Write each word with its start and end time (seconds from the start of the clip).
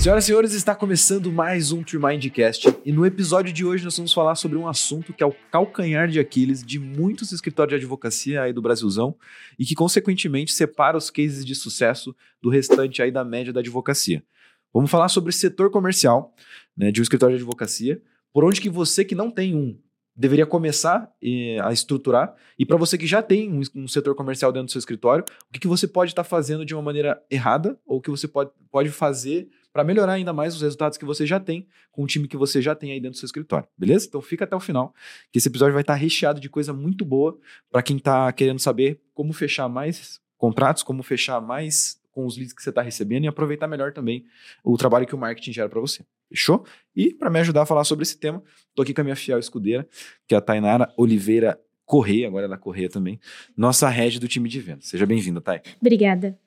Senhoras 0.00 0.24
e 0.24 0.26
senhores, 0.28 0.54
está 0.54 0.74
começando 0.74 1.30
mais 1.30 1.72
um 1.72 1.82
Tremindcast 1.82 2.74
e 2.86 2.90
no 2.90 3.04
episódio 3.04 3.52
de 3.52 3.66
hoje 3.66 3.84
nós 3.84 3.94
vamos 3.94 4.14
falar 4.14 4.34
sobre 4.34 4.56
um 4.56 4.66
assunto 4.66 5.12
que 5.12 5.22
é 5.22 5.26
o 5.26 5.34
calcanhar 5.52 6.08
de 6.08 6.18
Aquiles 6.18 6.64
de 6.64 6.78
muitos 6.78 7.32
escritórios 7.32 7.72
de 7.78 7.84
advocacia 7.84 8.40
aí 8.40 8.50
do 8.50 8.62
Brasilzão 8.62 9.14
e 9.58 9.66
que 9.66 9.74
consequentemente 9.74 10.54
separa 10.54 10.96
os 10.96 11.10
cases 11.10 11.44
de 11.44 11.54
sucesso 11.54 12.16
do 12.40 12.48
restante 12.48 13.02
aí 13.02 13.10
da 13.10 13.22
média 13.22 13.52
da 13.52 13.60
advocacia. 13.60 14.24
Vamos 14.72 14.90
falar 14.90 15.10
sobre 15.10 15.32
setor 15.32 15.70
comercial 15.70 16.34
né, 16.74 16.90
de 16.90 17.02
um 17.02 17.02
escritório 17.02 17.36
de 17.36 17.42
advocacia, 17.42 18.00
por 18.32 18.42
onde 18.42 18.58
que 18.58 18.70
você 18.70 19.04
que 19.04 19.14
não 19.14 19.30
tem 19.30 19.54
um 19.54 19.78
deveria 20.16 20.46
começar 20.46 21.10
eh, 21.22 21.58
a 21.62 21.72
estruturar. 21.72 22.34
E 22.58 22.64
para 22.66 22.76
você 22.76 22.98
que 22.98 23.06
já 23.06 23.22
tem 23.22 23.52
um, 23.52 23.60
um, 23.74 23.88
setor 23.88 24.14
comercial 24.14 24.50
dentro 24.50 24.66
do 24.66 24.72
seu 24.72 24.78
escritório, 24.78 25.24
o 25.48 25.52
que, 25.52 25.60
que 25.60 25.68
você 25.68 25.86
pode 25.86 26.12
estar 26.12 26.24
tá 26.24 26.28
fazendo 26.28 26.64
de 26.64 26.74
uma 26.74 26.82
maneira 26.82 27.22
errada 27.30 27.78
ou 27.86 27.98
o 27.98 28.00
que 28.00 28.10
você 28.10 28.26
pode, 28.26 28.50
pode 28.70 28.90
fazer 28.90 29.48
para 29.72 29.84
melhorar 29.84 30.14
ainda 30.14 30.32
mais 30.32 30.54
os 30.54 30.62
resultados 30.62 30.98
que 30.98 31.04
você 31.04 31.26
já 31.26 31.38
tem 31.38 31.66
com 31.90 32.02
o 32.02 32.06
time 32.06 32.26
que 32.26 32.36
você 32.36 32.60
já 32.60 32.74
tem 32.74 32.92
aí 32.92 33.00
dentro 33.00 33.16
do 33.16 33.18
seu 33.18 33.26
escritório, 33.26 33.68
beleza? 33.76 34.06
Então 34.08 34.20
fica 34.20 34.44
até 34.44 34.56
o 34.56 34.60
final, 34.60 34.94
que 35.32 35.38
esse 35.38 35.48
episódio 35.48 35.72
vai 35.74 35.82
estar 35.82 35.94
recheado 35.94 36.40
de 36.40 36.48
coisa 36.48 36.72
muito 36.72 37.04
boa 37.04 37.38
para 37.70 37.82
quem 37.82 37.96
está 37.96 38.32
querendo 38.32 38.58
saber 38.58 39.00
como 39.14 39.32
fechar 39.32 39.68
mais 39.68 40.20
contratos, 40.36 40.82
como 40.82 41.02
fechar 41.02 41.40
mais 41.40 42.00
com 42.10 42.26
os 42.26 42.36
leads 42.36 42.52
que 42.52 42.62
você 42.62 42.70
está 42.70 42.82
recebendo 42.82 43.24
e 43.24 43.28
aproveitar 43.28 43.68
melhor 43.68 43.92
também 43.92 44.24
o 44.64 44.76
trabalho 44.76 45.06
que 45.06 45.14
o 45.14 45.18
marketing 45.18 45.52
gera 45.52 45.68
para 45.68 45.80
você. 45.80 46.04
Fechou? 46.28 46.64
E 46.94 47.14
para 47.14 47.30
me 47.30 47.38
ajudar 47.40 47.62
a 47.62 47.66
falar 47.66 47.84
sobre 47.84 48.02
esse 48.02 48.18
tema, 48.18 48.42
estou 48.68 48.82
aqui 48.82 48.92
com 48.94 49.00
a 49.00 49.04
minha 49.04 49.16
fiel 49.16 49.38
escudeira, 49.38 49.88
que 50.26 50.34
é 50.34 50.38
a 50.38 50.40
Tainara 50.40 50.92
Oliveira 50.96 51.60
Correia, 51.84 52.28
agora 52.28 52.46
ela 52.46 52.56
Correia 52.56 52.88
também, 52.88 53.18
nossa 53.56 53.88
head 53.88 54.20
do 54.20 54.28
time 54.28 54.48
de 54.48 54.60
vendas. 54.60 54.86
Seja 54.86 55.06
bem-vinda, 55.06 55.40
Thay. 55.40 55.60
Obrigada. 55.80 56.38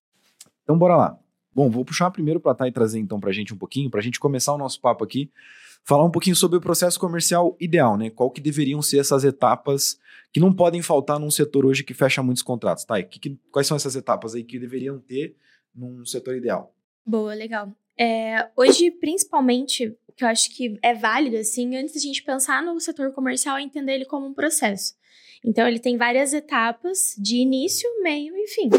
Então 0.63 0.77
bora 0.77 0.95
lá. 0.95 1.22
Bom, 1.55 1.69
vou 1.69 1.85
puxar 1.85 2.09
primeiro 2.11 2.39
para 2.39 2.55
Thay 2.55 2.71
trazer 2.71 2.99
então 2.99 3.19
para 3.19 3.29
a 3.29 3.33
gente 3.33 3.53
um 3.53 3.57
pouquinho, 3.57 3.89
para 3.89 3.99
a 3.99 4.03
gente 4.03 4.19
começar 4.19 4.53
o 4.53 4.57
nosso 4.57 4.81
papo 4.81 5.03
aqui, 5.03 5.31
falar 5.83 6.03
um 6.05 6.11
pouquinho 6.11 6.35
sobre 6.35 6.57
o 6.57 6.61
processo 6.61 6.99
comercial 6.99 7.55
ideal, 7.59 7.97
né? 7.97 8.09
Qual 8.09 8.31
que 8.31 8.41
deveriam 8.41 8.81
ser 8.81 8.99
essas 8.99 9.23
etapas 9.23 9.97
que 10.31 10.39
não 10.39 10.51
podem 10.51 10.81
faltar 10.81 11.19
num 11.19 11.29
setor 11.29 11.65
hoje 11.65 11.83
que 11.83 11.93
fecha 11.93 12.23
muitos 12.23 12.41
contratos, 12.41 12.85
Thay? 12.85 13.03
Que, 13.03 13.19
que, 13.19 13.39
quais 13.51 13.67
são 13.67 13.77
essas 13.77 13.95
etapas 13.95 14.33
aí 14.33 14.43
que 14.43 14.57
deveriam 14.57 14.99
ter 14.99 15.35
num 15.75 16.05
setor 16.05 16.35
ideal? 16.35 16.73
Boa, 17.05 17.33
legal. 17.33 17.71
É, 17.97 18.49
hoje, 18.55 18.89
principalmente, 18.89 19.95
o 20.07 20.13
que 20.13 20.23
eu 20.23 20.27
acho 20.27 20.55
que 20.55 20.79
é 20.81 20.93
válido, 20.93 21.37
assim, 21.37 21.75
antes 21.75 21.93
da 21.93 21.99
gente 21.99 22.23
pensar 22.23 22.63
no 22.63 22.79
setor 22.79 23.11
comercial, 23.11 23.57
é 23.57 23.61
entender 23.61 23.93
ele 23.93 24.05
como 24.05 24.25
um 24.25 24.33
processo. 24.33 24.95
Então, 25.45 25.67
ele 25.67 25.79
tem 25.79 25.97
várias 25.97 26.33
etapas 26.33 27.15
de 27.17 27.37
início, 27.37 27.89
meio 28.01 28.35
e 28.35 28.47
fim. 28.47 28.69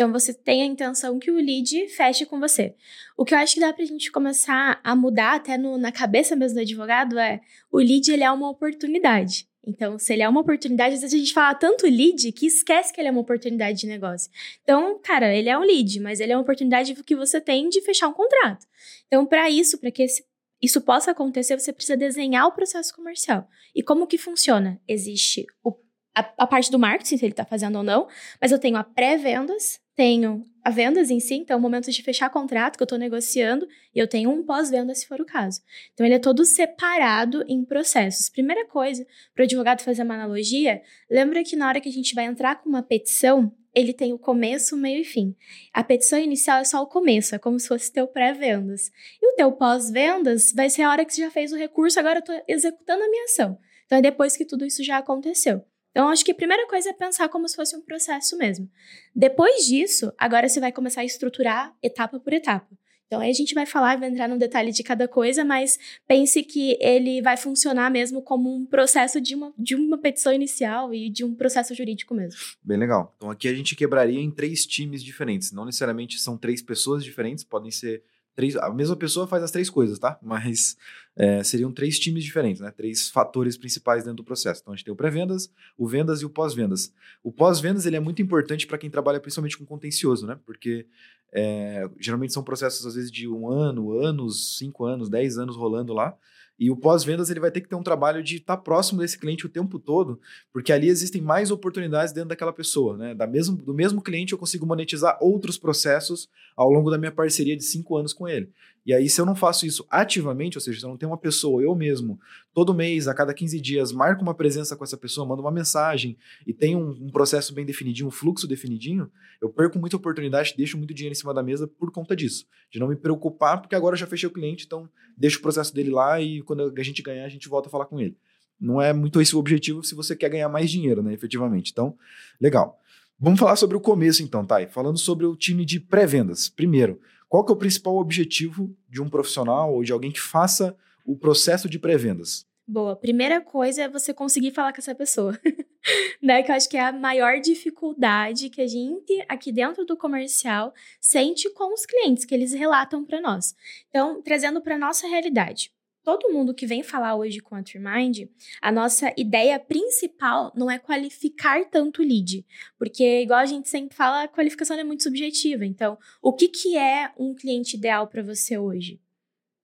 Então, 0.00 0.10
você 0.10 0.32
tem 0.32 0.62
a 0.62 0.64
intenção 0.64 1.18
que 1.18 1.30
o 1.30 1.34
lead 1.34 1.86
feche 1.88 2.24
com 2.24 2.40
você. 2.40 2.74
O 3.18 3.22
que 3.22 3.34
eu 3.34 3.38
acho 3.38 3.52
que 3.52 3.60
dá 3.60 3.70
pra 3.70 3.84
gente 3.84 4.10
começar 4.10 4.80
a 4.82 4.96
mudar 4.96 5.34
até 5.34 5.58
no, 5.58 5.76
na 5.76 5.92
cabeça 5.92 6.34
mesmo 6.34 6.54
do 6.54 6.62
advogado 6.62 7.18
é 7.18 7.42
o 7.70 7.76
lead 7.76 8.10
ele 8.10 8.24
é 8.24 8.30
uma 8.30 8.48
oportunidade. 8.48 9.46
Então, 9.62 9.98
se 9.98 10.14
ele 10.14 10.22
é 10.22 10.28
uma 10.30 10.40
oportunidade, 10.40 10.94
às 10.94 11.02
vezes 11.02 11.14
a 11.14 11.18
gente 11.18 11.34
fala 11.34 11.54
tanto 11.54 11.84
lead 11.84 12.32
que 12.32 12.46
esquece 12.46 12.94
que 12.94 12.98
ele 12.98 13.08
é 13.08 13.10
uma 13.10 13.20
oportunidade 13.20 13.80
de 13.80 13.86
negócio. 13.86 14.30
Então, 14.62 14.98
cara, 15.02 15.34
ele 15.36 15.50
é 15.50 15.58
um 15.58 15.64
lead, 15.64 16.00
mas 16.00 16.18
ele 16.18 16.32
é 16.32 16.34
uma 16.34 16.44
oportunidade 16.44 16.94
que 16.94 17.14
você 17.14 17.38
tem 17.38 17.68
de 17.68 17.82
fechar 17.82 18.08
um 18.08 18.14
contrato. 18.14 18.66
Então, 19.06 19.26
para 19.26 19.50
isso, 19.50 19.76
para 19.76 19.90
que 19.90 20.04
esse, 20.04 20.24
isso 20.62 20.80
possa 20.80 21.10
acontecer, 21.10 21.60
você 21.60 21.74
precisa 21.74 21.94
desenhar 21.94 22.46
o 22.46 22.52
processo 22.52 22.96
comercial. 22.96 23.46
E 23.74 23.82
como 23.82 24.06
que 24.06 24.16
funciona? 24.16 24.80
Existe 24.88 25.44
o, 25.62 25.76
a, 26.14 26.20
a 26.38 26.46
parte 26.46 26.70
do 26.70 26.78
marketing, 26.78 27.18
se 27.18 27.24
ele 27.26 27.34
está 27.34 27.44
fazendo 27.44 27.76
ou 27.76 27.84
não, 27.84 28.08
mas 28.40 28.50
eu 28.50 28.58
tenho 28.58 28.78
a 28.78 28.82
pré-vendas, 28.82 29.78
tenho 29.94 30.46
a 30.62 30.70
vendas 30.70 31.10
em 31.10 31.20
si, 31.20 31.34
então 31.34 31.58
o 31.58 31.60
momento 31.60 31.90
de 31.90 32.02
fechar 32.02 32.28
contrato 32.30 32.76
que 32.76 32.82
eu 32.82 32.84
estou 32.84 32.98
negociando, 32.98 33.66
e 33.94 33.98
eu 33.98 34.06
tenho 34.06 34.30
um 34.30 34.44
pós-venda 34.44 34.94
se 34.94 35.06
for 35.06 35.20
o 35.20 35.24
caso. 35.24 35.60
Então 35.92 36.04
ele 36.04 36.14
é 36.14 36.18
todo 36.18 36.44
separado 36.44 37.44
em 37.48 37.64
processos. 37.64 38.28
Primeira 38.28 38.66
coisa, 38.66 39.06
para 39.34 39.42
o 39.42 39.44
advogado 39.44 39.82
fazer 39.82 40.02
uma 40.02 40.14
analogia, 40.14 40.82
lembra 41.10 41.42
que 41.42 41.56
na 41.56 41.68
hora 41.68 41.80
que 41.80 41.88
a 41.88 41.92
gente 41.92 42.14
vai 42.14 42.26
entrar 42.26 42.56
com 42.56 42.68
uma 42.68 42.82
petição, 42.82 43.52
ele 43.74 43.92
tem 43.92 44.12
o 44.12 44.18
começo, 44.18 44.76
meio 44.76 45.00
e 45.00 45.04
fim. 45.04 45.34
A 45.72 45.82
petição 45.82 46.18
inicial 46.18 46.58
é 46.58 46.64
só 46.64 46.82
o 46.82 46.86
começo, 46.86 47.34
é 47.34 47.38
como 47.38 47.58
se 47.58 47.68
fosse 47.68 47.92
teu 47.92 48.06
pré-vendas. 48.06 48.90
E 49.22 49.32
o 49.32 49.36
teu 49.36 49.52
pós-vendas 49.52 50.52
vai 50.52 50.68
ser 50.68 50.82
a 50.82 50.90
hora 50.90 51.04
que 51.04 51.14
você 51.14 51.22
já 51.22 51.30
fez 51.30 51.52
o 51.52 51.56
recurso, 51.56 51.98
agora 51.98 52.18
eu 52.18 52.20
estou 52.20 52.42
executando 52.48 53.02
a 53.02 53.08
minha 53.08 53.24
ação. 53.24 53.58
Então 53.86 53.98
é 53.98 54.02
depois 54.02 54.36
que 54.36 54.44
tudo 54.44 54.64
isso 54.64 54.84
já 54.84 54.98
aconteceu. 54.98 55.64
Então, 55.90 56.08
acho 56.08 56.24
que 56.24 56.32
a 56.32 56.34
primeira 56.34 56.66
coisa 56.68 56.90
é 56.90 56.92
pensar 56.92 57.28
como 57.28 57.48
se 57.48 57.56
fosse 57.56 57.76
um 57.76 57.80
processo 57.80 58.36
mesmo. 58.38 58.70
Depois 59.14 59.66
disso, 59.66 60.12
agora 60.16 60.48
você 60.48 60.60
vai 60.60 60.70
começar 60.72 61.00
a 61.00 61.04
estruturar 61.04 61.74
etapa 61.82 62.20
por 62.20 62.32
etapa. 62.32 62.68
Então, 63.10 63.20
aí 63.20 63.28
a 63.28 63.34
gente 63.34 63.54
vai 63.54 63.66
falar, 63.66 63.98
vai 63.98 64.08
entrar 64.08 64.28
no 64.28 64.38
detalhe 64.38 64.70
de 64.70 64.84
cada 64.84 65.08
coisa, 65.08 65.44
mas 65.44 65.76
pense 66.06 66.44
que 66.44 66.78
ele 66.80 67.20
vai 67.20 67.36
funcionar 67.36 67.90
mesmo 67.90 68.22
como 68.22 68.54
um 68.54 68.64
processo 68.64 69.20
de 69.20 69.34
uma, 69.34 69.52
de 69.58 69.74
uma 69.74 69.98
petição 69.98 70.32
inicial 70.32 70.94
e 70.94 71.10
de 71.10 71.24
um 71.24 71.34
processo 71.34 71.74
jurídico 71.74 72.14
mesmo. 72.14 72.40
Bem 72.62 72.78
legal. 72.78 73.12
Então, 73.16 73.28
aqui 73.28 73.48
a 73.48 73.52
gente 73.52 73.74
quebraria 73.74 74.20
em 74.20 74.30
três 74.30 74.64
times 74.64 75.02
diferentes. 75.02 75.50
Não 75.50 75.64
necessariamente 75.64 76.20
são 76.20 76.38
três 76.38 76.62
pessoas 76.62 77.02
diferentes, 77.02 77.42
podem 77.42 77.72
ser 77.72 78.04
três. 78.40 78.56
A 78.56 78.70
mesma 78.70 78.96
pessoa 78.96 79.26
faz 79.26 79.42
as 79.42 79.50
três 79.50 79.68
coisas, 79.68 79.98
tá? 79.98 80.18
Mas 80.22 80.76
é, 81.14 81.42
seriam 81.42 81.70
três 81.70 81.98
times 81.98 82.24
diferentes, 82.24 82.60
né? 82.62 82.70
Três 82.70 83.10
fatores 83.10 83.56
principais 83.58 84.04
dentro 84.04 84.16
do 84.16 84.24
processo. 84.24 84.62
Então 84.62 84.72
a 84.72 84.76
gente 84.76 84.86
tem 84.86 84.92
o 84.92 84.96
pré-vendas, 84.96 85.52
o 85.76 85.86
vendas 85.86 86.22
e 86.22 86.24
o 86.24 86.30
pós-vendas. 86.30 86.92
O 87.22 87.30
pós-vendas 87.30 87.84
ele 87.84 87.96
é 87.96 88.00
muito 88.00 88.22
importante 88.22 88.66
para 88.66 88.78
quem 88.78 88.88
trabalha 88.88 89.20
principalmente 89.20 89.58
com 89.58 89.66
contencioso, 89.66 90.26
né? 90.26 90.38
Porque 90.46 90.86
é, 91.32 91.88
geralmente 91.98 92.32
são 92.32 92.42
processos 92.42 92.84
às 92.86 92.94
vezes 92.94 93.10
de 93.10 93.28
um 93.28 93.48
ano, 93.48 93.92
anos, 93.92 94.56
cinco 94.58 94.84
anos, 94.84 95.10
dez 95.10 95.36
anos 95.36 95.54
rolando 95.56 95.92
lá. 95.92 96.16
E 96.60 96.70
o 96.70 96.76
pós-vendas 96.76 97.30
ele 97.30 97.40
vai 97.40 97.50
ter 97.50 97.62
que 97.62 97.68
ter 97.68 97.74
um 97.74 97.82
trabalho 97.82 98.22
de 98.22 98.36
estar 98.36 98.58
tá 98.58 98.62
próximo 98.62 99.00
desse 99.00 99.18
cliente 99.18 99.46
o 99.46 99.48
tempo 99.48 99.78
todo, 99.78 100.20
porque 100.52 100.70
ali 100.70 100.88
existem 100.88 101.22
mais 101.22 101.50
oportunidades 101.50 102.12
dentro 102.12 102.28
daquela 102.28 102.52
pessoa, 102.52 102.98
né? 102.98 103.14
Da 103.14 103.26
mesmo, 103.26 103.56
do 103.56 103.72
mesmo 103.72 104.02
cliente 104.02 104.34
eu 104.34 104.38
consigo 104.38 104.66
monetizar 104.66 105.16
outros 105.22 105.56
processos 105.56 106.28
ao 106.54 106.70
longo 106.70 106.90
da 106.90 106.98
minha 106.98 107.10
parceria 107.10 107.56
de 107.56 107.64
cinco 107.64 107.96
anos 107.96 108.12
com 108.12 108.28
ele. 108.28 108.50
E 108.84 108.94
aí, 108.94 109.08
se 109.08 109.20
eu 109.20 109.26
não 109.26 109.34
faço 109.34 109.66
isso 109.66 109.86
ativamente, 109.90 110.56
ou 110.56 110.60
seja, 110.60 110.80
se 110.80 110.86
eu 110.86 110.90
não 110.90 110.96
tenho 110.96 111.10
uma 111.10 111.18
pessoa, 111.18 111.62
eu 111.62 111.74
mesmo, 111.74 112.18
todo 112.54 112.72
mês, 112.72 113.06
a 113.06 113.14
cada 113.14 113.34
15 113.34 113.60
dias, 113.60 113.92
marco 113.92 114.22
uma 114.22 114.34
presença 114.34 114.74
com 114.74 114.82
essa 114.82 114.96
pessoa, 114.96 115.26
mando 115.26 115.42
uma 115.42 115.50
mensagem 115.50 116.16
e 116.46 116.52
tenho 116.52 116.78
um, 116.78 117.06
um 117.06 117.10
processo 117.10 117.52
bem 117.52 117.66
definidinho, 117.66 118.08
um 118.08 118.10
fluxo 118.10 118.48
definidinho, 118.48 119.10
eu 119.40 119.50
perco 119.50 119.78
muita 119.78 119.96
oportunidade, 119.96 120.54
deixo 120.56 120.78
muito 120.78 120.94
dinheiro 120.94 121.12
em 121.12 121.16
cima 121.16 121.34
da 121.34 121.42
mesa 121.42 121.66
por 121.66 121.92
conta 121.92 122.16
disso. 122.16 122.46
De 122.70 122.78
não 122.78 122.88
me 122.88 122.96
preocupar, 122.96 123.60
porque 123.60 123.74
agora 123.74 123.94
eu 123.94 123.98
já 123.98 124.06
fechei 124.06 124.28
o 124.28 124.32
cliente, 124.32 124.64
então 124.64 124.88
deixo 125.16 125.38
o 125.38 125.42
processo 125.42 125.74
dele 125.74 125.90
lá 125.90 126.20
e 126.20 126.42
quando 126.42 126.72
a 126.76 126.82
gente 126.82 127.02
ganhar, 127.02 127.24
a 127.24 127.28
gente 127.28 127.48
volta 127.48 127.68
a 127.68 127.70
falar 127.70 127.84
com 127.84 128.00
ele. 128.00 128.16
Não 128.58 128.80
é 128.80 128.92
muito 128.92 129.20
esse 129.20 129.34
o 129.34 129.38
objetivo 129.38 129.82
se 129.82 129.94
você 129.94 130.14
quer 130.14 130.28
ganhar 130.28 130.48
mais 130.48 130.70
dinheiro, 130.70 131.02
né, 131.02 131.12
efetivamente. 131.14 131.70
Então, 131.70 131.96
legal. 132.40 132.78
Vamos 133.18 133.38
falar 133.38 133.56
sobre 133.56 133.76
o 133.76 133.80
começo 133.80 134.22
então, 134.22 134.46
Thay. 134.46 134.66
Falando 134.68 134.98
sobre 134.98 135.26
o 135.26 135.36
time 135.36 135.64
de 135.64 135.78
pré-vendas. 135.78 136.48
Primeiro, 136.48 136.98
qual 137.30 137.44
que 137.44 137.52
é 137.52 137.54
o 137.54 137.58
principal 137.58 137.96
objetivo 137.96 138.76
de 138.88 139.00
um 139.00 139.08
profissional 139.08 139.72
ou 139.72 139.84
de 139.84 139.92
alguém 139.92 140.10
que 140.10 140.20
faça 140.20 140.76
o 141.06 141.16
processo 141.16 141.70
de 141.70 141.78
pré-vendas? 141.78 142.44
Boa, 142.66 142.96
primeira 142.96 143.40
coisa 143.40 143.82
é 143.82 143.88
você 143.88 144.12
conseguir 144.12 144.50
falar 144.50 144.72
com 144.72 144.80
essa 144.80 144.96
pessoa, 144.96 145.38
né? 146.20 146.42
Que 146.42 146.50
eu 146.50 146.56
acho 146.56 146.68
que 146.68 146.76
é 146.76 146.80
a 146.80 146.92
maior 146.92 147.40
dificuldade 147.40 148.50
que 148.50 148.60
a 148.60 148.66
gente 148.66 149.24
aqui 149.28 149.52
dentro 149.52 149.86
do 149.86 149.96
comercial 149.96 150.74
sente 151.00 151.48
com 151.50 151.72
os 151.72 151.86
clientes 151.86 152.24
que 152.24 152.34
eles 152.34 152.52
relatam 152.52 153.04
para 153.04 153.20
nós. 153.20 153.54
Então, 153.88 154.20
trazendo 154.20 154.60
para 154.60 154.76
nossa 154.76 155.06
realidade 155.06 155.72
todo 156.02 156.32
mundo 156.32 156.54
que 156.54 156.66
vem 156.66 156.82
falar 156.82 157.16
hoje 157.16 157.40
com 157.40 157.54
a 157.54 157.62
Trimind, 157.62 158.28
a 158.60 158.72
nossa 158.72 159.12
ideia 159.16 159.58
principal 159.58 160.52
não 160.54 160.70
é 160.70 160.78
qualificar 160.78 161.64
tanto 161.66 162.02
o 162.02 162.04
lead, 162.04 162.44
porque 162.78 163.22
igual 163.22 163.40
a 163.40 163.46
gente 163.46 163.68
sempre 163.68 163.96
fala, 163.96 164.24
a 164.24 164.28
qualificação 164.28 164.78
é 164.78 164.84
muito 164.84 165.02
subjetiva. 165.02 165.64
Então, 165.64 165.98
o 166.22 166.32
que, 166.32 166.48
que 166.48 166.76
é 166.76 167.12
um 167.18 167.34
cliente 167.34 167.76
ideal 167.76 168.06
para 168.06 168.22
você 168.22 168.58
hoje? 168.58 169.00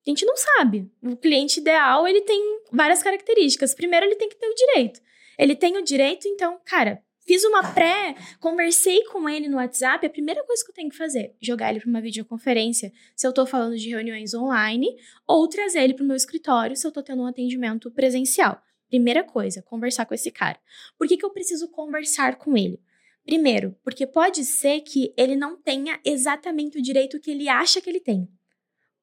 A 0.06 0.10
gente 0.10 0.24
não 0.24 0.36
sabe. 0.36 0.88
O 1.02 1.16
cliente 1.16 1.58
ideal, 1.58 2.06
ele 2.06 2.20
tem 2.20 2.60
várias 2.70 3.02
características. 3.02 3.74
Primeiro, 3.74 4.06
ele 4.06 4.14
tem 4.14 4.28
que 4.28 4.36
ter 4.36 4.46
o 4.46 4.54
direito. 4.54 5.00
Ele 5.36 5.56
tem 5.56 5.76
o 5.76 5.82
direito, 5.82 6.28
então, 6.28 6.60
cara, 6.64 7.02
Fiz 7.26 7.42
uma 7.42 7.72
pré, 7.72 8.14
conversei 8.38 9.02
com 9.06 9.28
ele 9.28 9.48
no 9.48 9.56
WhatsApp. 9.56 10.06
A 10.06 10.10
primeira 10.10 10.44
coisa 10.44 10.64
que 10.64 10.70
eu 10.70 10.74
tenho 10.74 10.88
que 10.88 10.96
fazer, 10.96 11.34
jogar 11.40 11.70
ele 11.70 11.80
para 11.80 11.90
uma 11.90 12.00
videoconferência, 12.00 12.92
se 13.16 13.26
eu 13.26 13.30
estou 13.30 13.44
falando 13.44 13.76
de 13.76 13.88
reuniões 13.88 14.32
online, 14.32 14.96
ou 15.26 15.48
trazer 15.48 15.80
ele 15.80 15.94
para 15.94 16.04
o 16.04 16.06
meu 16.06 16.16
escritório 16.16 16.76
se 16.76 16.86
eu 16.86 16.90
estou 16.90 17.02
tendo 17.02 17.22
um 17.22 17.26
atendimento 17.26 17.90
presencial. 17.90 18.62
Primeira 18.88 19.24
coisa, 19.24 19.60
conversar 19.60 20.06
com 20.06 20.14
esse 20.14 20.30
cara. 20.30 20.56
Por 20.96 21.08
que, 21.08 21.16
que 21.16 21.24
eu 21.24 21.30
preciso 21.30 21.68
conversar 21.68 22.36
com 22.36 22.56
ele? 22.56 22.80
Primeiro, 23.24 23.76
porque 23.82 24.06
pode 24.06 24.44
ser 24.44 24.82
que 24.82 25.12
ele 25.16 25.34
não 25.34 25.60
tenha 25.60 25.98
exatamente 26.04 26.78
o 26.78 26.82
direito 26.82 27.18
que 27.18 27.32
ele 27.32 27.48
acha 27.48 27.80
que 27.80 27.90
ele 27.90 27.98
tem. 27.98 28.28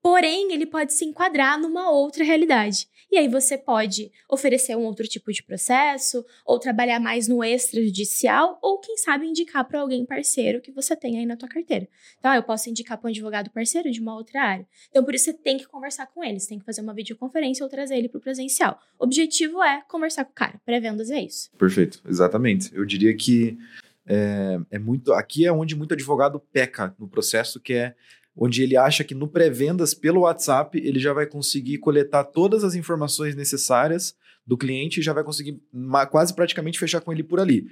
Porém, 0.04 0.52
ele 0.52 0.66
pode 0.66 0.92
se 0.92 1.06
enquadrar 1.06 1.58
numa 1.58 1.90
outra 1.90 2.26
realidade. 2.26 2.90
E 3.10 3.18
aí 3.18 3.28
você 3.28 3.58
pode 3.58 4.12
oferecer 4.28 4.76
um 4.76 4.82
outro 4.82 5.08
tipo 5.08 5.32
de 5.32 5.42
processo, 5.42 6.26
ou 6.46 6.60
trabalhar 6.60 7.00
mais 7.00 7.28
no 7.28 7.42
extrajudicial, 7.42 8.60
ou 8.62 8.80
quem 8.80 8.98
sabe 8.98 9.26
indicar 9.26 9.66
para 9.66 9.80
alguém 9.80 10.06
parceiro 10.06 10.60
que 10.60 10.72
você 10.72 10.94
tem 10.94 11.20
aí 11.20 11.26
na 11.26 11.38
tua 11.38 11.48
carteira. 11.48 11.88
Então, 12.20 12.32
ah, 12.32 12.36
eu 12.36 12.44
posso 12.44 12.70
indicar 12.70 12.98
para 12.98 13.08
um 13.08 13.12
advogado 13.12 13.50
parceiro 13.52 13.90
de 13.92 14.02
uma 14.02 14.14
outra 14.16 14.42
área. 14.42 14.68
Então, 14.90 15.06
por 15.06 15.16
isso 15.16 15.26
você 15.26 15.34
tem 15.34 15.58
que 15.58 15.68
conversar 15.68 16.08
com 16.08 16.22
eles, 16.22 16.48
tem 16.48 16.60
que 16.60 16.66
fazer 16.66 16.82
uma 16.82 16.94
videoconferência 16.94 17.64
ou 17.64 17.70
trazer 17.70 17.96
ele 17.96 18.10
para 18.10 18.18
o 18.18 18.22
presencial. 18.22 18.78
O 19.00 19.06
objetivo 19.06 19.64
é 19.64 19.84
conversar 19.88 20.26
com 20.26 20.32
o 20.32 20.36
cara. 20.36 20.60
Pré-vendas 20.66 21.10
é 21.12 21.22
isso. 21.22 21.50
Perfeito, 21.58 22.02
exatamente. 22.06 22.76
Eu 22.76 22.84
diria 22.84 23.16
que 23.16 23.58
é, 24.06 24.60
é 24.72 24.80
muito. 24.80 25.14
Aqui 25.14 25.46
é 25.46 25.52
onde 25.52 25.76
muito 25.76 25.94
advogado 25.94 26.40
peca 26.52 26.94
no 27.00 27.08
processo, 27.08 27.60
que 27.60 27.74
é 27.74 27.96
onde 28.36 28.64
ele 28.64 28.76
acha 28.76 29.04
que 29.04 29.14
no 29.14 29.28
pré-vendas 29.28 29.94
pelo 29.94 30.22
WhatsApp 30.22 30.78
ele 30.78 31.00
já 31.00 31.14
vai 31.14 31.26
conseguir 31.26 31.78
coletar 31.78 32.24
todas 32.24 32.64
as 32.64 32.76
informações 32.76 33.36
necessárias 33.36 34.16
do 34.46 34.58
cliente 34.58 35.00
e 35.00 35.04
já 35.04 35.14
vai 35.14 35.24
conseguir 35.24 35.62
quase 36.10 36.34
praticamente 36.34 36.80
fechar 36.80 37.02
com 37.02 37.12
ele 37.12 37.24
por 37.24 37.40
ali. 37.40 37.68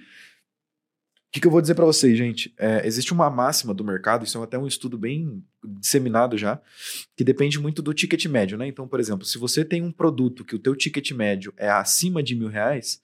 O 1.31 1.33
que, 1.33 1.39
que 1.39 1.47
eu 1.47 1.51
vou 1.51 1.61
dizer 1.61 1.75
para 1.75 1.85
vocês, 1.85 2.17
gente? 2.17 2.53
É, 2.57 2.85
existe 2.85 3.13
uma 3.13 3.29
máxima 3.29 3.73
do 3.73 3.85
mercado, 3.85 4.25
isso 4.25 4.37
é 4.37 4.43
até 4.43 4.57
um 4.57 4.67
estudo 4.67 4.97
bem 4.97 5.41
disseminado 5.63 6.37
já, 6.37 6.61
que 7.15 7.23
depende 7.23 7.57
muito 7.57 7.81
do 7.81 7.93
ticket 7.93 8.25
médio, 8.25 8.57
né? 8.57 8.67
Então, 8.67 8.85
por 8.85 8.99
exemplo, 8.99 9.25
se 9.25 9.37
você 9.37 9.63
tem 9.63 9.81
um 9.81 9.93
produto 9.93 10.43
que 10.43 10.55
o 10.55 10.59
teu 10.59 10.75
ticket 10.75 11.11
médio 11.11 11.53
é 11.55 11.69
acima 11.69 12.21
de 12.21 12.35
mil 12.35 12.49
reais, 12.49 13.01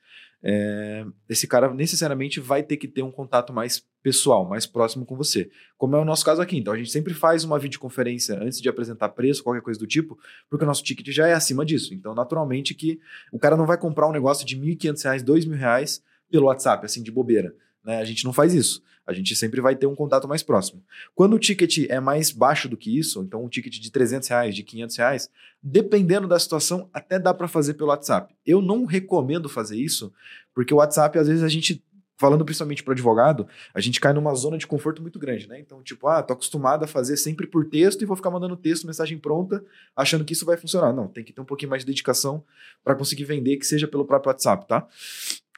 é, 0.49 1.05
esse 1.27 1.45
cara 1.45 1.73
necessariamente 1.73 2.39
vai 2.39 2.63
ter 2.63 2.77
que 2.77 2.87
ter 2.87 3.01
um 3.01 3.11
contato 3.11 3.51
mais 3.51 3.83
pessoal, 4.01 4.47
mais 4.47 4.65
próximo 4.65 5.05
com 5.05 5.13
você. 5.13 5.49
Como 5.77 5.93
é 5.97 5.99
o 5.99 6.05
nosso 6.05 6.23
caso 6.23 6.41
aqui. 6.41 6.57
Então 6.57 6.71
a 6.71 6.77
gente 6.77 6.89
sempre 6.89 7.13
faz 7.13 7.43
uma 7.43 7.59
videoconferência 7.59 8.41
antes 8.41 8.61
de 8.61 8.69
apresentar 8.69 9.09
preço, 9.09 9.43
qualquer 9.43 9.61
coisa 9.61 9.77
do 9.77 9.85
tipo, 9.85 10.17
porque 10.49 10.63
o 10.63 10.67
nosso 10.67 10.85
ticket 10.85 11.05
já 11.09 11.27
é 11.27 11.33
acima 11.33 11.65
disso. 11.65 11.93
Então, 11.93 12.15
naturalmente, 12.15 12.73
que 12.73 12.97
o 13.29 13.37
cara 13.37 13.57
não 13.57 13.65
vai 13.65 13.77
comprar 13.77 14.07
um 14.07 14.13
negócio 14.13 14.45
de 14.45 14.55
R$ 14.55 14.73
1.500, 14.77 15.17
R$ 15.17 15.23
2.000 15.23 16.01
pelo 16.31 16.45
WhatsApp, 16.45 16.85
assim, 16.85 17.03
de 17.03 17.11
bobeira. 17.11 17.53
Né? 17.83 17.97
A 17.97 18.05
gente 18.05 18.23
não 18.23 18.31
faz 18.31 18.53
isso. 18.53 18.81
A 19.07 19.13
gente 19.13 19.35
sempre 19.35 19.61
vai 19.61 19.75
ter 19.75 19.87
um 19.87 19.95
contato 19.95 20.27
mais 20.27 20.43
próximo. 20.43 20.83
Quando 21.15 21.33
o 21.33 21.39
ticket 21.39 21.89
é 21.89 21.99
mais 21.99 22.29
baixo 22.29 22.67
do 22.67 22.75
que 22.75 22.95
isso, 22.99 23.21
então 23.21 23.43
um 23.43 23.47
ticket 23.47 23.79
de 23.79 23.89
300 23.89 24.27
reais, 24.27 24.53
de 24.53 24.63
500 24.63 24.95
reais, 24.97 25.29
dependendo 25.63 26.27
da 26.27 26.37
situação, 26.37 26.89
até 26.93 27.17
dá 27.17 27.33
para 27.33 27.47
fazer 27.47 27.75
pelo 27.75 27.89
WhatsApp. 27.89 28.35
Eu 28.45 28.61
não 28.61 28.85
recomendo 28.85 29.47
fazer 29.47 29.77
isso, 29.77 30.13
porque 30.53 30.73
o 30.73 30.77
WhatsApp, 30.77 31.17
às 31.17 31.27
vezes, 31.27 31.43
a 31.43 31.47
gente 31.47 31.83
falando 32.17 32.43
principalmente 32.43 32.83
para 32.83 32.93
advogado, 32.93 33.47
a 33.73 33.79
gente 33.79 33.99
cai 33.99 34.11
numa 34.11 34.33
zona 34.33 34.57
de 34.57 34.65
conforto 34.65 35.01
muito 35.01 35.19
grande, 35.19 35.47
né? 35.47 35.59
Então, 35.59 35.83
tipo, 35.83 36.07
ah, 36.07 36.21
tô 36.23 36.33
acostumado 36.33 36.83
a 36.83 36.87
fazer 36.87 37.15
sempre 37.15 37.45
por 37.45 37.65
texto 37.69 38.01
e 38.01 38.05
vou 38.05 38.17
ficar 38.17 38.31
mandando 38.31 38.57
texto, 38.57 38.87
mensagem 38.87 39.19
pronta, 39.19 39.63
achando 39.95 40.25
que 40.25 40.33
isso 40.33 40.45
vai 40.45 40.57
funcionar. 40.57 40.91
Não, 40.91 41.07
tem 41.07 41.23
que 41.23 41.31
ter 41.31 41.39
um 41.39 41.45
pouquinho 41.45 41.69
mais 41.69 41.83
de 41.83 41.85
dedicação 41.85 42.43
para 42.83 42.95
conseguir 42.95 43.23
vender, 43.23 43.57
que 43.57 43.65
seja 43.65 43.87
pelo 43.87 44.03
próprio 44.03 44.31
WhatsApp, 44.31 44.67
tá? 44.67 44.87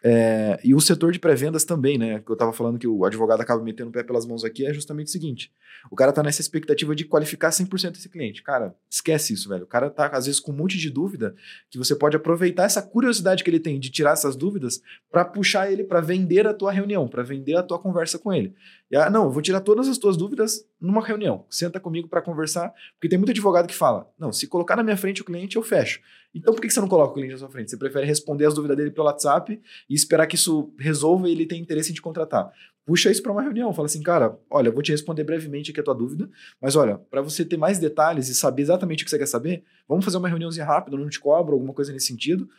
É, 0.02 0.60
e 0.64 0.74
o 0.74 0.80
setor 0.80 1.12
de 1.12 1.20
pré-vendas 1.20 1.66
também, 1.66 1.98
né? 1.98 2.20
Que 2.20 2.32
eu 2.32 2.34
estava 2.34 2.54
falando 2.54 2.80
que 2.80 2.88
o 2.88 3.04
advogado 3.04 3.42
acaba 3.42 3.62
metendo 3.62 3.90
o 3.90 3.94
pé 3.94 4.02
pelas 4.02 4.26
mãos 4.26 4.46
aqui, 4.46 4.66
é 4.66 4.74
justamente 4.74 5.08
o 5.08 5.12
seguinte: 5.12 5.52
o 5.92 5.96
cara 5.96 6.14
tá 6.14 6.24
nessa 6.24 6.40
expectativa 6.42 6.96
de 6.96 7.04
qualificar 7.04 7.50
100% 7.50 7.98
esse 7.98 8.08
cliente. 8.08 8.42
Cara, 8.42 8.74
esquece 8.90 9.34
isso, 9.34 9.50
velho. 9.50 9.64
O 9.64 9.68
cara 9.68 9.90
tá, 9.90 10.08
às 10.08 10.26
vezes, 10.26 10.40
com 10.40 10.52
um 10.52 10.56
monte 10.56 10.78
de 10.78 10.90
dúvida 10.90 11.36
que 11.70 11.78
você 11.78 11.96
pode 11.96 12.16
aproveitar 12.16 12.64
essa 12.64 12.82
curiosidade 12.82 13.44
que 13.44 13.50
ele 13.50 13.60
tem 13.60 13.80
de 13.80 13.90
tirar 13.90 14.14
essas 14.14 14.36
dúvidas 14.36 14.82
para 15.12 15.26
puxar 15.26 15.72
ele 15.72 15.84
para 15.84 16.00
vender 16.00 16.48
a 16.48 16.54
tua 16.54 16.72
reunião, 16.72 17.08
para 17.08 17.22
vender 17.22 17.58
a 17.58 17.64
tua 17.64 17.78
conversa 17.78 18.18
com 18.18 18.32
ele. 18.32 18.54
E, 18.90 18.96
ah, 18.96 19.10
não, 19.10 19.26
eu 19.26 19.32
vou 19.32 19.42
tirar 19.42 19.60
todas 19.60 19.88
as 19.88 19.98
tuas 19.98 20.16
dúvidas 20.16 20.66
numa 20.80 21.06
reunião. 21.06 21.46
Senta 21.50 21.80
comigo 21.80 22.08
para 22.08 22.22
conversar, 22.22 22.74
porque 22.94 23.10
tem 23.10 23.18
muito 23.18 23.32
advogado 23.32 23.68
que 23.68 23.76
fala: 23.76 24.10
não, 24.18 24.32
se 24.32 24.48
colocar 24.48 24.78
na 24.78 24.84
minha 24.84 24.98
frente 24.98 25.22
o 25.22 25.26
cliente, 25.26 25.58
eu 25.58 25.62
fecho. 25.62 26.00
Então 26.34 26.54
por 26.54 26.62
que 26.62 26.70
você 26.70 26.80
não 26.80 26.88
coloca 26.88 27.12
o 27.12 27.14
cliente 27.14 27.34
na 27.34 27.40
sua 27.40 27.50
frente? 27.50 27.72
Você 27.72 27.78
prefere 27.78 28.06
responder 28.06 28.46
as 28.46 28.54
dúvidas 28.54 28.78
dele 28.78 28.92
pelo 28.92 29.08
WhatsApp 29.08 29.60
e 29.90 29.94
esperar 29.94 30.28
que 30.28 30.36
isso 30.36 30.72
resolva 30.78 31.28
e 31.28 31.32
ele 31.32 31.46
tenha 31.46 31.62
interesse 31.62 31.92
em 31.92 31.96
te 31.96 32.02
contratar. 32.02 32.52
Puxa 32.86 33.12
isso 33.12 33.22
para 33.22 33.32
uma 33.32 33.42
reunião, 33.42 33.74
fala 33.74 33.86
assim, 33.86 34.02
cara, 34.02 34.38
olha, 34.50 34.72
vou 34.72 34.82
te 34.82 34.92
responder 34.92 35.24
brevemente 35.24 35.72
aqui 35.72 35.80
a 35.80 35.84
tua 35.84 35.94
dúvida, 35.94 36.30
mas 36.60 36.76
olha, 36.76 36.98
para 36.98 37.22
você 37.22 37.46
ter 37.46 37.58
mais 37.58 37.78
detalhes 37.78 38.30
e 38.30 38.36
saber 38.36 38.64
exatamente 38.64 39.04
o 39.04 39.06
que 39.06 39.12
você 39.12 39.18
quer 39.18 39.28
saber, 39.28 39.64
vamos 39.88 40.04
fazer 40.04 40.18
uma 40.18 40.28
reuniãozinha 40.28 40.66
rápida, 40.66 40.98
não 40.98 41.10
te 41.10 41.20
cobro, 41.20 41.54
alguma 41.54 41.74
coisa 41.74 41.94
nesse 41.94 42.08
sentido. 42.08 42.50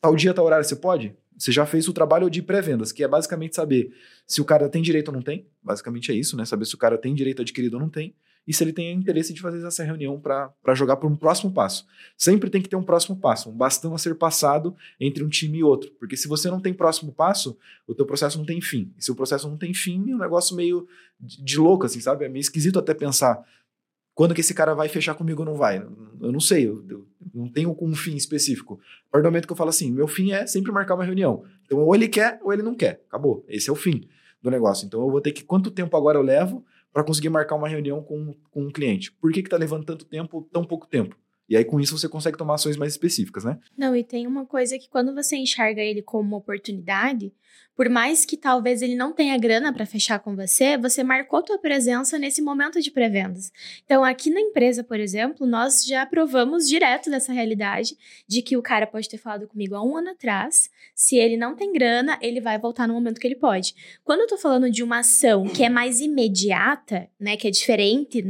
Tal 0.00 0.14
dia, 0.14 0.32
tal 0.32 0.44
horário, 0.44 0.64
você 0.64 0.76
pode? 0.76 1.16
Você 1.36 1.50
já 1.50 1.66
fez 1.66 1.88
o 1.88 1.92
trabalho 1.92 2.30
de 2.30 2.42
pré-vendas, 2.42 2.92
que 2.92 3.02
é 3.02 3.08
basicamente 3.08 3.56
saber 3.56 3.92
se 4.26 4.40
o 4.40 4.44
cara 4.44 4.68
tem 4.68 4.82
direito 4.82 5.08
ou 5.08 5.14
não 5.14 5.22
tem. 5.22 5.48
Basicamente 5.62 6.12
é 6.12 6.14
isso, 6.14 6.36
né? 6.36 6.44
Saber 6.44 6.64
se 6.64 6.74
o 6.74 6.78
cara 6.78 6.96
tem 6.96 7.14
direito 7.14 7.42
adquirido 7.42 7.74
ou 7.74 7.80
não 7.80 7.88
tem 7.88 8.14
e 8.46 8.52
se 8.52 8.64
ele 8.64 8.72
tem 8.72 8.92
interesse 8.92 9.32
de 9.32 9.40
fazer 9.40 9.64
essa 9.64 9.84
reunião 9.84 10.20
para 10.20 10.74
jogar 10.74 10.96
para 10.96 11.08
um 11.08 11.14
próximo 11.14 11.52
passo. 11.52 11.86
Sempre 12.16 12.50
tem 12.50 12.60
que 12.60 12.68
ter 12.68 12.76
um 12.76 12.82
próximo 12.82 13.16
passo, 13.16 13.50
um 13.50 13.56
bastão 13.56 13.94
a 13.94 13.98
ser 13.98 14.14
passado 14.16 14.74
entre 14.98 15.22
um 15.22 15.28
time 15.28 15.58
e 15.58 15.62
outro, 15.62 15.90
porque 15.98 16.16
se 16.16 16.26
você 16.26 16.50
não 16.50 16.60
tem 16.60 16.74
próximo 16.74 17.12
passo, 17.12 17.56
o 17.86 17.94
teu 17.94 18.04
processo 18.04 18.38
não 18.38 18.44
tem 18.44 18.60
fim. 18.60 18.92
E 18.98 19.04
se 19.04 19.12
o 19.12 19.14
processo 19.14 19.48
não 19.48 19.56
tem 19.56 19.72
fim, 19.72 20.10
é 20.10 20.14
um 20.14 20.18
negócio 20.18 20.56
meio 20.56 20.86
de, 21.20 21.42
de 21.42 21.58
louco, 21.58 21.86
assim, 21.86 22.00
sabe? 22.00 22.24
É 22.24 22.28
meio 22.28 22.40
esquisito 22.40 22.78
até 22.78 22.92
pensar 22.94 23.44
quando 24.14 24.34
que 24.34 24.40
esse 24.40 24.52
cara 24.52 24.74
vai 24.74 24.88
fechar 24.88 25.14
comigo 25.14 25.40
ou 25.40 25.46
não 25.46 25.56
vai. 25.56 25.78
Eu 26.20 26.32
não 26.32 26.40
sei, 26.40 26.66
eu, 26.66 26.84
eu 26.88 27.06
não 27.32 27.48
tenho 27.48 27.76
um 27.80 27.94
fim 27.94 28.14
específico. 28.14 28.78
A 29.08 29.12
partir 29.12 29.22
do 29.22 29.30
momento 29.30 29.46
que 29.46 29.52
eu 29.52 29.56
falo 29.56 29.70
assim, 29.70 29.90
meu 29.90 30.06
fim 30.06 30.32
é 30.32 30.46
sempre 30.46 30.70
marcar 30.70 30.94
uma 30.94 31.04
reunião. 31.04 31.44
Então, 31.64 31.78
ou 31.78 31.94
ele 31.94 32.08
quer 32.08 32.38
ou 32.42 32.52
ele 32.52 32.62
não 32.62 32.74
quer. 32.74 33.02
Acabou. 33.08 33.44
Esse 33.48 33.70
é 33.70 33.72
o 33.72 33.76
fim 33.76 34.06
do 34.42 34.50
negócio. 34.50 34.86
Então, 34.86 35.00
eu 35.00 35.10
vou 35.10 35.20
ter 35.20 35.32
que, 35.32 35.42
quanto 35.42 35.70
tempo 35.70 35.96
agora 35.96 36.18
eu 36.18 36.22
levo 36.22 36.64
para 36.92 37.04
conseguir 37.04 37.30
marcar 37.30 37.56
uma 37.56 37.68
reunião 37.68 38.02
com, 38.02 38.34
com 38.50 38.64
um 38.64 38.70
cliente. 38.70 39.12
Por 39.12 39.32
que 39.32 39.40
está 39.40 39.56
levando 39.56 39.84
tanto 39.84 40.04
tempo, 40.04 40.48
tão 40.52 40.64
pouco 40.64 40.86
tempo? 40.86 41.16
E 41.48 41.56
aí, 41.56 41.64
com 41.64 41.80
isso, 41.80 41.98
você 41.98 42.08
consegue 42.08 42.38
tomar 42.38 42.54
ações 42.54 42.76
mais 42.76 42.92
específicas, 42.92 43.44
né? 43.44 43.58
Não, 43.76 43.94
e 43.94 44.02
tem 44.04 44.26
uma 44.26 44.46
coisa 44.46 44.78
que 44.78 44.88
quando 44.88 45.14
você 45.14 45.36
enxerga 45.36 45.82
ele 45.82 46.00
como 46.00 46.28
uma 46.28 46.36
oportunidade, 46.38 47.32
por 47.74 47.88
mais 47.88 48.24
que 48.24 48.36
talvez 48.36 48.82
ele 48.82 48.94
não 48.94 49.12
tenha 49.12 49.36
grana 49.38 49.72
para 49.72 49.86
fechar 49.86 50.18
com 50.18 50.36
você, 50.36 50.76
você 50.76 51.02
marcou 51.02 51.42
tua 51.42 51.58
presença 51.58 52.18
nesse 52.18 52.42
momento 52.42 52.80
de 52.80 52.90
pré-vendas. 52.90 53.50
Então, 53.84 54.04
aqui 54.04 54.30
na 54.30 54.40
empresa, 54.40 54.84
por 54.84 55.00
exemplo, 55.00 55.46
nós 55.46 55.84
já 55.84 56.04
provamos 56.04 56.68
direto 56.68 57.10
dessa 57.10 57.32
realidade 57.32 57.96
de 58.28 58.42
que 58.42 58.56
o 58.56 58.62
cara 58.62 58.86
pode 58.86 59.08
ter 59.08 59.18
falado 59.18 59.48
comigo 59.48 59.74
há 59.74 59.82
um 59.82 59.96
ano 59.96 60.10
atrás. 60.10 60.70
Se 60.94 61.16
ele 61.16 61.36
não 61.36 61.56
tem 61.56 61.72
grana, 61.72 62.18
ele 62.20 62.40
vai 62.40 62.58
voltar 62.58 62.86
no 62.86 62.94
momento 62.94 63.20
que 63.20 63.26
ele 63.26 63.36
pode. 63.36 63.74
Quando 64.04 64.20
eu 64.20 64.28
tô 64.28 64.36
falando 64.36 64.70
de 64.70 64.82
uma 64.82 64.98
ação 64.98 65.44
que 65.44 65.64
é 65.64 65.70
mais 65.70 66.00
imediata, 66.00 67.08
né, 67.18 67.36
que 67.36 67.48
é 67.48 67.50
diferente 67.50 68.22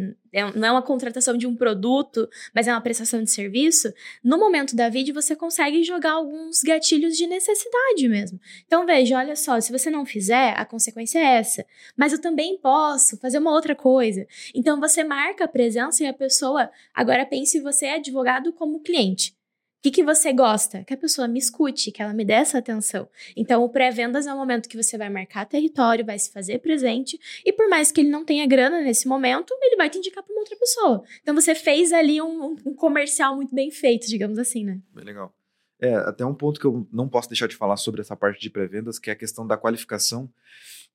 não 0.54 0.68
é 0.68 0.70
uma 0.70 0.82
contratação 0.82 1.36
de 1.36 1.46
um 1.46 1.54
produto, 1.54 2.28
mas 2.54 2.66
é 2.66 2.72
uma 2.72 2.80
prestação 2.80 3.22
de 3.22 3.30
serviço, 3.30 3.92
no 4.24 4.38
momento 4.38 4.74
da 4.74 4.88
vídeo 4.88 5.14
você 5.14 5.36
consegue 5.36 5.82
jogar 5.82 6.12
alguns 6.12 6.62
gatilhos 6.62 7.16
de 7.16 7.26
necessidade 7.26 8.08
mesmo. 8.08 8.40
Então 8.66 8.86
veja, 8.86 9.18
olha 9.18 9.36
só, 9.36 9.60
se 9.60 9.70
você 9.70 9.90
não 9.90 10.06
fizer, 10.06 10.54
a 10.56 10.64
consequência 10.64 11.18
é 11.18 11.36
essa. 11.36 11.66
Mas 11.96 12.12
eu 12.12 12.20
também 12.20 12.56
posso 12.58 13.16
fazer 13.18 13.38
uma 13.38 13.52
outra 13.52 13.74
coisa. 13.74 14.26
Então 14.54 14.80
você 14.80 15.04
marca 15.04 15.44
a 15.44 15.48
presença 15.48 16.02
e 16.02 16.06
a 16.06 16.14
pessoa 16.14 16.70
agora 16.94 17.26
pense 17.26 17.60
você 17.60 17.86
é 17.86 17.94
advogado 17.96 18.52
como 18.52 18.80
cliente. 18.80 19.34
O 19.82 19.90
que, 19.90 19.90
que 19.90 20.04
você 20.04 20.32
gosta? 20.32 20.84
Que 20.84 20.94
a 20.94 20.96
pessoa 20.96 21.26
me 21.26 21.40
escute, 21.40 21.90
que 21.90 22.00
ela 22.00 22.14
me 22.14 22.24
dê 22.24 22.34
essa 22.34 22.56
atenção. 22.56 23.08
Então, 23.36 23.64
o 23.64 23.68
pré-vendas 23.68 24.28
é 24.28 24.32
o 24.32 24.36
momento 24.36 24.68
que 24.68 24.80
você 24.80 24.96
vai 24.96 25.10
marcar 25.10 25.44
território, 25.44 26.06
vai 26.06 26.16
se 26.20 26.30
fazer 26.30 26.60
presente, 26.60 27.18
e 27.44 27.52
por 27.52 27.68
mais 27.68 27.90
que 27.90 28.00
ele 28.00 28.08
não 28.08 28.24
tenha 28.24 28.46
grana 28.46 28.80
nesse 28.80 29.08
momento, 29.08 29.52
ele 29.60 29.74
vai 29.74 29.90
te 29.90 29.98
indicar 29.98 30.22
para 30.22 30.32
uma 30.32 30.38
outra 30.38 30.56
pessoa. 30.56 31.02
Então, 31.20 31.34
você 31.34 31.52
fez 31.52 31.92
ali 31.92 32.22
um, 32.22 32.56
um 32.64 32.74
comercial 32.76 33.34
muito 33.34 33.52
bem 33.52 33.72
feito, 33.72 34.06
digamos 34.06 34.38
assim, 34.38 34.64
né? 34.64 34.78
Bem 34.94 35.04
legal. 35.04 35.34
É, 35.80 35.96
até 35.96 36.24
um 36.24 36.32
ponto 36.32 36.60
que 36.60 36.66
eu 36.66 36.86
não 36.92 37.08
posso 37.08 37.28
deixar 37.28 37.48
de 37.48 37.56
falar 37.56 37.76
sobre 37.76 38.02
essa 38.02 38.14
parte 38.14 38.40
de 38.40 38.50
pré-vendas, 38.50 39.00
que 39.00 39.10
é 39.10 39.14
a 39.14 39.16
questão 39.16 39.44
da 39.44 39.56
qualificação 39.56 40.32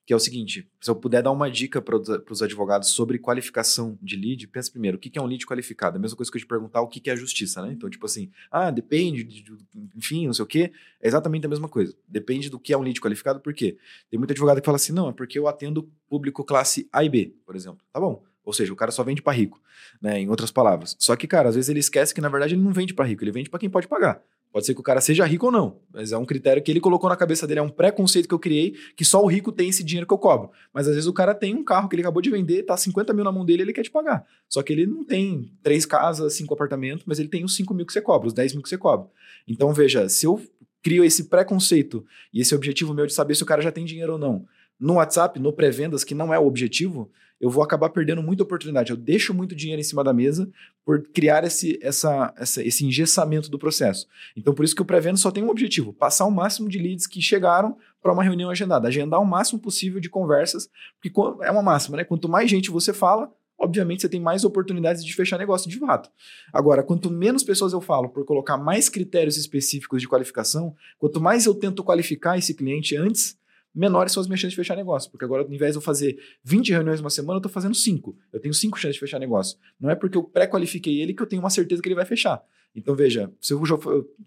que 0.07 0.13
é 0.13 0.15
o 0.15 0.19
seguinte: 0.19 0.65
se 0.79 0.89
eu 0.89 0.95
puder 0.95 1.21
dar 1.21 1.31
uma 1.31 1.51
dica 1.51 1.81
para 1.81 1.97
os 1.97 2.41
advogados 2.41 2.89
sobre 2.91 3.19
qualificação 3.19 3.99
de 4.01 4.15
lead, 4.15 4.47
pensa 4.47 4.71
primeiro, 4.71 4.95
o 4.95 4.99
que 4.99 5.19
é 5.19 5.21
um 5.21 5.25
lead 5.25 5.45
qualificado? 5.45 5.97
É 5.97 5.99
a 5.99 6.01
mesma 6.01 6.15
coisa 6.15 6.31
que 6.31 6.37
eu 6.37 6.41
te 6.41 6.47
perguntar 6.47 6.81
o 6.81 6.87
que 6.87 7.07
é 7.09 7.13
a 7.13 7.15
justiça, 7.15 7.61
né? 7.61 7.73
Então, 7.73 7.89
tipo 7.89 8.05
assim, 8.05 8.31
ah, 8.49 8.71
depende, 8.71 9.25
de, 9.25 9.43
de, 9.43 9.57
enfim, 9.97 10.25
não 10.25 10.33
sei 10.33 10.43
o 10.43 10.47
quê. 10.47 10.71
É 11.01 11.09
exatamente 11.09 11.45
a 11.45 11.49
mesma 11.49 11.67
coisa. 11.67 11.93
Depende 12.07 12.49
do 12.49 12.57
que 12.57 12.71
é 12.71 12.77
um 12.77 12.81
lead 12.81 13.01
qualificado, 13.01 13.41
por 13.41 13.53
quê? 13.53 13.77
Tem 14.09 14.17
muito 14.17 14.31
advogado 14.31 14.61
que 14.61 14.65
fala 14.65 14.77
assim, 14.77 14.93
não, 14.93 15.09
é 15.09 15.11
porque 15.11 15.37
eu 15.37 15.45
atendo 15.45 15.91
público 16.07 16.41
classe 16.45 16.87
A 16.93 17.03
e 17.03 17.09
B, 17.09 17.35
por 17.45 17.57
exemplo. 17.57 17.85
Tá 17.91 17.99
bom. 17.99 18.23
Ou 18.45 18.53
seja, 18.53 18.71
o 18.71 18.77
cara 18.77 18.91
só 18.91 19.03
vende 19.03 19.21
para 19.21 19.33
rico, 19.33 19.61
né? 20.01 20.21
Em 20.21 20.29
outras 20.29 20.51
palavras. 20.51 20.95
Só 20.97 21.17
que, 21.17 21.27
cara, 21.27 21.49
às 21.49 21.55
vezes 21.55 21.69
ele 21.69 21.81
esquece 21.81 22.15
que 22.15 22.21
na 22.21 22.29
verdade 22.29 22.55
ele 22.55 22.61
não 22.61 22.71
vende 22.71 22.93
para 22.93 23.03
rico, 23.03 23.25
ele 23.25 23.31
vende 23.31 23.49
para 23.49 23.59
quem 23.59 23.69
pode 23.69 23.89
pagar. 23.89 24.23
Pode 24.51 24.65
ser 24.65 24.73
que 24.73 24.79
o 24.79 24.83
cara 24.83 25.01
seja 25.01 25.25
rico 25.25 25.47
ou 25.47 25.51
não, 25.51 25.79
mas 25.93 26.11
é 26.11 26.17
um 26.17 26.25
critério 26.25 26.63
que 26.63 26.71
ele 26.71 26.79
colocou 26.79 27.09
na 27.09 27.15
cabeça 27.15 27.45
dele, 27.45 27.59
é 27.59 27.63
um 27.63 27.69
preconceito 27.69 28.27
que 28.27 28.33
eu 28.33 28.39
criei, 28.39 28.75
que 28.95 29.03
só 29.03 29.21
o 29.21 29.27
rico 29.27 29.51
tem 29.51 29.69
esse 29.69 29.83
dinheiro 29.83 30.07
que 30.07 30.13
eu 30.13 30.17
cobro. 30.17 30.49
Mas 30.73 30.87
às 30.87 30.95
vezes 30.95 31.07
o 31.07 31.13
cara 31.13 31.35
tem 31.35 31.53
um 31.53 31.63
carro 31.63 31.87
que 31.87 31.95
ele 31.95 32.01
acabou 32.01 32.21
de 32.21 32.29
vender, 32.29 32.63
tá 32.63 32.75
50 32.75 33.13
mil 33.13 33.23
na 33.23 33.31
mão 33.31 33.45
dele 33.45 33.61
ele 33.63 33.73
quer 33.73 33.83
te 33.83 33.91
pagar. 33.91 34.25
Só 34.49 34.63
que 34.63 34.73
ele 34.73 34.85
não 34.85 35.03
tem 35.03 35.51
três 35.61 35.85
casas, 35.85 36.33
cinco 36.33 36.53
apartamentos, 36.53 37.03
mas 37.05 37.19
ele 37.19 37.29
tem 37.29 37.43
os 37.43 37.55
5 37.55 37.73
mil 37.73 37.85
que 37.85 37.93
você 37.93 38.01
cobra, 38.01 38.27
os 38.27 38.33
10 38.33 38.53
mil 38.53 38.63
que 38.63 38.69
você 38.69 38.77
cobra. 38.77 39.07
Então 39.47 39.73
veja, 39.73 40.07
se 40.09 40.25
eu 40.25 40.41
crio 40.81 41.03
esse 41.03 41.25
preconceito 41.25 42.05
e 42.33 42.41
esse 42.41 42.55
objetivo 42.55 42.93
meu 42.93 43.05
de 43.05 43.13
saber 43.13 43.35
se 43.35 43.43
o 43.43 43.45
cara 43.45 43.61
já 43.61 43.71
tem 43.71 43.85
dinheiro 43.85 44.13
ou 44.13 44.19
não, 44.19 44.45
no 44.79 44.95
WhatsApp, 44.95 45.39
no 45.39 45.51
pré-vendas, 45.51 46.03
que 46.03 46.15
não 46.15 46.33
é 46.33 46.39
o 46.39 46.45
objetivo, 46.45 47.11
eu 47.39 47.49
vou 47.49 47.63
acabar 47.63 47.89
perdendo 47.89 48.23
muita 48.23 48.43
oportunidade. 48.43 48.91
Eu 48.91 48.97
deixo 48.97 49.33
muito 49.33 49.55
dinheiro 49.55 49.79
em 49.79 49.83
cima 49.83 50.03
da 50.03 50.13
mesa 50.13 50.49
por 50.83 51.01
criar 51.09 51.43
esse, 51.43 51.77
essa, 51.81 52.33
essa, 52.37 52.63
esse 52.63 52.85
engessamento 52.85 53.49
do 53.49 53.59
processo. 53.59 54.07
Então, 54.35 54.53
por 54.53 54.65
isso 54.65 54.75
que 54.75 54.81
o 54.81 54.85
pré-venda 54.85 55.17
só 55.17 55.31
tem 55.31 55.43
um 55.43 55.49
objetivo: 55.49 55.93
passar 55.93 56.25
o 56.25 56.31
máximo 56.31 56.67
de 56.67 56.79
leads 56.79 57.05
que 57.05 57.21
chegaram 57.21 57.77
para 58.01 58.13
uma 58.13 58.23
reunião 58.23 58.49
agendada, 58.49 58.87
agendar 58.87 59.21
o 59.21 59.25
máximo 59.25 59.59
possível 59.59 59.99
de 59.99 60.09
conversas, 60.09 60.69
porque 61.01 61.11
é 61.45 61.51
uma 61.51 61.61
máxima, 61.61 61.97
né? 61.97 62.03
Quanto 62.03 62.29
mais 62.29 62.49
gente 62.49 62.71
você 62.71 62.93
fala, 62.93 63.31
obviamente 63.57 64.01
você 64.01 64.09
tem 64.09 64.19
mais 64.19 64.43
oportunidades 64.43 65.03
de 65.03 65.13
fechar 65.13 65.37
negócio 65.37 65.69
de 65.69 65.77
fato. 65.79 66.09
Agora, 66.53 66.83
quanto 66.83 67.09
menos 67.09 67.43
pessoas 67.43 67.73
eu 67.73 67.81
falo 67.81 68.09
por 68.09 68.23
colocar 68.25 68.57
mais 68.57 68.87
critérios 68.87 69.37
específicos 69.37 70.01
de 70.01 70.07
qualificação, 70.07 70.75
quanto 70.97 71.19
mais 71.19 71.45
eu 71.45 71.53
tento 71.53 71.83
qualificar 71.83 72.37
esse 72.37 72.53
cliente 72.53 72.95
antes, 72.95 73.37
menores 73.73 74.11
são 74.11 74.21
as 74.21 74.27
minhas 74.27 74.39
chances 74.39 74.53
de 74.53 74.55
fechar 74.55 74.75
negócio. 74.75 75.09
Porque 75.11 75.25
agora, 75.25 75.43
ao 75.43 75.51
invés 75.51 75.73
de 75.73 75.77
eu 75.77 75.81
fazer 75.81 76.17
20 76.43 76.71
reuniões 76.71 76.99
uma 76.99 77.09
semana, 77.09 77.35
eu 77.35 77.39
estou 77.39 77.51
fazendo 77.51 77.75
5. 77.75 78.17
Eu 78.33 78.39
tenho 78.39 78.53
5 78.53 78.77
chances 78.77 78.95
de 78.95 78.99
fechar 78.99 79.19
negócio. 79.19 79.57
Não 79.79 79.89
é 79.89 79.95
porque 79.95 80.17
eu 80.17 80.23
pré-qualifiquei 80.23 81.01
ele 81.01 81.13
que 81.13 81.21
eu 81.21 81.27
tenho 81.27 81.41
uma 81.41 81.49
certeza 81.49 81.81
que 81.81 81.87
ele 81.87 81.95
vai 81.95 82.05
fechar. 82.05 82.43
Então, 82.75 82.95
veja, 82.95 83.31
se 83.41 83.53
eu, 83.53 83.61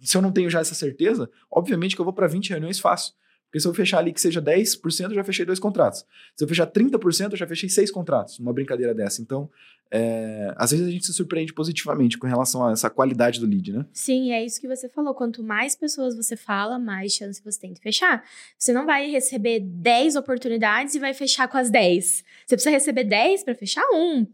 se 0.00 0.16
eu 0.16 0.22
não 0.22 0.32
tenho 0.32 0.50
já 0.50 0.60
essa 0.60 0.74
certeza, 0.74 1.30
obviamente 1.50 1.94
que 1.94 2.00
eu 2.00 2.04
vou 2.04 2.14
para 2.14 2.26
20 2.26 2.50
reuniões 2.50 2.80
fácil. 2.80 3.14
Porque 3.50 3.58
se 3.58 3.66
eu 3.66 3.74
fechar 3.74 3.98
ali 3.98 4.12
que 4.12 4.20
seja 4.20 4.40
10%, 4.40 5.08
eu 5.08 5.14
já 5.14 5.24
fechei 5.24 5.44
dois 5.44 5.58
contratos. 5.58 6.06
Se 6.36 6.44
eu 6.44 6.46
fechar 6.48 6.68
30%, 6.68 7.32
eu 7.32 7.36
já 7.36 7.48
fechei 7.48 7.68
seis 7.68 7.90
contratos, 7.90 8.38
numa 8.38 8.52
brincadeira 8.52 8.94
dessa. 8.94 9.20
Então, 9.20 9.50
é, 9.90 10.54
às 10.56 10.70
vezes 10.70 10.86
a 10.86 10.90
gente 10.90 11.04
se 11.04 11.12
surpreende 11.12 11.52
positivamente 11.52 12.16
com 12.16 12.28
relação 12.28 12.64
a 12.64 12.70
essa 12.70 12.88
qualidade 12.88 13.40
do 13.40 13.46
lead, 13.46 13.72
né? 13.72 13.84
Sim, 13.92 14.30
é 14.30 14.44
isso 14.44 14.60
que 14.60 14.68
você 14.68 14.88
falou. 14.88 15.12
Quanto 15.14 15.42
mais 15.42 15.74
pessoas 15.74 16.14
você 16.14 16.36
fala, 16.36 16.78
mais 16.78 17.12
chance 17.12 17.42
você 17.42 17.58
tem 17.58 17.72
de 17.72 17.80
fechar. 17.80 18.22
Você 18.56 18.72
não 18.72 18.86
vai 18.86 19.10
receber 19.10 19.58
10 19.58 20.14
oportunidades 20.14 20.94
e 20.94 21.00
vai 21.00 21.12
fechar 21.12 21.48
com 21.48 21.58
as 21.58 21.70
10. 21.70 22.24
Você 22.46 22.54
precisa 22.54 22.70
receber 22.70 23.02
10 23.02 23.42
para 23.42 23.56
fechar 23.56 23.82
um, 23.92 24.24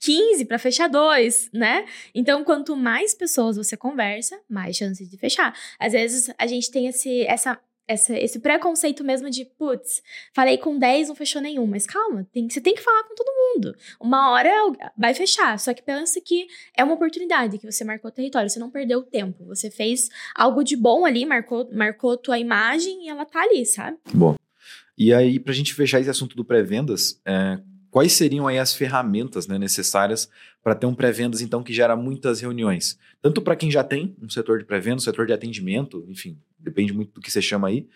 15 0.00 0.46
para 0.46 0.58
fechar 0.58 0.88
dois, 0.88 1.50
né? 1.52 1.84
Então, 2.14 2.42
quanto 2.42 2.74
mais 2.74 3.14
pessoas 3.14 3.58
você 3.58 3.76
conversa, 3.76 4.40
mais 4.48 4.76
chances 4.76 5.10
de 5.10 5.18
fechar. 5.18 5.54
Às 5.78 5.92
vezes 5.92 6.32
a 6.38 6.46
gente 6.46 6.70
tem 6.70 6.86
esse, 6.86 7.20
essa 7.26 7.60
essa, 7.86 8.16
esse 8.16 8.38
preconceito 8.38 9.04
mesmo 9.04 9.28
de, 9.28 9.44
putz, 9.44 10.02
falei 10.34 10.58
com 10.58 10.78
10, 10.78 11.08
não 11.08 11.14
fechou 11.14 11.42
nenhum. 11.42 11.66
Mas 11.66 11.86
calma, 11.86 12.26
tem, 12.32 12.48
você 12.48 12.60
tem 12.60 12.74
que 12.74 12.80
falar 12.80 13.04
com 13.04 13.14
todo 13.14 13.28
mundo. 13.28 13.76
Uma 14.00 14.30
hora 14.30 14.50
vai 14.96 15.14
fechar. 15.14 15.58
Só 15.58 15.74
que 15.74 15.82
pensa 15.82 16.20
que 16.20 16.46
é 16.76 16.84
uma 16.84 16.94
oportunidade 16.94 17.58
que 17.58 17.70
você 17.70 17.84
marcou 17.84 18.10
território. 18.10 18.48
Você 18.48 18.58
não 18.58 18.70
perdeu 18.70 19.02
tempo. 19.02 19.44
Você 19.46 19.70
fez 19.70 20.08
algo 20.34 20.62
de 20.62 20.76
bom 20.76 21.04
ali, 21.04 21.26
marcou, 21.26 21.68
marcou 21.72 22.16
tua 22.16 22.38
imagem 22.38 23.06
e 23.06 23.08
ela 23.08 23.24
tá 23.24 23.40
ali, 23.42 23.64
sabe? 23.66 23.98
Bom. 24.12 24.36
E 24.96 25.12
aí, 25.12 25.40
pra 25.40 25.52
gente 25.52 25.74
fechar 25.74 26.00
esse 26.00 26.10
assunto 26.10 26.36
do 26.36 26.44
pré-vendas, 26.44 27.20
é, 27.24 27.58
quais 27.90 28.12
seriam 28.12 28.46
aí 28.46 28.58
as 28.58 28.74
ferramentas 28.74 29.46
né, 29.46 29.58
necessárias 29.58 30.28
para 30.62 30.74
ter 30.74 30.86
um 30.86 30.94
pré-vendas, 30.94 31.40
então, 31.40 31.62
que 31.62 31.72
gera 31.72 31.96
muitas 31.96 32.40
reuniões? 32.40 32.98
Tanto 33.20 33.42
para 33.42 33.56
quem 33.56 33.70
já 33.70 33.82
tem 33.82 34.16
um 34.20 34.28
setor 34.28 34.58
de 34.58 34.64
pré-vendas, 34.64 35.02
um 35.02 35.04
setor 35.04 35.26
de 35.26 35.32
atendimento, 35.32 36.04
enfim, 36.08 36.38
depende 36.62 36.92
muito 36.92 37.12
do 37.12 37.20
que 37.20 37.30
você 37.30 37.42
chama 37.42 37.68
aí. 37.68 37.86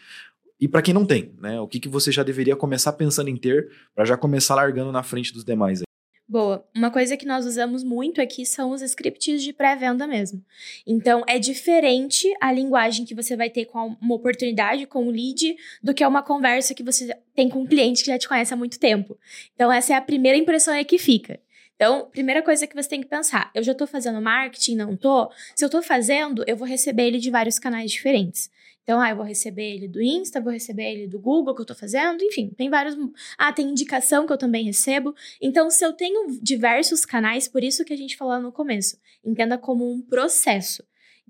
E 0.60 0.66
para 0.66 0.82
quem 0.82 0.94
não 0.94 1.04
tem, 1.04 1.34
né? 1.40 1.60
O 1.60 1.68
que, 1.68 1.78
que 1.78 1.88
você 1.88 2.10
já 2.10 2.22
deveria 2.22 2.56
começar 2.56 2.92
pensando 2.94 3.28
em 3.28 3.36
ter 3.36 3.70
para 3.94 4.04
já 4.04 4.16
começar 4.16 4.54
largando 4.54 4.90
na 4.90 5.02
frente 5.02 5.32
dos 5.32 5.44
demais? 5.44 5.80
Aí? 5.80 5.86
Boa. 6.28 6.66
Uma 6.74 6.90
coisa 6.90 7.16
que 7.16 7.24
nós 7.24 7.46
usamos 7.46 7.84
muito 7.84 8.20
aqui 8.20 8.44
são 8.44 8.72
os 8.72 8.82
scripts 8.82 9.42
de 9.42 9.52
pré-venda 9.52 10.08
mesmo. 10.08 10.44
Então, 10.84 11.22
é 11.28 11.38
diferente 11.38 12.26
a 12.40 12.50
linguagem 12.50 13.04
que 13.04 13.14
você 13.14 13.36
vai 13.36 13.48
ter 13.48 13.66
com 13.66 13.96
uma 14.00 14.14
oportunidade, 14.14 14.86
com 14.86 15.06
o 15.06 15.10
lead, 15.10 15.56
do 15.80 15.94
que 15.94 16.04
uma 16.04 16.24
conversa 16.24 16.74
que 16.74 16.82
você 16.82 17.16
tem 17.32 17.48
com 17.48 17.60
um 17.60 17.66
cliente 17.66 18.02
que 18.02 18.10
já 18.10 18.18
te 18.18 18.26
conhece 18.26 18.52
há 18.52 18.56
muito 18.56 18.80
tempo. 18.80 19.16
Então, 19.54 19.70
essa 19.70 19.92
é 19.92 19.96
a 19.96 20.00
primeira 20.00 20.36
impressão 20.36 20.74
aí 20.74 20.84
que 20.84 20.98
fica. 20.98 21.38
Então, 21.76 22.08
primeira 22.10 22.42
coisa 22.42 22.66
que 22.66 22.74
você 22.74 22.88
tem 22.88 23.02
que 23.02 23.06
pensar, 23.06 23.50
eu 23.54 23.62
já 23.62 23.72
estou 23.72 23.86
fazendo 23.86 24.20
marketing, 24.20 24.76
não 24.76 24.94
estou? 24.94 25.30
Se 25.54 25.62
eu 25.62 25.66
estou 25.66 25.82
fazendo, 25.82 26.42
eu 26.46 26.56
vou 26.56 26.66
receber 26.66 27.04
ele 27.04 27.18
de 27.18 27.30
vários 27.30 27.58
canais 27.58 27.90
diferentes. 27.90 28.50
Então, 28.82 29.00
ah, 29.00 29.10
eu 29.10 29.16
vou 29.16 29.24
receber 29.24 29.74
ele 29.74 29.88
do 29.88 30.00
Insta, 30.00 30.40
vou 30.40 30.52
receber 30.52 30.84
ele 30.84 31.08
do 31.08 31.18
Google 31.18 31.54
que 31.54 31.60
eu 31.60 31.64
estou 31.64 31.76
fazendo, 31.76 32.22
enfim, 32.22 32.50
tem 32.56 32.70
vários. 32.70 32.96
Ah, 33.36 33.52
tem 33.52 33.68
indicação 33.68 34.26
que 34.26 34.32
eu 34.32 34.38
também 34.38 34.64
recebo. 34.64 35.12
Então, 35.42 35.68
se 35.70 35.84
eu 35.84 35.92
tenho 35.92 36.38
diversos 36.40 37.04
canais, 37.04 37.48
por 37.48 37.64
isso 37.64 37.84
que 37.84 37.92
a 37.92 37.96
gente 37.96 38.16
falou 38.16 38.40
no 38.40 38.52
começo, 38.52 38.96
entenda 39.24 39.58
como 39.58 39.92
um 39.92 40.00
processo. 40.00 40.84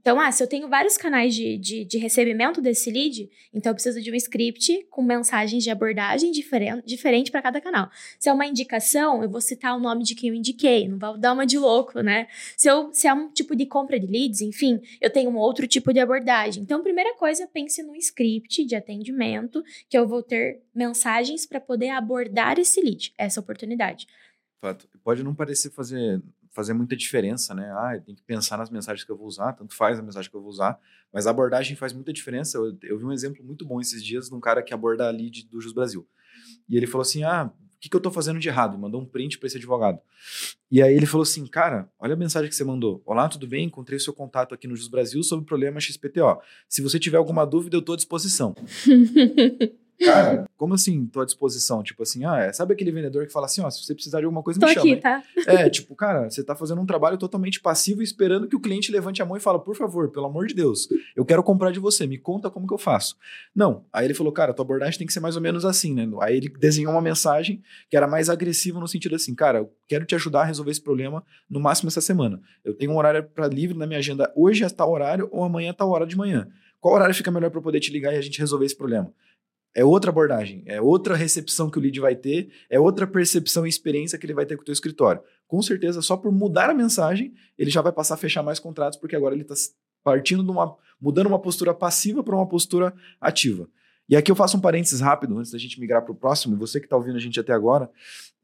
Então, 0.06 0.20
ah, 0.20 0.30
se 0.30 0.40
eu 0.40 0.46
tenho 0.46 0.68
vários 0.68 0.96
canais 0.96 1.34
de, 1.34 1.58
de, 1.58 1.84
de, 1.84 1.98
recebimento 1.98 2.62
desse 2.62 2.92
lead, 2.92 3.28
então 3.52 3.70
eu 3.70 3.74
preciso 3.74 4.00
de 4.00 4.12
um 4.12 4.14
script 4.14 4.86
com 4.88 5.02
mensagens 5.02 5.64
de 5.64 5.68
abordagem 5.68 6.30
diferente, 6.30 6.86
diferente 6.86 7.28
para 7.28 7.42
cada 7.42 7.60
canal. 7.60 7.90
Se 8.16 8.28
é 8.28 8.32
uma 8.32 8.46
indicação, 8.46 9.20
eu 9.20 9.28
vou 9.28 9.40
citar 9.40 9.76
o 9.76 9.80
nome 9.80 10.04
de 10.04 10.14
quem 10.14 10.28
eu 10.28 10.34
indiquei, 10.36 10.86
não 10.86 10.96
vou 10.96 11.18
dar 11.18 11.32
uma 11.32 11.44
de 11.44 11.58
louco, 11.58 12.02
né? 12.02 12.28
Se, 12.56 12.70
eu, 12.70 12.88
se 12.92 13.08
é 13.08 13.12
um 13.12 13.32
tipo 13.32 13.56
de 13.56 13.66
compra 13.66 13.98
de 13.98 14.06
leads, 14.06 14.42
enfim, 14.42 14.80
eu 15.00 15.10
tenho 15.10 15.28
um 15.28 15.36
outro 15.36 15.66
tipo 15.66 15.92
de 15.92 15.98
abordagem. 15.98 16.62
Então, 16.62 16.84
primeira 16.84 17.16
coisa, 17.16 17.44
pense 17.52 17.82
no 17.82 17.96
script 17.96 18.64
de 18.64 18.76
atendimento, 18.76 19.60
que 19.88 19.98
eu 19.98 20.06
vou 20.06 20.22
ter 20.22 20.62
mensagens 20.72 21.46
para 21.46 21.60
poder 21.60 21.88
abordar 21.88 22.60
esse 22.60 22.80
lead, 22.80 23.12
essa 23.18 23.40
oportunidade. 23.40 24.06
Fato. 24.60 24.88
Pode 25.02 25.22
não 25.22 25.34
parecer 25.34 25.70
fazer 25.70 26.22
fazer 26.56 26.72
muita 26.72 26.96
diferença, 26.96 27.54
né? 27.54 27.70
Ah, 27.70 28.00
tem 28.04 28.14
que 28.14 28.22
pensar 28.22 28.56
nas 28.56 28.70
mensagens 28.70 29.04
que 29.04 29.12
eu 29.12 29.16
vou 29.16 29.26
usar, 29.26 29.52
tanto 29.52 29.74
faz 29.74 29.98
a 29.98 30.02
mensagem 30.02 30.30
que 30.30 30.36
eu 30.36 30.40
vou 30.40 30.48
usar, 30.48 30.80
mas 31.12 31.26
a 31.26 31.30
abordagem 31.30 31.76
faz 31.76 31.92
muita 31.92 32.14
diferença. 32.14 32.56
Eu, 32.56 32.76
eu 32.82 32.98
vi 32.98 33.04
um 33.04 33.12
exemplo 33.12 33.44
muito 33.44 33.66
bom 33.66 33.78
esses 33.78 34.02
dias 34.02 34.30
de 34.30 34.34
um 34.34 34.40
cara 34.40 34.62
que 34.62 34.72
aborda 34.72 35.06
a 35.06 35.10
lead 35.10 35.46
do 35.48 35.60
Jus 35.60 35.74
Brasil. 35.74 36.08
E 36.66 36.74
ele 36.74 36.86
falou 36.86 37.02
assim: 37.02 37.24
ah, 37.24 37.52
o 37.52 37.78
que, 37.78 37.90
que 37.90 37.94
eu 37.94 38.00
tô 38.00 38.10
fazendo 38.10 38.40
de 38.40 38.48
errado? 38.48 38.78
Mandou 38.78 39.02
um 39.02 39.04
print 39.04 39.38
para 39.38 39.48
esse 39.48 39.58
advogado. 39.58 40.00
E 40.70 40.82
aí 40.82 40.94
ele 40.94 41.04
falou 41.04 41.24
assim: 41.24 41.46
cara, 41.46 41.90
olha 41.98 42.14
a 42.14 42.16
mensagem 42.16 42.48
que 42.48 42.56
você 42.56 42.64
mandou. 42.64 43.02
Olá, 43.04 43.28
tudo 43.28 43.46
bem? 43.46 43.66
Encontrei 43.66 43.98
o 43.98 44.00
seu 44.00 44.14
contato 44.14 44.54
aqui 44.54 44.66
no 44.66 44.74
Jus 44.74 44.88
Brasil 44.88 45.22
sobre 45.22 45.42
o 45.42 45.46
problema 45.46 45.78
XPTO. 45.78 46.40
Se 46.66 46.80
você 46.80 46.98
tiver 46.98 47.18
alguma 47.18 47.44
dúvida, 47.44 47.76
eu 47.76 47.82
tô 47.82 47.92
à 47.92 47.96
disposição. 47.96 48.54
Cara, 50.04 50.48
como 50.56 50.74
assim, 50.74 51.06
tô 51.06 51.20
à 51.20 51.24
disposição? 51.24 51.82
Tipo 51.82 52.02
assim, 52.02 52.24
ah, 52.24 52.38
é, 52.38 52.52
sabe 52.52 52.74
aquele 52.74 52.92
vendedor 52.92 53.26
que 53.26 53.32
fala 53.32 53.46
assim, 53.46 53.60
ó, 53.60 53.70
se 53.70 53.84
você 53.84 53.94
precisar 53.94 54.20
de 54.20 54.24
alguma 54.24 54.42
coisa, 54.42 54.60
tô 54.60 54.66
me 54.66 54.74
chama. 54.74 54.92
Aqui, 54.92 54.96
tá? 55.00 55.22
É, 55.46 55.68
tipo, 55.70 55.94
cara, 55.94 56.28
você 56.28 56.42
tá 56.42 56.54
fazendo 56.54 56.80
um 56.80 56.86
trabalho 56.86 57.16
totalmente 57.16 57.60
passivo 57.60 58.02
esperando 58.02 58.48
que 58.48 58.56
o 58.56 58.60
cliente 58.60 58.92
levante 58.92 59.22
a 59.22 59.26
mão 59.26 59.36
e 59.36 59.40
fala, 59.40 59.58
por 59.58 59.74
favor, 59.74 60.10
pelo 60.10 60.26
amor 60.26 60.46
de 60.46 60.54
Deus, 60.54 60.88
eu 61.14 61.24
quero 61.24 61.42
comprar 61.42 61.70
de 61.70 61.78
você, 61.78 62.06
me 62.06 62.18
conta 62.18 62.50
como 62.50 62.66
que 62.66 62.74
eu 62.74 62.78
faço. 62.78 63.16
Não, 63.54 63.84
aí 63.92 64.04
ele 64.04 64.14
falou, 64.14 64.32
cara, 64.32 64.52
tua 64.52 64.64
abordagem 64.64 64.98
tem 64.98 65.06
que 65.06 65.12
ser 65.12 65.20
mais 65.20 65.36
ou 65.36 65.42
menos 65.42 65.64
assim, 65.64 65.94
né? 65.94 66.06
Aí 66.20 66.36
ele 66.36 66.48
desenhou 66.48 66.92
uma 66.92 67.02
mensagem 67.02 67.62
que 67.90 67.96
era 67.96 68.06
mais 68.06 68.28
agressiva 68.28 68.78
no 68.80 68.88
sentido 68.88 69.14
assim, 69.14 69.34
cara, 69.34 69.58
eu 69.58 69.72
quero 69.88 70.04
te 70.04 70.14
ajudar 70.14 70.42
a 70.42 70.44
resolver 70.44 70.70
esse 70.70 70.82
problema 70.82 71.24
no 71.48 71.60
máximo 71.60 71.88
essa 71.88 72.00
semana. 72.00 72.40
Eu 72.64 72.74
tenho 72.74 72.92
um 72.92 72.96
horário 72.96 73.22
para 73.22 73.46
livre 73.46 73.76
na 73.76 73.86
minha 73.86 73.98
agenda 73.98 74.32
hoje 74.34 74.64
a 74.64 74.70
tal 74.70 74.90
horário 74.90 75.28
ou 75.30 75.44
amanhã 75.44 75.70
a 75.70 75.74
tal 75.74 75.90
hora 75.90 76.06
de 76.06 76.16
manhã. 76.16 76.48
Qual 76.80 76.94
horário 76.94 77.14
fica 77.14 77.30
melhor 77.30 77.50
para 77.50 77.60
poder 77.60 77.80
te 77.80 77.90
ligar 77.90 78.14
e 78.14 78.16
a 78.16 78.20
gente 78.20 78.38
resolver 78.38 78.66
esse 78.66 78.76
problema? 78.76 79.12
É 79.76 79.84
outra 79.84 80.10
abordagem, 80.10 80.62
é 80.64 80.80
outra 80.80 81.14
recepção 81.14 81.68
que 81.68 81.78
o 81.78 81.82
lead 81.82 82.00
vai 82.00 82.16
ter, 82.16 82.48
é 82.70 82.80
outra 82.80 83.06
percepção 83.06 83.66
e 83.66 83.68
experiência 83.68 84.18
que 84.18 84.24
ele 84.24 84.32
vai 84.32 84.46
ter 84.46 84.56
com 84.56 84.62
o 84.62 84.64
teu 84.64 84.72
escritório. 84.72 85.20
Com 85.46 85.60
certeza, 85.60 86.00
só 86.00 86.16
por 86.16 86.32
mudar 86.32 86.70
a 86.70 86.74
mensagem, 86.74 87.34
ele 87.58 87.70
já 87.70 87.82
vai 87.82 87.92
passar 87.92 88.14
a 88.14 88.16
fechar 88.16 88.42
mais 88.42 88.58
contratos, 88.58 88.98
porque 88.98 89.14
agora 89.14 89.34
ele 89.34 89.42
está 89.42 89.54
partindo 90.02 90.42
de 90.42 90.50
uma. 90.50 90.74
mudando 90.98 91.26
uma 91.26 91.38
postura 91.38 91.74
passiva 91.74 92.24
para 92.24 92.34
uma 92.34 92.48
postura 92.48 92.94
ativa. 93.20 93.68
E 94.08 94.16
aqui 94.16 94.30
eu 94.30 94.36
faço 94.36 94.56
um 94.56 94.60
parênteses 94.60 95.00
rápido 95.00 95.36
antes 95.36 95.52
da 95.52 95.58
gente 95.58 95.78
migrar 95.78 96.02
para 96.02 96.12
o 96.12 96.16
próximo. 96.16 96.56
Você 96.56 96.80
que 96.80 96.86
está 96.86 96.96
ouvindo 96.96 97.16
a 97.16 97.20
gente 97.20 97.38
até 97.38 97.52
agora, 97.52 97.90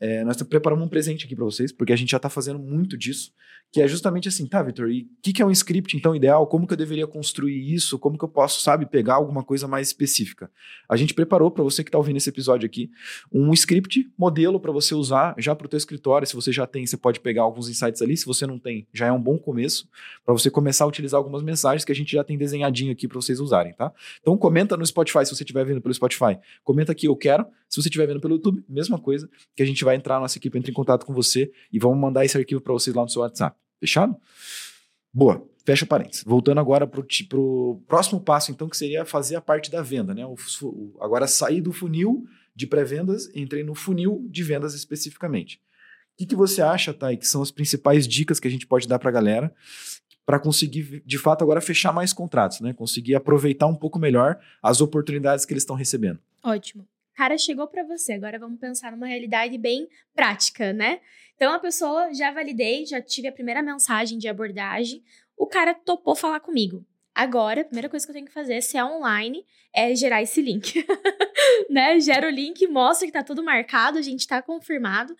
é, 0.02 0.24
nós 0.24 0.36
preparamos 0.42 0.84
um 0.84 0.88
presente 0.88 1.26
aqui 1.26 1.36
para 1.36 1.44
vocês, 1.44 1.70
porque 1.70 1.92
a 1.92 1.96
gente 1.96 2.10
já 2.10 2.16
está 2.16 2.28
fazendo 2.28 2.58
muito 2.58 2.98
disso, 2.98 3.32
que 3.70 3.80
é 3.80 3.86
justamente 3.86 4.26
assim, 4.26 4.48
tá, 4.48 4.60
Vitor? 4.60 4.90
E 4.90 5.02
o 5.02 5.06
que, 5.22 5.32
que, 5.32 5.40
é 5.40 5.46
um 5.46 5.50
script 5.52 5.96
então 5.96 6.14
ideal? 6.14 6.44
Como 6.48 6.66
que 6.66 6.72
eu 6.72 6.76
deveria 6.76 7.06
construir 7.06 7.72
isso? 7.72 7.96
Como 8.00 8.18
que 8.18 8.24
eu 8.24 8.28
posso, 8.28 8.60
sabe, 8.60 8.84
pegar 8.84 9.14
alguma 9.14 9.44
coisa 9.44 9.68
mais 9.68 9.86
específica? 9.86 10.50
A 10.88 10.96
gente 10.96 11.14
preparou 11.14 11.52
para 11.52 11.62
você 11.62 11.84
que 11.84 11.88
está 11.88 11.98
ouvindo 11.98 12.16
esse 12.16 12.28
episódio 12.28 12.66
aqui 12.66 12.90
um 13.32 13.52
script 13.52 14.10
modelo 14.18 14.58
para 14.58 14.72
você 14.72 14.92
usar 14.92 15.36
já 15.38 15.54
para 15.54 15.66
o 15.66 15.70
teu 15.70 15.76
escritório. 15.76 16.26
Se 16.26 16.34
você 16.34 16.50
já 16.50 16.66
tem, 16.66 16.84
você 16.84 16.96
pode 16.96 17.20
pegar 17.20 17.42
alguns 17.42 17.68
insights 17.68 18.02
ali. 18.02 18.16
Se 18.16 18.26
você 18.26 18.44
não 18.44 18.58
tem, 18.58 18.88
já 18.92 19.06
é 19.06 19.12
um 19.12 19.22
bom 19.22 19.38
começo 19.38 19.88
para 20.24 20.34
você 20.34 20.50
começar 20.50 20.84
a 20.84 20.88
utilizar 20.88 21.16
algumas 21.16 21.44
mensagens 21.44 21.84
que 21.84 21.92
a 21.92 21.94
gente 21.94 22.10
já 22.10 22.24
tem 22.24 22.36
desenhadinho 22.36 22.90
aqui 22.90 23.06
para 23.06 23.20
vocês 23.20 23.38
usarem, 23.38 23.72
tá? 23.72 23.92
Então 24.20 24.36
comenta 24.36 24.76
no 24.76 24.84
Spotify 24.84 25.24
se 25.24 25.34
você 25.34 25.44
estiver 25.44 25.64
vendo 25.64 25.80
pelo 25.80 25.94
Spotify. 25.94 26.38
Comenta 26.64 26.90
aqui 26.90 27.06
eu 27.06 27.14
quero. 27.14 27.46
Se 27.72 27.80
você 27.80 27.88
estiver 27.88 28.06
vendo 28.06 28.20
pelo 28.20 28.34
YouTube, 28.34 28.62
mesma 28.68 28.98
coisa, 28.98 29.30
que 29.56 29.62
a 29.62 29.66
gente 29.66 29.82
vai 29.82 29.96
entrar, 29.96 30.20
nossa 30.20 30.36
equipe 30.36 30.58
entra 30.58 30.70
em 30.70 30.74
contato 30.74 31.06
com 31.06 31.14
você 31.14 31.50
e 31.72 31.78
vamos 31.78 31.98
mandar 31.98 32.22
esse 32.22 32.36
arquivo 32.36 32.60
para 32.60 32.74
vocês 32.74 32.94
lá 32.94 33.02
no 33.02 33.08
seu 33.08 33.22
WhatsApp. 33.22 33.56
Fechado? 33.80 34.14
Boa. 35.10 35.42
Fecha 35.64 35.86
parênteses. 35.86 36.22
Voltando 36.22 36.60
agora 36.60 36.86
para 36.86 37.00
o 37.00 37.82
próximo 37.88 38.20
passo, 38.20 38.50
então, 38.50 38.68
que 38.68 38.76
seria 38.76 39.06
fazer 39.06 39.36
a 39.36 39.40
parte 39.40 39.70
da 39.70 39.80
venda, 39.80 40.12
né? 40.12 40.26
O, 40.26 40.34
o, 40.64 40.98
agora 41.00 41.26
sair 41.26 41.62
do 41.62 41.72
funil 41.72 42.26
de 42.54 42.66
pré-vendas, 42.66 43.30
entrei 43.34 43.62
no 43.62 43.74
funil 43.74 44.26
de 44.28 44.42
vendas 44.42 44.74
especificamente. 44.74 45.56
O 45.56 46.18
que, 46.18 46.26
que 46.26 46.36
você 46.36 46.60
acha, 46.60 46.92
Thay, 46.92 47.16
que 47.16 47.26
são 47.26 47.40
as 47.40 47.50
principais 47.50 48.06
dicas 48.06 48.38
que 48.38 48.46
a 48.46 48.50
gente 48.50 48.66
pode 48.66 48.86
dar 48.86 48.98
para 48.98 49.08
a 49.08 49.12
galera 49.12 49.54
para 50.26 50.38
conseguir, 50.38 51.02
de 51.06 51.16
fato, 51.16 51.42
agora 51.42 51.60
fechar 51.62 51.90
mais 51.90 52.12
contratos, 52.12 52.60
né? 52.60 52.74
Conseguir 52.74 53.14
aproveitar 53.14 53.66
um 53.66 53.74
pouco 53.74 53.98
melhor 53.98 54.38
as 54.62 54.82
oportunidades 54.82 55.46
que 55.46 55.54
eles 55.54 55.62
estão 55.62 55.74
recebendo. 55.74 56.18
Ótimo. 56.44 56.86
Cara 57.14 57.36
chegou 57.36 57.66
para 57.66 57.84
você, 57.84 58.14
agora 58.14 58.38
vamos 58.38 58.58
pensar 58.58 58.92
numa 58.92 59.06
realidade 59.06 59.58
bem 59.58 59.88
prática, 60.14 60.72
né? 60.72 61.00
Então 61.34 61.52
a 61.52 61.58
pessoa 61.58 62.12
já 62.14 62.30
validei, 62.30 62.86
já 62.86 63.00
tive 63.00 63.28
a 63.28 63.32
primeira 63.32 63.62
mensagem 63.62 64.18
de 64.18 64.28
abordagem, 64.28 65.02
o 65.36 65.46
cara 65.46 65.74
topou 65.74 66.14
falar 66.14 66.40
comigo. 66.40 66.84
Agora, 67.14 67.60
a 67.60 67.64
primeira 67.64 67.90
coisa 67.90 68.06
que 68.06 68.10
eu 68.10 68.14
tenho 68.14 68.26
que 68.26 68.32
fazer, 68.32 68.62
se 68.62 68.78
é 68.78 68.84
online, 68.84 69.44
é 69.74 69.94
gerar 69.94 70.22
esse 70.22 70.40
link. 70.40 70.84
né? 71.68 72.00
Gera 72.00 72.26
o 72.26 72.30
link, 72.30 72.66
mostra 72.66 73.06
que 73.06 73.12
tá 73.12 73.22
tudo 73.22 73.42
marcado, 73.42 73.98
a 73.98 74.02
gente 74.02 74.26
tá 74.26 74.40
confirmado. 74.40 75.14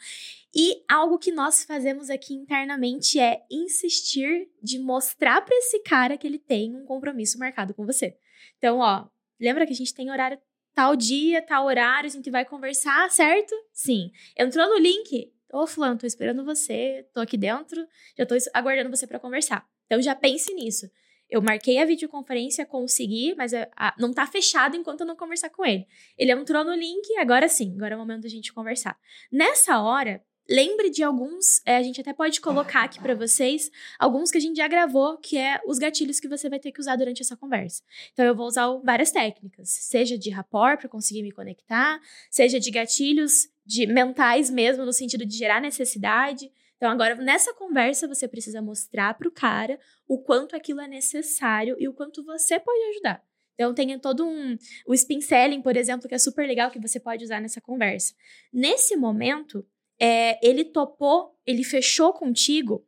E 0.55 0.83
algo 0.89 1.19
que 1.19 1.31
nós 1.31 1.65
fazemos 1.65 2.09
aqui 2.09 2.35
internamente 2.35 3.19
é 3.19 3.43
insistir 3.51 4.49
de 4.63 4.79
mostrar 4.79 5.43
para 5.43 5.57
esse 5.57 5.81
cara 5.81 6.17
que 6.17 6.27
ele 6.27 6.39
tem 6.39 6.75
um 6.75 6.85
compromisso 6.85 7.39
marcado 7.39 7.75
com 7.75 7.85
você. 7.85 8.17
Então, 8.57 8.79
ó, 8.79 9.07
lembra 9.41 9.67
que 9.67 9.73
a 9.73 9.77
gente 9.77 9.95
tem 9.95 10.11
horário 10.11 10.39
tal 10.75 10.97
dia, 10.97 11.43
tal 11.43 11.67
horário, 11.67 12.07
a 12.07 12.11
gente 12.12 12.31
vai 12.31 12.45
conversar, 12.45 13.11
certo? 13.11 13.55
Sim. 13.73 14.11
Entrou 14.37 14.69
no 14.69 14.79
link? 14.79 15.33
Ô, 15.52 15.67
fulano, 15.67 15.99
tô 15.99 16.07
esperando 16.07 16.45
você, 16.45 17.07
tô 17.12 17.21
aqui 17.21 17.37
dentro, 17.37 17.87
já 18.17 18.25
tô 18.25 18.35
aguardando 18.55 18.95
você 18.95 19.07
para 19.07 19.19
conversar. 19.19 19.69
Então 19.87 20.00
já 20.00 20.14
pense 20.14 20.52
nisso. 20.55 20.91
Eu 21.29 21.41
marquei 21.41 21.79
a 21.79 21.85
videoconferência, 21.85 22.67
consegui, 22.67 23.35
mas 23.37 23.55
a, 23.55 23.69
a, 23.76 23.95
não 23.99 24.12
tá 24.12 24.26
fechado 24.26 24.76
enquanto 24.76 25.00
eu 25.00 25.07
não 25.07 25.17
conversar 25.17 25.50
com 25.50 25.64
ele. 25.64 25.87
Ele 26.17 26.31
entrou 26.33 26.64
no 26.64 26.75
link, 26.75 27.17
agora 27.19 27.49
sim, 27.49 27.75
agora 27.76 27.95
é 27.95 27.97
o 27.97 28.00
momento 28.00 28.23
da 28.23 28.29
gente 28.29 28.52
conversar. 28.52 28.99
Nessa 29.31 29.81
hora, 29.81 30.23
lembre 30.49 30.91
de 30.91 31.03
alguns, 31.03 31.61
é, 31.65 31.77
a 31.77 31.83
gente 31.83 32.01
até 32.01 32.13
pode 32.13 32.41
colocar 32.41 32.85
aqui 32.85 33.01
para 33.01 33.15
vocês, 33.15 33.71
alguns 33.99 34.31
que 34.31 34.39
a 34.39 34.41
gente 34.41 34.57
já 34.57 34.69
gravou, 34.69 35.19
que 35.19 35.37
é 35.39 35.61
os 35.67 35.79
gatilhos 35.79 36.21
que 36.21 36.29
você 36.29 36.49
vai 36.49 36.59
ter 36.59 36.73
que 36.73 36.81
usar 36.81 36.97
durante 36.97 37.23
essa 37.23 37.37
conversa. 37.37 37.83
Então 38.13 38.25
eu 38.25 38.35
vou 38.35 38.47
usar 38.47 38.69
várias 38.85 39.11
técnicas, 39.11 39.69
seja 39.71 40.19
de 40.19 40.31
rapport 40.31 40.79
para 40.79 40.89
conseguir 40.89 41.23
me 41.23 41.33
conectar, 41.33 42.01
seja 42.31 42.59
de 42.59 42.71
gatilhos 42.71 43.49
de 43.65 43.87
mentais 43.87 44.51
mesmo, 44.51 44.85
no 44.85 44.93
sentido 44.93 45.25
de 45.25 45.37
gerar 45.37 45.61
necessidade, 45.61 46.51
então, 46.83 46.91
agora, 46.91 47.15
nessa 47.15 47.55
conversa, 47.55 48.09
você 48.09 48.27
precisa 48.27 48.61
mostrar 48.61 49.15
para 49.15 49.29
o 49.29 49.31
cara 49.31 49.79
o 50.09 50.19
quanto 50.19 50.57
aquilo 50.57 50.81
é 50.81 50.89
necessário 50.89 51.77
e 51.79 51.87
o 51.87 51.95
quanto 51.95 52.25
você 52.25 52.59
pode 52.59 52.83
ajudar. 52.91 53.23
Então, 53.55 53.73
tem 53.73 53.97
todo 54.01 54.27
um. 54.27 54.59
O 54.85 54.93
spin 54.93 55.21
selling, 55.21 55.63
por 55.63 55.77
exemplo, 55.77 56.09
que 56.09 56.15
é 56.17 56.19
super 56.19 56.45
legal 56.45 56.73
que 56.73 56.81
você 56.81 56.99
pode 56.99 57.23
usar 57.23 57.41
nessa 57.41 57.61
conversa. 57.61 58.13
Nesse 58.53 58.97
momento, 58.97 59.65
é, 60.01 60.39
ele 60.47 60.65
topou, 60.65 61.37
ele 61.47 61.65
fechou 61.65 62.13
contigo. 62.13 62.85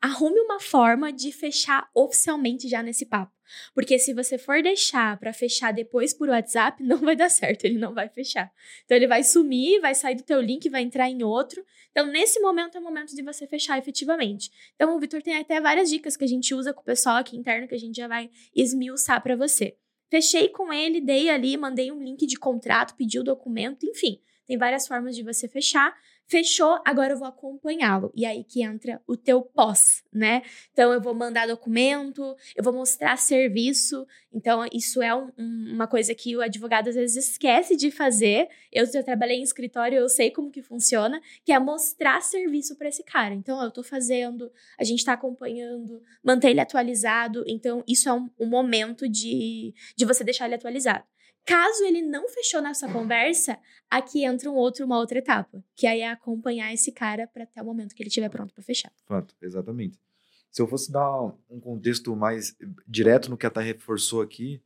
Arrume 0.00 0.40
uma 0.40 0.58
forma 0.58 1.12
de 1.12 1.30
fechar 1.30 1.88
oficialmente 1.94 2.68
já 2.68 2.82
nesse 2.82 3.06
papo. 3.06 3.32
Porque 3.74 3.98
se 3.98 4.12
você 4.12 4.38
for 4.38 4.62
deixar 4.62 5.18
para 5.18 5.32
fechar 5.32 5.72
depois 5.72 6.12
por 6.12 6.28
WhatsApp, 6.28 6.82
não 6.84 6.98
vai 6.98 7.14
dar 7.14 7.28
certo, 7.28 7.64
ele 7.64 7.78
não 7.78 7.94
vai 7.94 8.08
fechar. 8.08 8.50
Então 8.84 8.96
ele 8.96 9.06
vai 9.06 9.22
sumir, 9.22 9.80
vai 9.80 9.94
sair 9.94 10.16
do 10.16 10.22
teu 10.22 10.40
link, 10.40 10.68
vai 10.68 10.82
entrar 10.82 11.08
em 11.08 11.22
outro. 11.22 11.64
Então 11.90 12.06
nesse 12.06 12.40
momento 12.40 12.76
é 12.76 12.80
o 12.80 12.82
momento 12.82 13.14
de 13.14 13.22
você 13.22 13.46
fechar 13.46 13.78
efetivamente. 13.78 14.50
Então 14.74 14.96
o 14.96 15.00
Vitor 15.00 15.22
tem 15.22 15.36
até 15.36 15.60
várias 15.60 15.90
dicas 15.90 16.16
que 16.16 16.24
a 16.24 16.28
gente 16.28 16.54
usa 16.54 16.72
com 16.72 16.80
o 16.80 16.84
pessoal 16.84 17.16
aqui 17.16 17.36
interno 17.36 17.68
que 17.68 17.74
a 17.74 17.78
gente 17.78 17.96
já 17.96 18.08
vai 18.08 18.30
esmiuçar 18.54 19.22
para 19.22 19.36
você. 19.36 19.76
Fechei 20.10 20.48
com 20.48 20.72
ele, 20.72 21.00
dei 21.00 21.30
ali, 21.30 21.56
mandei 21.56 21.90
um 21.90 22.02
link 22.02 22.26
de 22.26 22.36
contrato, 22.36 22.94
pedi 22.96 23.18
o 23.18 23.24
documento, 23.24 23.86
enfim. 23.86 24.20
Tem 24.46 24.58
várias 24.58 24.86
formas 24.86 25.16
de 25.16 25.22
você 25.22 25.48
fechar. 25.48 25.96
Fechou, 26.32 26.80
agora 26.82 27.12
eu 27.12 27.18
vou 27.18 27.28
acompanhá-lo. 27.28 28.10
E 28.16 28.24
aí 28.24 28.42
que 28.42 28.62
entra 28.62 29.02
o 29.06 29.18
teu 29.18 29.42
pós, 29.42 30.02
né? 30.10 30.40
Então 30.72 30.90
eu 30.90 30.98
vou 30.98 31.12
mandar 31.12 31.46
documento, 31.46 32.34
eu 32.56 32.64
vou 32.64 32.72
mostrar 32.72 33.18
serviço. 33.18 34.06
Então 34.32 34.66
isso 34.72 35.02
é 35.02 35.14
um, 35.14 35.30
um, 35.36 35.74
uma 35.74 35.86
coisa 35.86 36.14
que 36.14 36.34
o 36.34 36.40
advogado 36.40 36.88
às 36.88 36.94
vezes 36.94 37.28
esquece 37.28 37.76
de 37.76 37.90
fazer. 37.90 38.48
Eu 38.72 38.90
já 38.90 39.02
trabalhei 39.02 39.40
em 39.40 39.42
escritório, 39.42 39.98
eu 39.98 40.08
sei 40.08 40.30
como 40.30 40.50
que 40.50 40.62
funciona, 40.62 41.20
que 41.44 41.52
é 41.52 41.58
mostrar 41.58 42.22
serviço 42.22 42.78
para 42.78 42.88
esse 42.88 43.04
cara. 43.04 43.34
Então 43.34 43.62
eu 43.62 43.70
tô 43.70 43.82
fazendo, 43.82 44.50
a 44.78 44.84
gente 44.84 45.04
tá 45.04 45.12
acompanhando, 45.12 46.00
manter 46.24 46.48
ele 46.48 46.60
atualizado. 46.60 47.44
Então 47.46 47.84
isso 47.86 48.08
é 48.08 48.12
um, 48.14 48.30
um 48.40 48.46
momento 48.46 49.06
de, 49.06 49.74
de 49.94 50.06
você 50.06 50.24
deixar 50.24 50.46
ele 50.46 50.54
atualizado. 50.54 51.04
Caso 51.44 51.84
ele 51.84 52.02
não 52.02 52.28
fechou 52.28 52.62
nessa 52.62 52.90
conversa, 52.90 53.58
aqui 53.90 54.24
entra 54.24 54.50
um 54.50 54.54
outro, 54.54 54.84
uma 54.86 54.98
outra 54.98 55.18
etapa, 55.18 55.62
que 55.74 55.86
aí 55.86 56.00
é 56.00 56.10
acompanhar 56.10 56.72
esse 56.72 56.92
cara 56.92 57.26
para 57.26 57.44
até 57.44 57.60
o 57.60 57.64
momento 57.64 57.94
que 57.94 58.02
ele 58.02 58.08
estiver 58.08 58.28
pronto 58.28 58.54
para 58.54 58.62
fechar. 58.62 58.92
Fato, 59.06 59.34
exatamente. 59.42 59.98
Se 60.50 60.60
eu 60.60 60.66
fosse 60.66 60.92
dar 60.92 61.22
um 61.50 61.58
contexto 61.58 62.14
mais 62.14 62.54
direto 62.86 63.30
no 63.30 63.38
que 63.38 63.46
a 63.46 63.50
Thay 63.50 63.64
reforçou 63.64 64.20
aqui, 64.20 64.62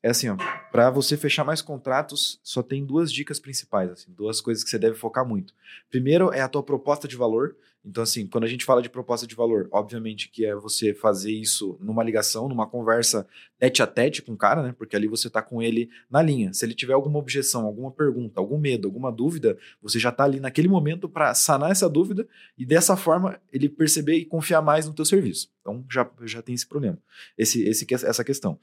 é 0.00 0.10
assim, 0.10 0.28
ó, 0.28 0.36
para 0.70 0.90
você 0.90 1.16
fechar 1.16 1.44
mais 1.44 1.60
contratos, 1.60 2.38
só 2.42 2.62
tem 2.62 2.86
duas 2.86 3.12
dicas 3.12 3.40
principais, 3.40 3.90
assim, 3.90 4.12
duas 4.12 4.40
coisas 4.40 4.62
que 4.62 4.70
você 4.70 4.78
deve 4.78 4.94
focar 4.94 5.26
muito. 5.26 5.52
Primeiro 5.90 6.32
é 6.32 6.40
a 6.40 6.48
tua 6.48 6.62
proposta 6.62 7.08
de 7.08 7.16
valor, 7.16 7.56
então, 7.84 8.02
assim, 8.02 8.26
quando 8.26 8.44
a 8.44 8.46
gente 8.46 8.64
fala 8.64 8.80
de 8.80 8.88
proposta 8.88 9.26
de 9.26 9.34
valor, 9.34 9.68
obviamente 9.70 10.30
que 10.30 10.46
é 10.46 10.54
você 10.54 10.94
fazer 10.94 11.32
isso 11.32 11.76
numa 11.80 12.02
ligação, 12.02 12.48
numa 12.48 12.66
conversa 12.66 13.26
tete 13.58 13.82
a 13.82 13.86
tete 13.86 14.22
com 14.22 14.32
o 14.32 14.36
cara, 14.36 14.62
né? 14.62 14.74
Porque 14.76 14.96
ali 14.96 15.06
você 15.06 15.28
tá 15.28 15.42
com 15.42 15.60
ele 15.60 15.90
na 16.10 16.22
linha. 16.22 16.52
Se 16.54 16.64
ele 16.64 16.74
tiver 16.74 16.94
alguma 16.94 17.18
objeção, 17.18 17.66
alguma 17.66 17.90
pergunta, 17.90 18.40
algum 18.40 18.56
medo, 18.56 18.88
alguma 18.88 19.12
dúvida, 19.12 19.58
você 19.82 19.98
já 19.98 20.10
tá 20.10 20.24
ali 20.24 20.40
naquele 20.40 20.66
momento 20.66 21.08
para 21.08 21.34
sanar 21.34 21.70
essa 21.70 21.88
dúvida 21.88 22.26
e 22.56 22.64
dessa 22.64 22.96
forma 22.96 23.38
ele 23.52 23.68
perceber 23.68 24.16
e 24.16 24.24
confiar 24.24 24.62
mais 24.62 24.86
no 24.86 24.94
teu 24.94 25.04
serviço. 25.04 25.50
Então, 25.60 25.84
já, 25.90 26.10
já 26.22 26.40
tem 26.40 26.54
esse 26.54 26.66
problema, 26.66 26.98
esse, 27.36 27.62
esse, 27.68 27.86
essa 27.92 28.24
questão. 28.24 28.58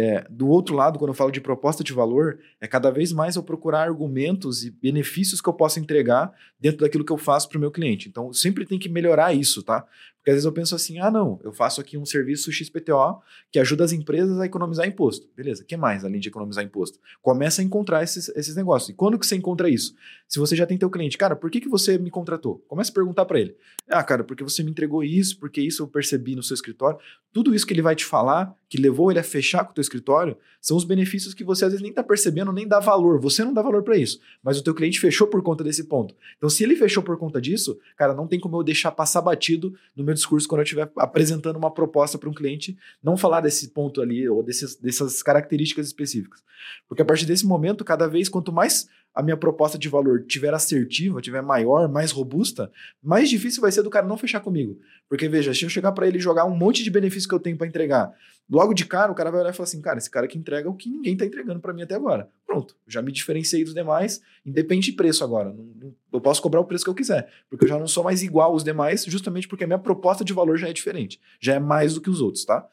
É, 0.00 0.24
do 0.30 0.46
outro 0.46 0.76
lado, 0.76 0.96
quando 0.96 1.08
eu 1.08 1.14
falo 1.14 1.32
de 1.32 1.40
proposta 1.40 1.82
de 1.82 1.92
valor, 1.92 2.38
é 2.60 2.68
cada 2.68 2.88
vez 2.88 3.10
mais 3.10 3.34
eu 3.34 3.42
procurar 3.42 3.82
argumentos 3.82 4.64
e 4.64 4.70
benefícios 4.70 5.40
que 5.40 5.48
eu 5.48 5.52
possa 5.52 5.80
entregar 5.80 6.32
dentro 6.60 6.78
daquilo 6.82 7.04
que 7.04 7.10
eu 7.10 7.18
faço 7.18 7.48
para 7.48 7.58
o 7.58 7.60
meu 7.60 7.72
cliente. 7.72 8.08
Então, 8.08 8.32
sempre 8.32 8.64
tem 8.64 8.78
que 8.78 8.88
melhorar 8.88 9.34
isso, 9.34 9.60
tá? 9.60 9.84
Porque 10.28 10.32
às 10.32 10.34
vezes 10.34 10.44
eu 10.44 10.52
penso 10.52 10.74
assim, 10.74 10.98
ah, 10.98 11.10
não, 11.10 11.40
eu 11.42 11.50
faço 11.50 11.80
aqui 11.80 11.96
um 11.96 12.04
serviço 12.04 12.52
XPTO 12.52 13.22
que 13.50 13.58
ajuda 13.58 13.82
as 13.82 13.92
empresas 13.92 14.38
a 14.38 14.44
economizar 14.44 14.86
imposto. 14.86 15.26
Beleza, 15.34 15.62
o 15.62 15.64
que 15.64 15.74
mais 15.74 16.04
além 16.04 16.20
de 16.20 16.28
economizar 16.28 16.62
imposto? 16.62 16.98
Começa 17.22 17.62
a 17.62 17.64
encontrar 17.64 18.02
esses, 18.02 18.28
esses 18.36 18.54
negócios. 18.54 18.90
E 18.90 18.92
quando 18.92 19.18
que 19.18 19.26
você 19.26 19.36
encontra 19.36 19.70
isso? 19.70 19.94
Se 20.28 20.38
você 20.38 20.54
já 20.54 20.66
tem 20.66 20.76
teu 20.76 20.90
cliente, 20.90 21.16
cara, 21.16 21.34
por 21.34 21.50
que, 21.50 21.62
que 21.62 21.68
você 21.68 21.96
me 21.96 22.10
contratou? 22.10 22.62
Começa 22.68 22.90
a 22.90 22.94
perguntar 22.94 23.24
para 23.24 23.40
ele. 23.40 23.56
Ah, 23.88 24.02
cara, 24.02 24.22
porque 24.22 24.44
você 24.44 24.62
me 24.62 24.70
entregou 24.70 25.02
isso, 25.02 25.38
porque 25.38 25.62
isso 25.62 25.82
eu 25.82 25.86
percebi 25.86 26.36
no 26.36 26.42
seu 26.42 26.52
escritório. 26.52 26.98
Tudo 27.32 27.54
isso 27.54 27.66
que 27.66 27.72
ele 27.72 27.80
vai 27.80 27.96
te 27.96 28.04
falar, 28.04 28.54
que 28.68 28.78
levou 28.78 29.10
ele 29.10 29.20
a 29.20 29.22
fechar 29.22 29.64
com 29.64 29.70
o 29.70 29.74
teu 29.74 29.80
escritório, 29.80 30.36
são 30.60 30.76
os 30.76 30.84
benefícios 30.84 31.32
que 31.32 31.44
você 31.44 31.64
às 31.64 31.70
vezes 31.70 31.82
nem 31.82 31.90
está 31.90 32.02
percebendo, 32.02 32.52
nem 32.52 32.68
dá 32.68 32.80
valor. 32.80 33.18
Você 33.20 33.42
não 33.42 33.54
dá 33.54 33.62
valor 33.62 33.82
para 33.82 33.96
isso, 33.96 34.20
mas 34.42 34.58
o 34.58 34.62
teu 34.62 34.74
cliente 34.74 35.00
fechou 35.00 35.26
por 35.26 35.42
conta 35.42 35.64
desse 35.64 35.84
ponto. 35.84 36.14
Então, 36.36 36.50
se 36.50 36.64
ele 36.64 36.76
fechou 36.76 37.02
por 37.02 37.16
conta 37.16 37.40
disso, 37.40 37.78
cara, 37.96 38.12
não 38.12 38.26
tem 38.26 38.38
como 38.38 38.58
eu 38.58 38.62
deixar 38.62 38.90
passar 38.92 39.22
batido 39.22 39.74
no 39.96 40.04
meu 40.04 40.12
discurso 40.18 40.46
quando 40.46 40.60
eu 40.60 40.64
estiver 40.64 40.90
apresentando 40.96 41.56
uma 41.56 41.72
proposta 41.72 42.18
para 42.18 42.28
um 42.28 42.34
cliente, 42.34 42.76
não 43.02 43.16
falar 43.16 43.40
desse 43.40 43.68
ponto 43.68 44.00
ali 44.00 44.28
ou 44.28 44.42
desses, 44.42 44.76
dessas 44.76 45.22
características 45.22 45.86
específicas. 45.86 46.42
Porque 46.88 47.02
a 47.02 47.04
partir 47.04 47.26
desse 47.26 47.46
momento, 47.46 47.84
cada 47.84 48.06
vez, 48.06 48.28
quanto 48.28 48.52
mais 48.52 48.88
a 49.14 49.22
minha 49.22 49.36
proposta 49.36 49.78
de 49.78 49.88
valor 49.88 50.24
tiver 50.24 50.54
assertiva, 50.54 51.20
tiver 51.20 51.42
maior, 51.42 51.88
mais 51.88 52.12
robusta, 52.12 52.70
mais 53.02 53.28
difícil 53.28 53.60
vai 53.60 53.72
ser 53.72 53.82
do 53.82 53.90
cara 53.90 54.06
não 54.06 54.16
fechar 54.16 54.40
comigo. 54.40 54.78
Porque 55.08 55.28
veja, 55.28 55.52
se 55.52 55.64
eu 55.64 55.68
chegar 55.68 55.92
para 55.92 56.06
ele 56.06 56.20
jogar 56.20 56.44
um 56.44 56.56
monte 56.56 56.84
de 56.84 56.90
benefícios 56.90 57.26
que 57.26 57.34
eu 57.34 57.40
tenho 57.40 57.56
para 57.56 57.66
entregar, 57.66 58.12
logo 58.48 58.72
de 58.72 58.84
cara 58.84 59.10
o 59.10 59.14
cara 59.14 59.30
vai 59.30 59.40
olhar 59.40 59.50
e 59.50 59.52
falar 59.52 59.64
assim, 59.64 59.80
cara, 59.80 59.98
esse 59.98 60.10
cara 60.10 60.28
que 60.28 60.38
entrega 60.38 60.68
o 60.70 60.74
que 60.74 60.88
ninguém 60.88 61.16
tá 61.16 61.24
entregando 61.24 61.58
para 61.60 61.72
mim 61.72 61.82
até 61.82 61.94
agora. 61.94 62.28
Pronto, 62.46 62.76
já 62.86 63.02
me 63.02 63.10
diferenciei 63.10 63.64
dos 63.64 63.74
demais, 63.74 64.20
independe 64.44 64.90
de 64.90 64.92
preço 64.92 65.24
agora. 65.24 65.52
Não, 65.52 65.87
eu 66.18 66.22
posso 66.22 66.42
cobrar 66.42 66.60
o 66.60 66.64
preço 66.64 66.84
que 66.84 66.90
eu 66.90 66.94
quiser, 66.94 67.30
porque 67.48 67.64
eu 67.64 67.68
já 67.68 67.78
não 67.78 67.86
sou 67.86 68.04
mais 68.04 68.22
igual 68.22 68.52
aos 68.52 68.62
demais, 68.62 69.04
justamente 69.04 69.48
porque 69.48 69.64
a 69.64 69.66
minha 69.66 69.78
proposta 69.78 70.24
de 70.24 70.32
valor 70.32 70.56
já 70.58 70.68
é 70.68 70.72
diferente, 70.72 71.20
já 71.40 71.54
é 71.54 71.58
mais 71.58 71.94
do 71.94 72.00
que 72.00 72.10
os 72.10 72.20
outros, 72.20 72.44
tá? 72.44 72.68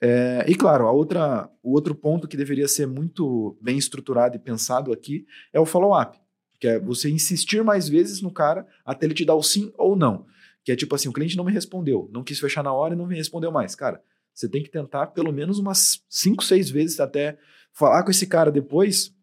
É, 0.00 0.44
e 0.46 0.54
claro, 0.54 0.86
a 0.86 0.92
outra, 0.92 1.48
o 1.62 1.72
outro 1.72 1.94
ponto 1.94 2.28
que 2.28 2.36
deveria 2.36 2.68
ser 2.68 2.86
muito 2.86 3.56
bem 3.60 3.78
estruturado 3.78 4.36
e 4.36 4.38
pensado 4.38 4.92
aqui 4.92 5.26
é 5.52 5.58
o 5.58 5.64
follow-up, 5.64 6.18
que 6.60 6.68
é 6.68 6.78
você 6.78 7.10
insistir 7.10 7.64
mais 7.64 7.88
vezes 7.88 8.20
no 8.20 8.30
cara 8.30 8.66
até 8.84 9.06
ele 9.06 9.14
te 9.14 9.24
dar 9.24 9.34
o 9.34 9.42
sim 9.42 9.72
ou 9.78 9.96
não. 9.96 10.26
Que 10.62 10.72
é 10.72 10.76
tipo 10.76 10.94
assim, 10.94 11.08
o 11.08 11.12
cliente 11.12 11.36
não 11.36 11.44
me 11.44 11.52
respondeu, 11.52 12.08
não 12.12 12.22
quis 12.22 12.38
fechar 12.38 12.62
na 12.62 12.72
hora 12.72 12.94
e 12.94 12.96
não 12.96 13.06
me 13.06 13.16
respondeu 13.16 13.50
mais. 13.50 13.74
Cara, 13.74 14.02
você 14.34 14.48
tem 14.48 14.62
que 14.62 14.70
tentar 14.70 15.08
pelo 15.08 15.32
menos 15.32 15.58
umas 15.58 16.02
5, 16.08 16.42
6 16.42 16.70
vezes 16.70 17.00
até 17.00 17.38
falar 17.72 18.02
com 18.02 18.10
esse 18.10 18.26
cara 18.26 18.50
depois, 18.50 19.14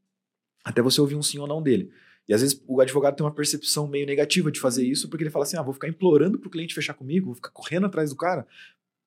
até 0.63 0.82
você 0.82 1.02
ouvir 1.02 1.15
um 1.15 1.21
sim 1.21 1.38
ou 1.39 1.47
não 1.47 1.62
dele. 1.62 1.91
E 2.32 2.34
às 2.34 2.39
vezes 2.39 2.63
o 2.65 2.80
advogado 2.80 3.17
tem 3.17 3.26
uma 3.26 3.34
percepção 3.34 3.86
meio 3.89 4.06
negativa 4.06 4.50
de 4.50 4.58
fazer 4.58 4.86
isso, 4.86 5.10
porque 5.10 5.22
ele 5.22 5.30
fala 5.30 5.44
assim: 5.44 5.58
ah, 5.58 5.62
vou 5.62 5.74
ficar 5.74 5.89
implorando 5.89 6.39
para 6.39 6.48
o 6.48 6.50
cliente 6.50 6.74
fechar 6.74 6.94
comigo, 6.94 7.26
vou 7.26 7.36
ficar 7.36 7.50
correndo 7.50 7.88
atrás 7.88 8.12
do 8.12 8.15
cara. 8.15 8.48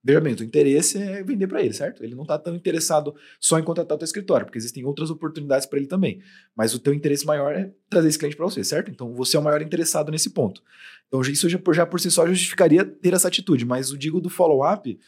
Veja 0.06 0.20
bem, 0.20 0.34
o 0.34 0.44
interesse 0.44 0.98
é 0.98 1.22
vender 1.22 1.46
para 1.46 1.62
ele, 1.62 1.72
certo? 1.72 2.04
Ele 2.04 2.14
não 2.14 2.24
está 2.24 2.38
tão 2.38 2.54
interessado 2.54 3.14
só 3.40 3.58
em 3.58 3.62
contratar 3.62 3.94
o 3.94 3.98
teu 3.98 4.04
escritório, 4.04 4.44
porque 4.44 4.58
existem 4.58 4.84
outras 4.84 5.08
oportunidades 5.08 5.66
para 5.66 5.78
ele 5.78 5.88
também. 5.88 6.20
Mas 6.54 6.74
o 6.74 6.78
teu 6.78 6.92
interesse 6.92 7.24
maior 7.24 7.54
é 7.54 7.72
trazer 7.88 8.08
esse 8.08 8.18
cliente 8.18 8.36
para 8.36 8.44
você, 8.44 8.62
certo? 8.62 8.90
Então 8.90 9.14
você 9.14 9.38
é 9.38 9.40
o 9.40 9.42
maior 9.42 9.62
interessado 9.62 10.12
nesse 10.12 10.28
ponto. 10.28 10.62
Então 11.08 11.22
isso 11.22 11.48
já 11.48 11.58
por, 11.58 11.74
já 11.74 11.86
por 11.86 11.98
si 11.98 12.10
só 12.10 12.26
justificaria 12.26 12.84
ter 12.84 13.14
essa 13.14 13.28
atitude, 13.28 13.64
mas 13.64 13.90
o 13.90 13.96
digo 13.96 14.20
do 14.20 14.28
follow-up, 14.28 15.00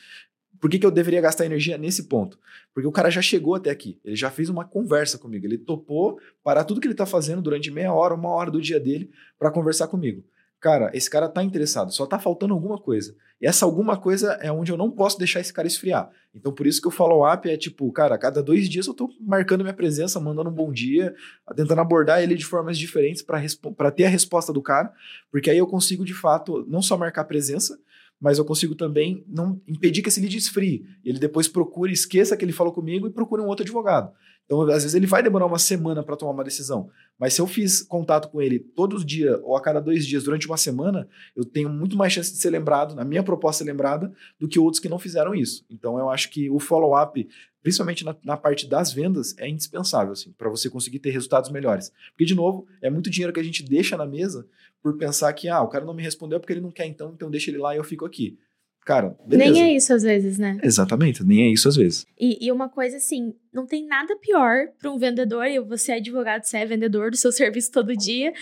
por 0.61 0.71
que, 0.71 0.79
que 0.79 0.87
eu 0.87 0.91
deveria 0.91 1.21
gastar 1.21 1.47
energia 1.47 1.79
nesse 1.79 2.05
ponto? 2.05 2.39
Porque 2.75 2.87
o 2.87 2.93
cara 2.93 3.11
já 3.11 3.23
chegou 3.23 3.55
até 3.55 3.71
aqui, 3.71 3.99
ele 4.05 4.17
já 4.17 4.31
fez 4.31 4.49
uma 4.49 4.65
conversa 4.65 5.19
comigo, 5.19 5.47
ele 5.47 5.59
topou 5.59 6.19
parar 6.43 6.65
tudo 6.65 6.81
que 6.81 6.87
ele 6.87 6.95
está 6.95 7.07
fazendo 7.07 7.43
durante 7.43 7.71
meia 7.71 7.93
hora, 7.93 8.15
uma 8.15 8.31
hora 8.31 8.51
do 8.51 8.61
dia 8.61 8.81
dele 8.81 9.11
para 9.39 9.51
conversar 9.51 9.89
comigo. 9.89 10.25
Cara, 10.59 10.91
esse 10.95 11.09
cara 11.09 11.29
tá 11.29 11.43
interessado, 11.43 11.93
só 11.93 12.07
tá 12.07 12.19
faltando 12.19 12.55
alguma 12.55 12.79
coisa. 12.79 13.15
E 13.41 13.47
essa 13.47 13.67
alguma 13.67 13.99
coisa 13.99 14.33
é 14.41 14.51
onde 14.51 14.73
eu 14.73 14.77
não 14.77 14.91
posso 14.91 15.19
deixar 15.19 15.41
esse 15.41 15.53
cara 15.53 15.69
esfriar. 15.69 16.11
Então, 16.35 16.53
por 16.53 16.67
isso 16.67 16.81
que 16.81 16.89
o 16.89 16.91
follow-up 16.91 17.49
é 17.49 17.57
tipo, 17.57 17.91
cara, 17.93 18.15
a 18.15 18.19
cada 18.19 18.43
dois 18.43 18.69
dias 18.69 18.87
eu 18.87 18.95
tô 18.95 19.11
marcando 19.21 19.63
minha 19.63 19.75
presença, 19.75 20.19
mandando 20.19 20.49
um 20.49 20.55
bom 20.55 20.73
dia, 20.73 21.15
tentando 21.55 21.81
abordar 21.81 22.23
ele 22.23 22.35
de 22.35 22.45
formas 22.45 22.79
diferentes 22.79 23.23
para 23.23 23.91
ter 23.91 24.05
a 24.07 24.09
resposta 24.09 24.53
do 24.53 24.63
cara, 24.63 24.93
porque 25.31 25.51
aí 25.51 25.59
eu 25.59 25.67
consigo, 25.67 26.05
de 26.05 26.15
fato, 26.15 26.65
não 26.69 26.81
só 26.81 26.97
marcar 26.97 27.25
presença, 27.25 27.79
mas 28.21 28.39
eu 28.39 28.45
consigo 28.45 28.75
também 28.75 29.25
não 29.29 29.61
impedir 29.67 30.03
que 30.03 30.09
esse 30.09 30.21
lead 30.21 30.37
esfrie. 30.37 30.85
Ele 31.05 31.19
depois 31.19 31.49
procure, 31.49 31.93
esqueça 31.93 32.37
que 32.37 32.45
ele 32.45 32.53
falou 32.53 32.73
comigo 32.73 33.07
e 33.07 33.11
procure 33.11 33.43
um 33.43 33.47
outro 33.47 33.63
advogado. 33.63 34.13
Então, 34.47 34.63
às 34.63 34.83
vezes, 34.83 34.95
ele 34.95 35.07
vai 35.07 35.23
demorar 35.23 35.47
uma 35.47 35.59
semana 35.59 36.03
para 36.05 36.17
tomar 36.17 36.31
uma 36.31 36.45
decisão. 36.45 36.89
Mas 37.19 37.35
se 37.35 37.41
eu 37.41 37.47
fiz 37.47 37.83
contato 37.83 38.29
com 38.29 38.41
ele 38.41 38.61
todos 38.61 38.99
os 39.01 39.07
dias 39.07 39.39
ou 39.43 39.57
a 39.57 39.61
cada 39.61 39.81
dois 39.81 40.07
dias 40.07 40.23
durante 40.23 40.47
uma 40.47 40.57
semana, 40.57 41.09
eu 41.35 41.45
tenho 41.45 41.69
muito 41.69 41.97
mais 41.97 42.13
chance 42.13 42.33
de 42.33 42.39
ser 42.39 42.51
lembrado, 42.51 42.95
na 42.95 43.05
minha 43.05 43.25
proposta 43.25 43.65
ser 43.65 43.71
lembrada, 43.71 44.13
do 44.39 44.47
que 44.47 44.59
outros 44.59 44.79
que 44.79 44.89
não 44.89 45.01
fizeram 45.01 45.35
isso. 45.35 45.65
Então, 45.69 45.99
eu 45.99 46.09
acho 46.09 46.31
que 46.31 46.49
o 46.49 46.61
follow-up, 46.61 47.29
principalmente 47.67 48.05
na, 48.05 48.15
na, 48.23 48.37
parte 48.37 48.65
das 48.65 48.93
vendas, 48.93 49.37
é 49.39 49.49
indispensável, 49.49 50.13
assim, 50.13 50.31
para 50.39 50.49
você 50.49 50.71
conseguir 50.71 51.01
ter 51.01 51.11
resultados 51.11 51.51
melhores. 51.51 51.91
Porque, 52.11 52.25
de 52.25 52.33
novo, 52.33 52.65
é 52.81 52.89
muito 52.89 53.11
dinheiro 53.11 53.33
que 53.33 53.41
a 53.41 53.43
gente 53.43 53.65
deixa 53.65 53.97
na 53.97 54.07
mesa 54.07 54.47
por 54.81 54.97
pensar 54.97 55.33
que, 55.33 55.49
ah, 55.49 55.61
o 55.63 55.67
cara 55.67 55.85
não 55.85 55.93
me 55.93 56.01
respondeu 56.01 56.39
porque 56.39 56.53
ele 56.53 56.61
não 56.61 56.71
quer, 56.71 56.87
então, 56.87 57.13
então 57.13 57.29
deixa 57.29 57.51
ele 57.51 57.59
lá 57.59 57.75
e 57.75 57.79
eu 57.79 57.83
fico 57.83 58.07
aqui. 58.07 58.39
Cara, 58.85 59.19
beleza. 59.27 59.53
Nem 59.53 59.63
é 59.65 59.75
isso 59.75 59.93
às 59.93 60.05
vezes, 60.05 60.39
né? 60.39 60.61
Exatamente, 60.63 61.25
nem 61.25 61.43
é 61.43 61.49
isso 61.49 61.69
às 61.69 61.75
vezes. 61.75 62.07
E, 62.17 62.47
e 62.47 62.53
uma 62.53 62.69
coisa 62.69 62.99
assim, 62.99 63.35
não 63.53 63.67
tem 63.67 63.85
nada 63.85 64.15
pior 64.15 64.69
para 64.79 64.93
um 64.93 64.97
vendedor, 64.97 65.45
e 65.47 65.59
você 65.59 65.91
é 65.91 65.97
advogado, 65.97 66.45
você 66.45 66.59
é 66.59 66.65
vendedor 66.65 67.11
do 67.11 67.17
seu 67.17 67.33
serviço 67.35 67.73
todo 67.73 67.97
dia, 67.97 68.33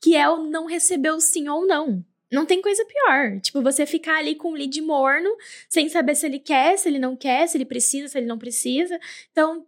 que 0.00 0.14
é 0.14 0.28
o 0.28 0.48
não 0.48 0.66
receber 0.66 1.10
o 1.10 1.18
sim 1.18 1.48
ou 1.48 1.66
não. 1.66 2.04
Não 2.30 2.44
tem 2.44 2.60
coisa 2.60 2.84
pior. 2.84 3.40
Tipo, 3.40 3.62
você 3.62 3.86
ficar 3.86 4.18
ali 4.18 4.34
com 4.34 4.50
o 4.50 4.54
lead 4.54 4.80
morno, 4.82 5.30
sem 5.68 5.88
saber 5.88 6.14
se 6.14 6.26
ele 6.26 6.38
quer, 6.38 6.76
se 6.78 6.88
ele 6.88 6.98
não 6.98 7.16
quer, 7.16 7.46
se 7.48 7.56
ele 7.56 7.64
precisa, 7.64 8.08
se 8.08 8.18
ele 8.18 8.26
não 8.26 8.38
precisa. 8.38 8.98
Então, 9.32 9.66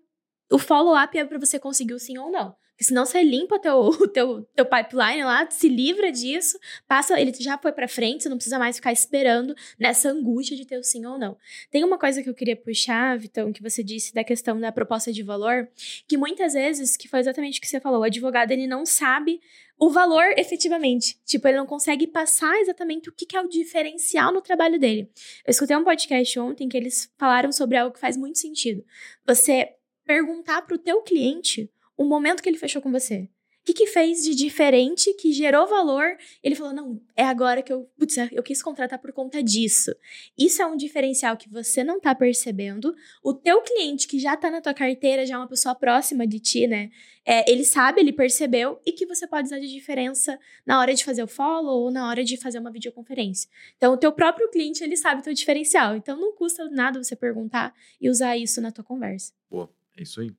o 0.51 0.59
follow-up 0.59 1.17
é 1.17 1.25
para 1.25 1.39
você 1.39 1.59
conseguir 1.59 1.95
o 1.95 1.99
sim 1.99 2.19
ou 2.19 2.31
não. 2.31 2.55
Porque 2.81 2.87
senão 2.87 3.05
você 3.05 3.23
limpa 3.23 3.57
o 3.77 4.09
teu, 4.09 4.43
teu 4.57 4.65
pipeline 4.65 5.23
lá, 5.23 5.47
se 5.51 5.69
livra 5.69 6.11
disso, 6.11 6.59
passa, 6.89 7.21
ele 7.21 7.31
já 7.39 7.59
foi 7.59 7.73
para 7.73 7.87
frente, 7.87 8.23
você 8.23 8.29
não 8.31 8.39
precisa 8.39 8.59
mais 8.59 8.77
ficar 8.77 8.91
esperando 8.91 9.55
nessa 9.79 10.09
angústia 10.09 10.57
de 10.57 10.65
ter 10.65 10.79
o 10.79 10.83
sim 10.83 11.05
ou 11.05 11.19
não. 11.19 11.37
Tem 11.71 11.85
uma 11.85 11.99
coisa 11.99 12.23
que 12.23 12.31
eu 12.31 12.35
queria 12.35 12.57
puxar, 12.57 13.19
Vitão, 13.19 13.53
que 13.53 13.63
você 13.63 13.85
disse 13.85 14.15
da 14.15 14.25
questão 14.25 14.59
da 14.59 14.73
proposta 14.73 15.13
de 15.13 15.23
valor, 15.23 15.69
que 16.09 16.17
muitas 16.17 16.55
vezes, 16.55 16.97
que 16.97 17.07
foi 17.07 17.21
exatamente 17.21 17.59
o 17.59 17.61
que 17.61 17.69
você 17.69 17.79
falou, 17.81 18.01
o 18.01 18.05
advogado 18.05 18.51
ele 18.51 18.67
não 18.67 18.87
sabe 18.87 19.43
o 19.79 19.91
valor 19.91 20.33
efetivamente. 20.39 21.21
Tipo, 21.27 21.49
ele 21.49 21.59
não 21.59 21.67
consegue 21.67 22.07
passar 22.07 22.59
exatamente 22.61 23.11
o 23.11 23.13
que, 23.13 23.27
que 23.27 23.37
é 23.37 23.43
o 23.43 23.49
diferencial 23.49 24.33
no 24.33 24.41
trabalho 24.41 24.79
dele. 24.79 25.11
Eu 25.47 25.51
escutei 25.51 25.77
um 25.77 25.85
podcast 25.85 26.39
ontem 26.39 26.67
que 26.67 26.79
eles 26.79 27.13
falaram 27.19 27.53
sobre 27.53 27.77
algo 27.77 27.93
que 27.93 28.01
faz 28.01 28.17
muito 28.17 28.39
sentido. 28.39 28.83
Você 29.27 29.75
perguntar 30.07 30.63
para 30.63 30.75
o 30.75 30.79
teu 30.79 31.03
cliente 31.03 31.71
o 32.01 32.05
momento 32.07 32.43
que 32.43 32.49
ele 32.49 32.57
fechou 32.57 32.81
com 32.81 32.91
você. 32.91 33.29
O 33.61 33.63
que, 33.63 33.75
que 33.75 33.87
fez 33.87 34.25
de 34.25 34.35
diferente, 34.35 35.13
que 35.13 35.35
gerou 35.35 35.69
valor? 35.69 36.17
Ele 36.43 36.55
falou: 36.55 36.73
não, 36.73 36.99
é 37.15 37.23
agora 37.23 37.63
que 37.63 37.71
eu, 37.71 37.91
putz, 37.99 38.17
eu 38.33 38.43
quis 38.43 38.63
contratar 38.63 38.99
por 38.99 39.13
conta 39.13 39.43
disso. 39.43 39.95
Isso 40.37 40.63
é 40.63 40.67
um 40.67 40.79
diferencial 40.79 41.37
que 41.37 41.47
você 41.47 41.85
não 41.85 42.01
tá 42.01 42.15
percebendo. 42.15 42.97
O 43.23 43.35
teu 43.35 43.61
cliente 43.61 44.09
que 44.09 44.19
já 44.19 44.35
tá 44.35 44.51
na 44.51 44.63
tua 44.63 44.73
carteira, 44.73 45.27
já 45.27 45.35
é 45.35 45.37
uma 45.37 45.47
pessoa 45.47 45.75
próxima 45.75 46.27
de 46.27 46.41
ti, 46.41 46.67
né? 46.67 46.91
É, 47.23 47.53
ele 47.53 47.67
sabe, 47.67 48.01
ele 48.01 48.15
percebeu 48.15 48.81
e 48.87 48.93
que 48.93 49.05
você 49.05 49.27
pode 49.27 49.49
usar 49.49 49.59
de 49.59 49.71
diferença 49.71 50.39
na 50.65 50.81
hora 50.81 50.95
de 50.95 51.05
fazer 51.05 51.23
o 51.23 51.29
follow 51.29 51.83
ou 51.83 51.91
na 51.91 52.09
hora 52.09 52.25
de 52.25 52.39
fazer 52.39 52.59
uma 52.59 52.73
videoconferência. 52.73 53.51
Então, 53.77 53.93
o 53.93 53.99
teu 53.99 54.11
próprio 54.11 54.49
cliente, 54.49 54.83
ele 54.83 54.97
sabe 54.97 55.21
o 55.21 55.25
teu 55.25 55.35
diferencial. 55.35 55.95
Então, 55.95 56.19
não 56.19 56.35
custa 56.35 56.67
nada 56.71 57.03
você 57.05 57.15
perguntar 57.15 57.75
e 58.01 58.09
usar 58.09 58.39
isso 58.39 58.59
na 58.63 58.73
tua 58.73 58.83
conversa. 58.83 59.35
Boa, 59.51 59.71
é 59.99 60.03
isso 60.03 60.23
aí. 60.23 60.35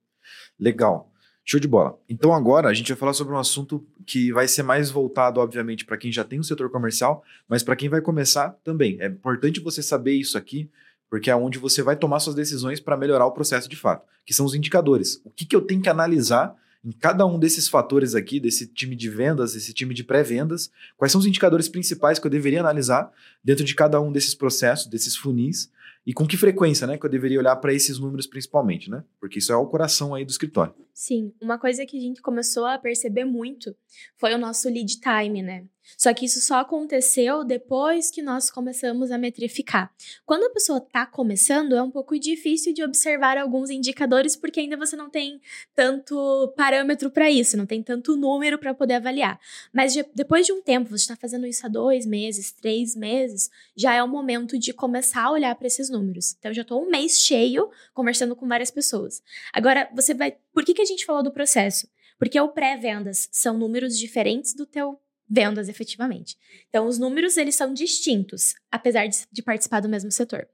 Legal. 0.58 1.11
Show 1.44 1.58
de 1.58 1.66
bola. 1.66 1.98
Então 2.08 2.32
agora 2.32 2.68
a 2.68 2.74
gente 2.74 2.88
vai 2.88 2.96
falar 2.96 3.12
sobre 3.12 3.34
um 3.34 3.38
assunto 3.38 3.84
que 4.06 4.32
vai 4.32 4.46
ser 4.46 4.62
mais 4.62 4.90
voltado, 4.90 5.40
obviamente, 5.40 5.84
para 5.84 5.96
quem 5.96 6.12
já 6.12 6.22
tem 6.22 6.38
o 6.38 6.44
setor 6.44 6.70
comercial, 6.70 7.24
mas 7.48 7.62
para 7.62 7.74
quem 7.74 7.88
vai 7.88 8.00
começar 8.00 8.50
também. 8.62 8.96
É 9.00 9.06
importante 9.06 9.60
você 9.60 9.82
saber 9.82 10.12
isso 10.14 10.38
aqui, 10.38 10.70
porque 11.10 11.30
é 11.30 11.36
onde 11.36 11.58
você 11.58 11.82
vai 11.82 11.96
tomar 11.96 12.20
suas 12.20 12.36
decisões 12.36 12.80
para 12.80 12.96
melhorar 12.96 13.26
o 13.26 13.32
processo 13.32 13.68
de 13.68 13.76
fato, 13.76 14.06
que 14.24 14.32
são 14.32 14.46
os 14.46 14.54
indicadores. 14.54 15.20
O 15.24 15.30
que, 15.30 15.44
que 15.44 15.54
eu 15.54 15.60
tenho 15.60 15.82
que 15.82 15.88
analisar 15.88 16.56
em 16.84 16.90
cada 16.90 17.24
um 17.26 17.38
desses 17.38 17.68
fatores 17.68 18.14
aqui, 18.14 18.40
desse 18.40 18.66
time 18.66 18.96
de 18.96 19.08
vendas, 19.08 19.54
desse 19.54 19.72
time 19.72 19.94
de 19.94 20.02
pré-vendas, 20.02 20.70
quais 20.96 21.12
são 21.12 21.20
os 21.20 21.26
indicadores 21.26 21.68
principais 21.68 22.18
que 22.18 22.26
eu 22.26 22.30
deveria 22.30 22.60
analisar 22.60 23.10
dentro 23.42 23.64
de 23.64 23.74
cada 23.74 24.00
um 24.00 24.10
desses 24.10 24.34
processos, 24.34 24.86
desses 24.86 25.16
funis, 25.16 25.70
e 26.04 26.12
com 26.12 26.26
que 26.26 26.36
frequência, 26.36 26.86
né, 26.86 26.98
que 26.98 27.06
eu 27.06 27.10
deveria 27.10 27.38
olhar 27.38 27.54
para 27.56 27.72
esses 27.72 27.98
números 27.98 28.26
principalmente, 28.26 28.90
né? 28.90 29.04
Porque 29.20 29.38
isso 29.38 29.52
é 29.52 29.56
o 29.56 29.66
coração 29.66 30.14
aí 30.14 30.24
do 30.24 30.30
escritório. 30.30 30.74
Sim, 30.94 31.32
uma 31.40 31.58
coisa 31.58 31.86
que 31.86 31.96
a 31.96 32.00
gente 32.00 32.20
começou 32.20 32.66
a 32.66 32.78
perceber 32.78 33.24
muito 33.24 33.74
foi 34.16 34.34
o 34.34 34.38
nosso 34.38 34.68
lead 34.68 35.00
time, 35.00 35.42
né? 35.42 35.66
Só 35.96 36.12
que 36.14 36.24
isso 36.26 36.40
só 36.40 36.56
aconteceu 36.60 37.44
depois 37.44 38.10
que 38.10 38.22
nós 38.22 38.50
começamos 38.50 39.10
a 39.10 39.18
metrificar. 39.18 39.92
Quando 40.24 40.44
a 40.44 40.50
pessoa 40.50 40.78
está 40.78 41.04
começando, 41.04 41.74
é 41.74 41.82
um 41.82 41.90
pouco 41.90 42.18
difícil 42.18 42.72
de 42.72 42.82
observar 42.82 43.36
alguns 43.36 43.70
indicadores, 43.70 44.36
porque 44.36 44.60
ainda 44.60 44.76
você 44.76 44.96
não 44.96 45.10
tem 45.10 45.40
tanto 45.74 46.52
parâmetro 46.56 47.10
para 47.10 47.30
isso, 47.30 47.56
não 47.56 47.66
tem 47.66 47.82
tanto 47.82 48.16
número 48.16 48.58
para 48.58 48.74
poder 48.74 48.94
avaliar. 48.94 49.40
Mas 49.72 49.94
depois 50.14 50.46
de 50.46 50.52
um 50.52 50.62
tempo, 50.62 50.90
você 50.90 51.02
está 51.02 51.16
fazendo 51.16 51.46
isso 51.46 51.66
há 51.66 51.68
dois 51.68 52.06
meses, 52.06 52.52
três 52.52 52.94
meses, 52.94 53.50
já 53.76 53.94
é 53.94 54.02
o 54.02 54.08
momento 54.08 54.58
de 54.58 54.72
começar 54.72 55.24
a 55.24 55.32
olhar 55.32 55.54
para 55.54 55.66
esses 55.66 55.90
números. 55.90 56.36
Então, 56.38 56.50
eu 56.50 56.54
já 56.54 56.62
estou 56.62 56.82
um 56.82 56.90
mês 56.90 57.20
cheio 57.20 57.70
conversando 57.92 58.36
com 58.36 58.46
várias 58.46 58.70
pessoas. 58.70 59.22
Agora, 59.52 59.88
você 59.94 60.14
vai. 60.14 60.36
Por 60.52 60.64
que, 60.64 60.74
que 60.74 60.81
a 60.82 60.86
gente 60.86 61.06
falou 61.06 61.22
do 61.22 61.32
processo? 61.32 61.88
Porque 62.18 62.40
o 62.40 62.48
pré-vendas 62.48 63.28
são 63.32 63.58
números 63.58 63.98
diferentes 63.98 64.54
do 64.54 64.66
teu 64.66 65.00
vendas 65.28 65.68
efetivamente. 65.68 66.36
Então, 66.68 66.86
os 66.86 66.98
números 66.98 67.36
eles 67.36 67.54
são 67.54 67.72
distintos, 67.72 68.54
apesar 68.70 69.06
de, 69.06 69.26
de 69.32 69.42
participar 69.42 69.80
do 69.80 69.88
mesmo 69.88 70.12
setor. 70.12 70.46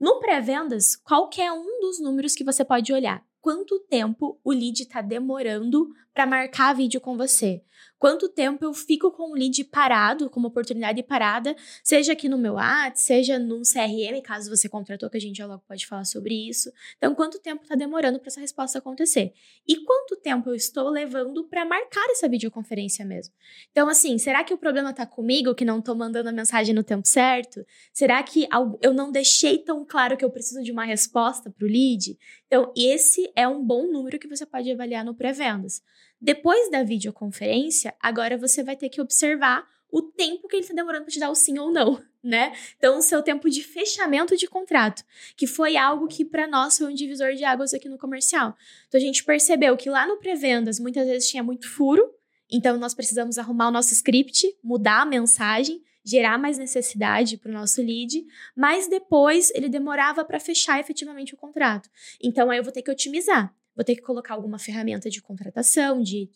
No 0.00 0.18
pré-vendas, 0.18 0.96
qualquer 0.96 1.52
um 1.52 1.80
dos 1.80 2.00
números 2.00 2.34
que 2.34 2.44
você 2.44 2.64
pode 2.64 2.92
olhar. 2.92 3.24
Quanto 3.40 3.78
tempo 3.80 4.40
o 4.42 4.50
lead 4.50 4.82
está 4.82 5.02
demorando 5.02 5.88
para 6.14 6.26
marcar 6.26 6.74
vídeo 6.74 7.00
com 7.00 7.16
você? 7.16 7.60
Quanto 7.98 8.28
tempo 8.28 8.64
eu 8.64 8.72
fico 8.72 9.10
com 9.10 9.32
o 9.32 9.34
lead 9.34 9.64
parado, 9.64 10.28
com 10.28 10.38
uma 10.38 10.48
oportunidade 10.48 11.02
parada, 11.02 11.56
seja 11.82 12.12
aqui 12.12 12.28
no 12.28 12.38
meu 12.38 12.54
WhatsApp, 12.54 13.00
seja 13.00 13.38
num 13.38 13.62
CRM, 13.62 14.20
caso 14.22 14.48
você 14.48 14.68
contratou, 14.68 15.08
que 15.10 15.16
a 15.16 15.20
gente 15.20 15.38
já 15.38 15.46
logo 15.46 15.64
pode 15.66 15.86
falar 15.86 16.04
sobre 16.04 16.34
isso. 16.34 16.70
Então, 16.98 17.14
quanto 17.14 17.38
tempo 17.38 17.62
está 17.62 17.74
demorando 17.74 18.18
para 18.20 18.28
essa 18.28 18.40
resposta 18.40 18.78
acontecer? 18.78 19.32
E 19.66 19.76
quanto 19.84 20.16
tempo 20.16 20.50
eu 20.50 20.54
estou 20.54 20.88
levando 20.88 21.44
para 21.44 21.64
marcar 21.64 22.04
essa 22.10 22.28
videoconferência 22.28 23.04
mesmo? 23.04 23.34
Então, 23.70 23.88
assim, 23.88 24.18
será 24.18 24.44
que 24.44 24.52
o 24.52 24.58
problema 24.58 24.90
está 24.90 25.06
comigo, 25.06 25.54
que 25.54 25.64
não 25.64 25.78
estou 25.78 25.96
mandando 25.96 26.28
a 26.28 26.32
mensagem 26.32 26.74
no 26.74 26.84
tempo 26.84 27.08
certo? 27.08 27.64
Será 27.92 28.22
que 28.22 28.46
eu 28.82 28.92
não 28.92 29.10
deixei 29.10 29.58
tão 29.58 29.84
claro 29.84 30.16
que 30.16 30.24
eu 30.24 30.30
preciso 30.30 30.62
de 30.62 30.70
uma 30.70 30.84
resposta 30.84 31.50
para 31.50 31.66
o 31.66 31.68
lead? 31.68 32.18
Então, 32.46 32.72
esse 32.76 33.32
é 33.34 33.48
um 33.48 33.64
bom 33.64 33.90
número 33.90 34.18
que 34.18 34.28
você 34.28 34.44
pode 34.44 34.70
avaliar 34.70 35.04
no 35.04 35.14
pré-vendas. 35.14 35.82
Depois 36.24 36.70
da 36.70 36.82
videoconferência, 36.82 37.94
agora 38.00 38.38
você 38.38 38.62
vai 38.62 38.74
ter 38.76 38.88
que 38.88 38.98
observar 38.98 39.68
o 39.90 40.00
tempo 40.00 40.48
que 40.48 40.56
ele 40.56 40.62
está 40.62 40.72
demorando 40.72 41.04
para 41.04 41.12
te 41.12 41.20
dar 41.20 41.28
o 41.28 41.34
sim 41.34 41.58
ou 41.58 41.70
não, 41.70 42.02
né? 42.24 42.54
Então, 42.78 42.96
o 42.96 43.02
seu 43.02 43.22
tempo 43.22 43.50
de 43.50 43.62
fechamento 43.62 44.34
de 44.34 44.46
contrato, 44.46 45.04
que 45.36 45.46
foi 45.46 45.76
algo 45.76 46.08
que 46.08 46.24
para 46.24 46.46
nós 46.46 46.78
foi 46.78 46.86
um 46.86 46.94
divisor 46.94 47.34
de 47.34 47.44
águas 47.44 47.74
aqui 47.74 47.90
no 47.90 47.98
comercial. 47.98 48.56
Então, 48.88 48.98
a 48.98 49.04
gente 49.04 49.22
percebeu 49.22 49.76
que 49.76 49.90
lá 49.90 50.06
no 50.06 50.16
pré-vendas 50.16 50.80
muitas 50.80 51.06
vezes 51.06 51.28
tinha 51.28 51.42
muito 51.42 51.68
furo, 51.68 52.10
então 52.50 52.78
nós 52.78 52.94
precisamos 52.94 53.36
arrumar 53.36 53.68
o 53.68 53.72
nosso 53.72 53.92
script, 53.92 54.50
mudar 54.64 55.02
a 55.02 55.06
mensagem, 55.06 55.82
gerar 56.02 56.38
mais 56.38 56.56
necessidade 56.56 57.36
para 57.36 57.50
o 57.50 57.54
nosso 57.54 57.82
lead, 57.82 58.24
mas 58.56 58.88
depois 58.88 59.50
ele 59.54 59.68
demorava 59.68 60.24
para 60.24 60.40
fechar 60.40 60.80
efetivamente 60.80 61.34
o 61.34 61.36
contrato. 61.36 61.90
Então, 62.18 62.50
aí 62.50 62.56
eu 62.56 62.64
vou 62.64 62.72
ter 62.72 62.80
que 62.80 62.90
otimizar 62.90 63.54
vou 63.74 63.84
ter 63.84 63.96
que 63.96 64.02
colocar 64.02 64.34
alguma 64.34 64.58
ferramenta 64.58 65.10
de 65.10 65.20
contratação, 65.20 66.02
de, 66.02 66.30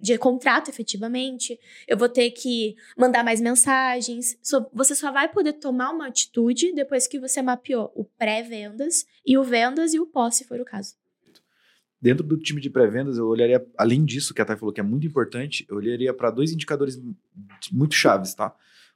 de 0.00 0.16
contrato 0.18 0.68
efetivamente, 0.68 1.58
eu 1.88 1.96
vou 1.96 2.08
ter 2.08 2.30
que 2.30 2.76
mandar 2.96 3.24
mais 3.24 3.40
mensagens. 3.40 4.38
você 4.72 4.94
só 4.94 5.12
vai 5.12 5.30
poder 5.30 5.54
tomar 5.54 5.90
uma 5.90 6.08
atitude 6.08 6.72
depois 6.72 7.06
que 7.06 7.18
você 7.18 7.42
mapeou 7.42 7.92
o 7.94 8.04
pré-vendas 8.04 9.06
e 9.26 9.36
o 9.38 9.44
vendas 9.44 9.94
e 9.94 10.00
o 10.00 10.06
pós, 10.06 10.36
se 10.36 10.44
for 10.44 10.60
o 10.60 10.64
caso. 10.64 10.94
Dentro 12.00 12.22
do 12.22 12.36
time 12.36 12.60
de 12.60 12.68
pré-vendas, 12.68 13.16
eu 13.16 13.26
olharia, 13.26 13.66
além 13.78 14.04
disso 14.04 14.34
que 14.34 14.42
a 14.42 14.44
Thay 14.44 14.58
falou 14.58 14.74
que 14.74 14.80
é 14.80 14.84
muito 14.84 15.06
importante, 15.06 15.64
eu 15.70 15.76
olharia 15.76 16.12
para 16.12 16.30
dois 16.30 16.52
indicadores 16.52 17.00
muito 17.72 17.94
chaves, 17.94 18.34
tá? 18.34 18.54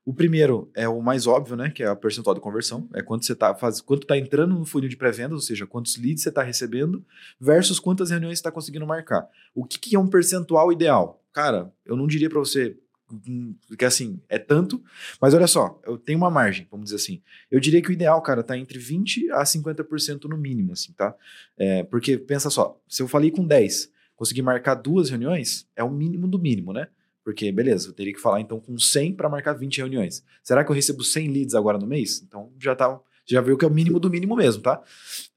O 0.09 0.15
primeiro 0.15 0.71
é 0.75 0.89
o 0.89 1.03
mais 1.03 1.27
óbvio, 1.27 1.55
né? 1.55 1.69
Que 1.69 1.83
é 1.83 1.87
a 1.87 1.95
percentual 1.95 2.35
de 2.35 2.41
conversão. 2.41 2.89
É 2.95 3.03
quanto 3.03 3.27
você 3.27 3.35
está 3.35 3.55
faz, 3.55 3.83
quanto 3.83 4.07
tá 4.07 4.17
entrando 4.17 4.55
no 4.55 4.65
funil 4.65 4.89
de 4.89 4.97
pré-venda, 4.97 5.35
ou 5.35 5.41
seja, 5.41 5.67
quantos 5.67 5.99
leads 5.99 6.23
você 6.23 6.31
está 6.31 6.43
recebendo, 6.43 7.05
versus 7.39 7.79
quantas 7.79 8.09
reuniões 8.09 8.39
você 8.39 8.41
está 8.41 8.51
conseguindo 8.51 8.87
marcar. 8.87 9.29
O 9.55 9.67
que, 9.67 9.79
que 9.79 9.95
é 9.95 9.99
um 9.99 10.07
percentual 10.07 10.73
ideal? 10.73 11.23
Cara, 11.31 11.71
eu 11.85 11.95
não 11.95 12.07
diria 12.07 12.31
para 12.31 12.39
você 12.39 12.75
hum, 13.13 13.55
que 13.79 13.85
assim, 13.85 14.19
é 14.31 14.39
tanto, 14.39 14.83
mas 15.21 15.35
olha 15.35 15.47
só, 15.47 15.79
eu 15.85 15.99
tenho 15.99 16.17
uma 16.17 16.31
margem, 16.31 16.67
vamos 16.71 16.85
dizer 16.85 16.97
assim. 16.97 17.21
Eu 17.51 17.61
diria 17.61 17.83
que 17.83 17.91
o 17.91 17.93
ideal, 17.93 18.23
cara, 18.23 18.43
tá 18.43 18.57
entre 18.57 18.79
20 18.79 19.31
a 19.33 19.43
50% 19.43 20.25
no 20.25 20.39
mínimo, 20.39 20.73
assim, 20.73 20.91
tá? 20.93 21.15
É, 21.55 21.83
porque 21.83 22.17
pensa 22.17 22.49
só, 22.49 22.81
se 22.89 23.03
eu 23.03 23.09
falei 23.09 23.31
com 23.31 23.47
10, 23.47 23.93
conseguir 24.17 24.41
marcar 24.41 24.75
duas 24.75 25.11
reuniões, 25.11 25.69
é 25.77 25.85
o 25.85 25.91
mínimo 25.91 26.27
do 26.27 26.39
mínimo, 26.39 26.73
né? 26.73 26.89
Porque, 27.29 27.53
beleza, 27.53 27.91
eu 27.91 27.93
teria 27.93 28.15
que 28.15 28.19
falar 28.19 28.41
então 28.41 28.59
com 28.59 28.79
100 28.79 29.13
para 29.13 29.29
marcar 29.29 29.53
20 29.53 29.77
reuniões. 29.77 30.25
Será 30.43 30.65
que 30.65 30.71
eu 30.71 30.75
recebo 30.75 31.05
100 31.05 31.29
leads 31.29 31.55
agora 31.55 31.77
no 31.77 31.87
mês? 31.87 32.23
Então 32.27 32.51
já 32.59 32.75
tá, 32.75 32.99
já 33.27 33.43
viu 33.43 33.55
que 33.59 33.67
é 33.67 33.69
o 33.69 33.71
mínimo 33.71 34.01
do 34.01 34.09
mínimo 34.09 34.35
mesmo, 34.35 34.63
tá? 34.63 34.83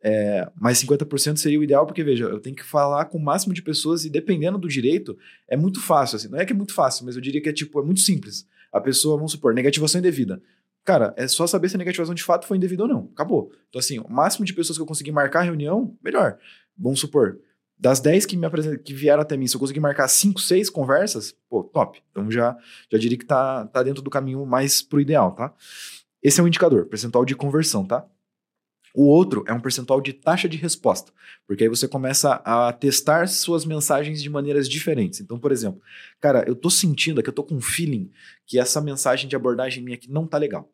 É, 0.02 0.50
mas 0.56 0.82
50% 0.82 1.36
seria 1.36 1.60
o 1.60 1.64
ideal, 1.66 1.86
porque 1.86 2.02
veja, 2.02 2.24
eu 2.24 2.40
tenho 2.40 2.56
que 2.56 2.64
falar 2.64 3.04
com 3.08 3.18
o 3.18 3.22
máximo 3.22 3.54
de 3.54 3.62
pessoas 3.62 4.06
e 4.06 4.10
dependendo 4.10 4.58
do 4.58 4.70
direito, 4.70 5.18
é 5.50 5.58
muito 5.58 5.82
fácil, 5.82 6.16
assim. 6.16 6.30
Não 6.30 6.40
é 6.40 6.46
que 6.46 6.54
é 6.54 6.56
muito 6.56 6.74
fácil, 6.74 7.06
mas 7.06 7.18
eu 7.18 7.22
diria 7.22 7.42
que 7.42 7.50
é 7.50 7.54
tipo, 7.54 7.78
é 7.82 7.84
muito 7.84 8.00
simples. 8.00 8.48
A 8.72 8.80
pessoa, 8.80 9.18
vamos 9.18 9.34
supor, 9.34 9.54
negativação 9.54 10.00
indevida. 10.00 10.42
Cara, 10.86 11.14
é 11.18 11.28
só 11.28 11.46
saber 11.46 11.68
se 11.68 11.76
a 11.76 11.78
negativação 11.78 12.16
de 12.16 12.24
fato 12.24 12.48
foi 12.48 12.56
indevida 12.56 12.84
ou 12.84 12.88
não. 12.88 13.10
Acabou. 13.14 13.52
Então, 13.68 13.80
assim, 13.80 14.00
o 14.00 14.08
máximo 14.10 14.46
de 14.46 14.54
pessoas 14.54 14.78
que 14.78 14.82
eu 14.82 14.88
conseguir 14.88 15.12
marcar 15.12 15.42
a 15.42 15.44
reunião, 15.44 15.94
melhor. 16.02 16.38
Vamos 16.78 17.02
supor, 17.02 17.38
das 17.82 18.00
10 18.00 18.28
que 18.28 18.38
me 18.38 18.48
que 18.78 18.94
vieram 18.94 19.24
até 19.24 19.36
mim, 19.36 19.48
se 19.48 19.56
eu 19.56 19.60
conseguir 19.60 19.80
marcar 19.80 20.08
5, 20.08 20.40
6 20.40 20.70
conversas, 20.70 21.36
pô, 21.50 21.64
top. 21.64 22.00
Então 22.12 22.30
já, 22.30 22.56
já 22.92 22.98
diria 23.00 23.18
que 23.18 23.26
tá, 23.26 23.66
tá 23.66 23.82
dentro 23.82 24.04
do 24.04 24.10
caminho 24.10 24.46
mais 24.46 24.84
pro 24.84 25.02
ideal, 25.02 25.32
tá? 25.32 25.52
Esse 26.22 26.40
é 26.40 26.44
um 26.44 26.48
indicador, 26.48 26.86
percentual 26.86 27.26
de 27.26 27.36
conversão, 27.36 27.84
tá? 27.84 28.06
O 28.94 29.06
outro 29.06 29.44
é 29.48 29.54
um 29.54 29.60
percentual 29.60 30.00
de 30.00 30.14
taxa 30.14 30.48
de 30.48 30.58
resposta, 30.58 31.12
porque 31.48 31.64
aí 31.64 31.70
você 31.70 31.88
começa 31.88 32.34
a 32.46 32.72
testar 32.72 33.28
suas 33.28 33.66
mensagens 33.66 34.22
de 34.22 34.30
maneiras 34.30 34.70
diferentes. 34.70 35.20
Então, 35.20 35.40
por 35.40 35.52
exemplo, 35.52 35.82
cara, 36.20 36.44
eu 36.46 36.56
tô 36.56 36.70
sentindo 36.70 37.20
aqui, 37.20 37.30
eu 37.30 37.34
tô 37.34 37.44
com 37.44 37.56
um 37.56 37.62
feeling 37.62 38.12
que 38.46 38.60
essa 38.60 38.80
mensagem 38.80 39.28
de 39.28 39.36
abordagem 39.36 39.84
minha 39.84 39.96
aqui 39.96 40.12
não 40.12 40.28
tá 40.28 40.38
legal. 40.38 40.72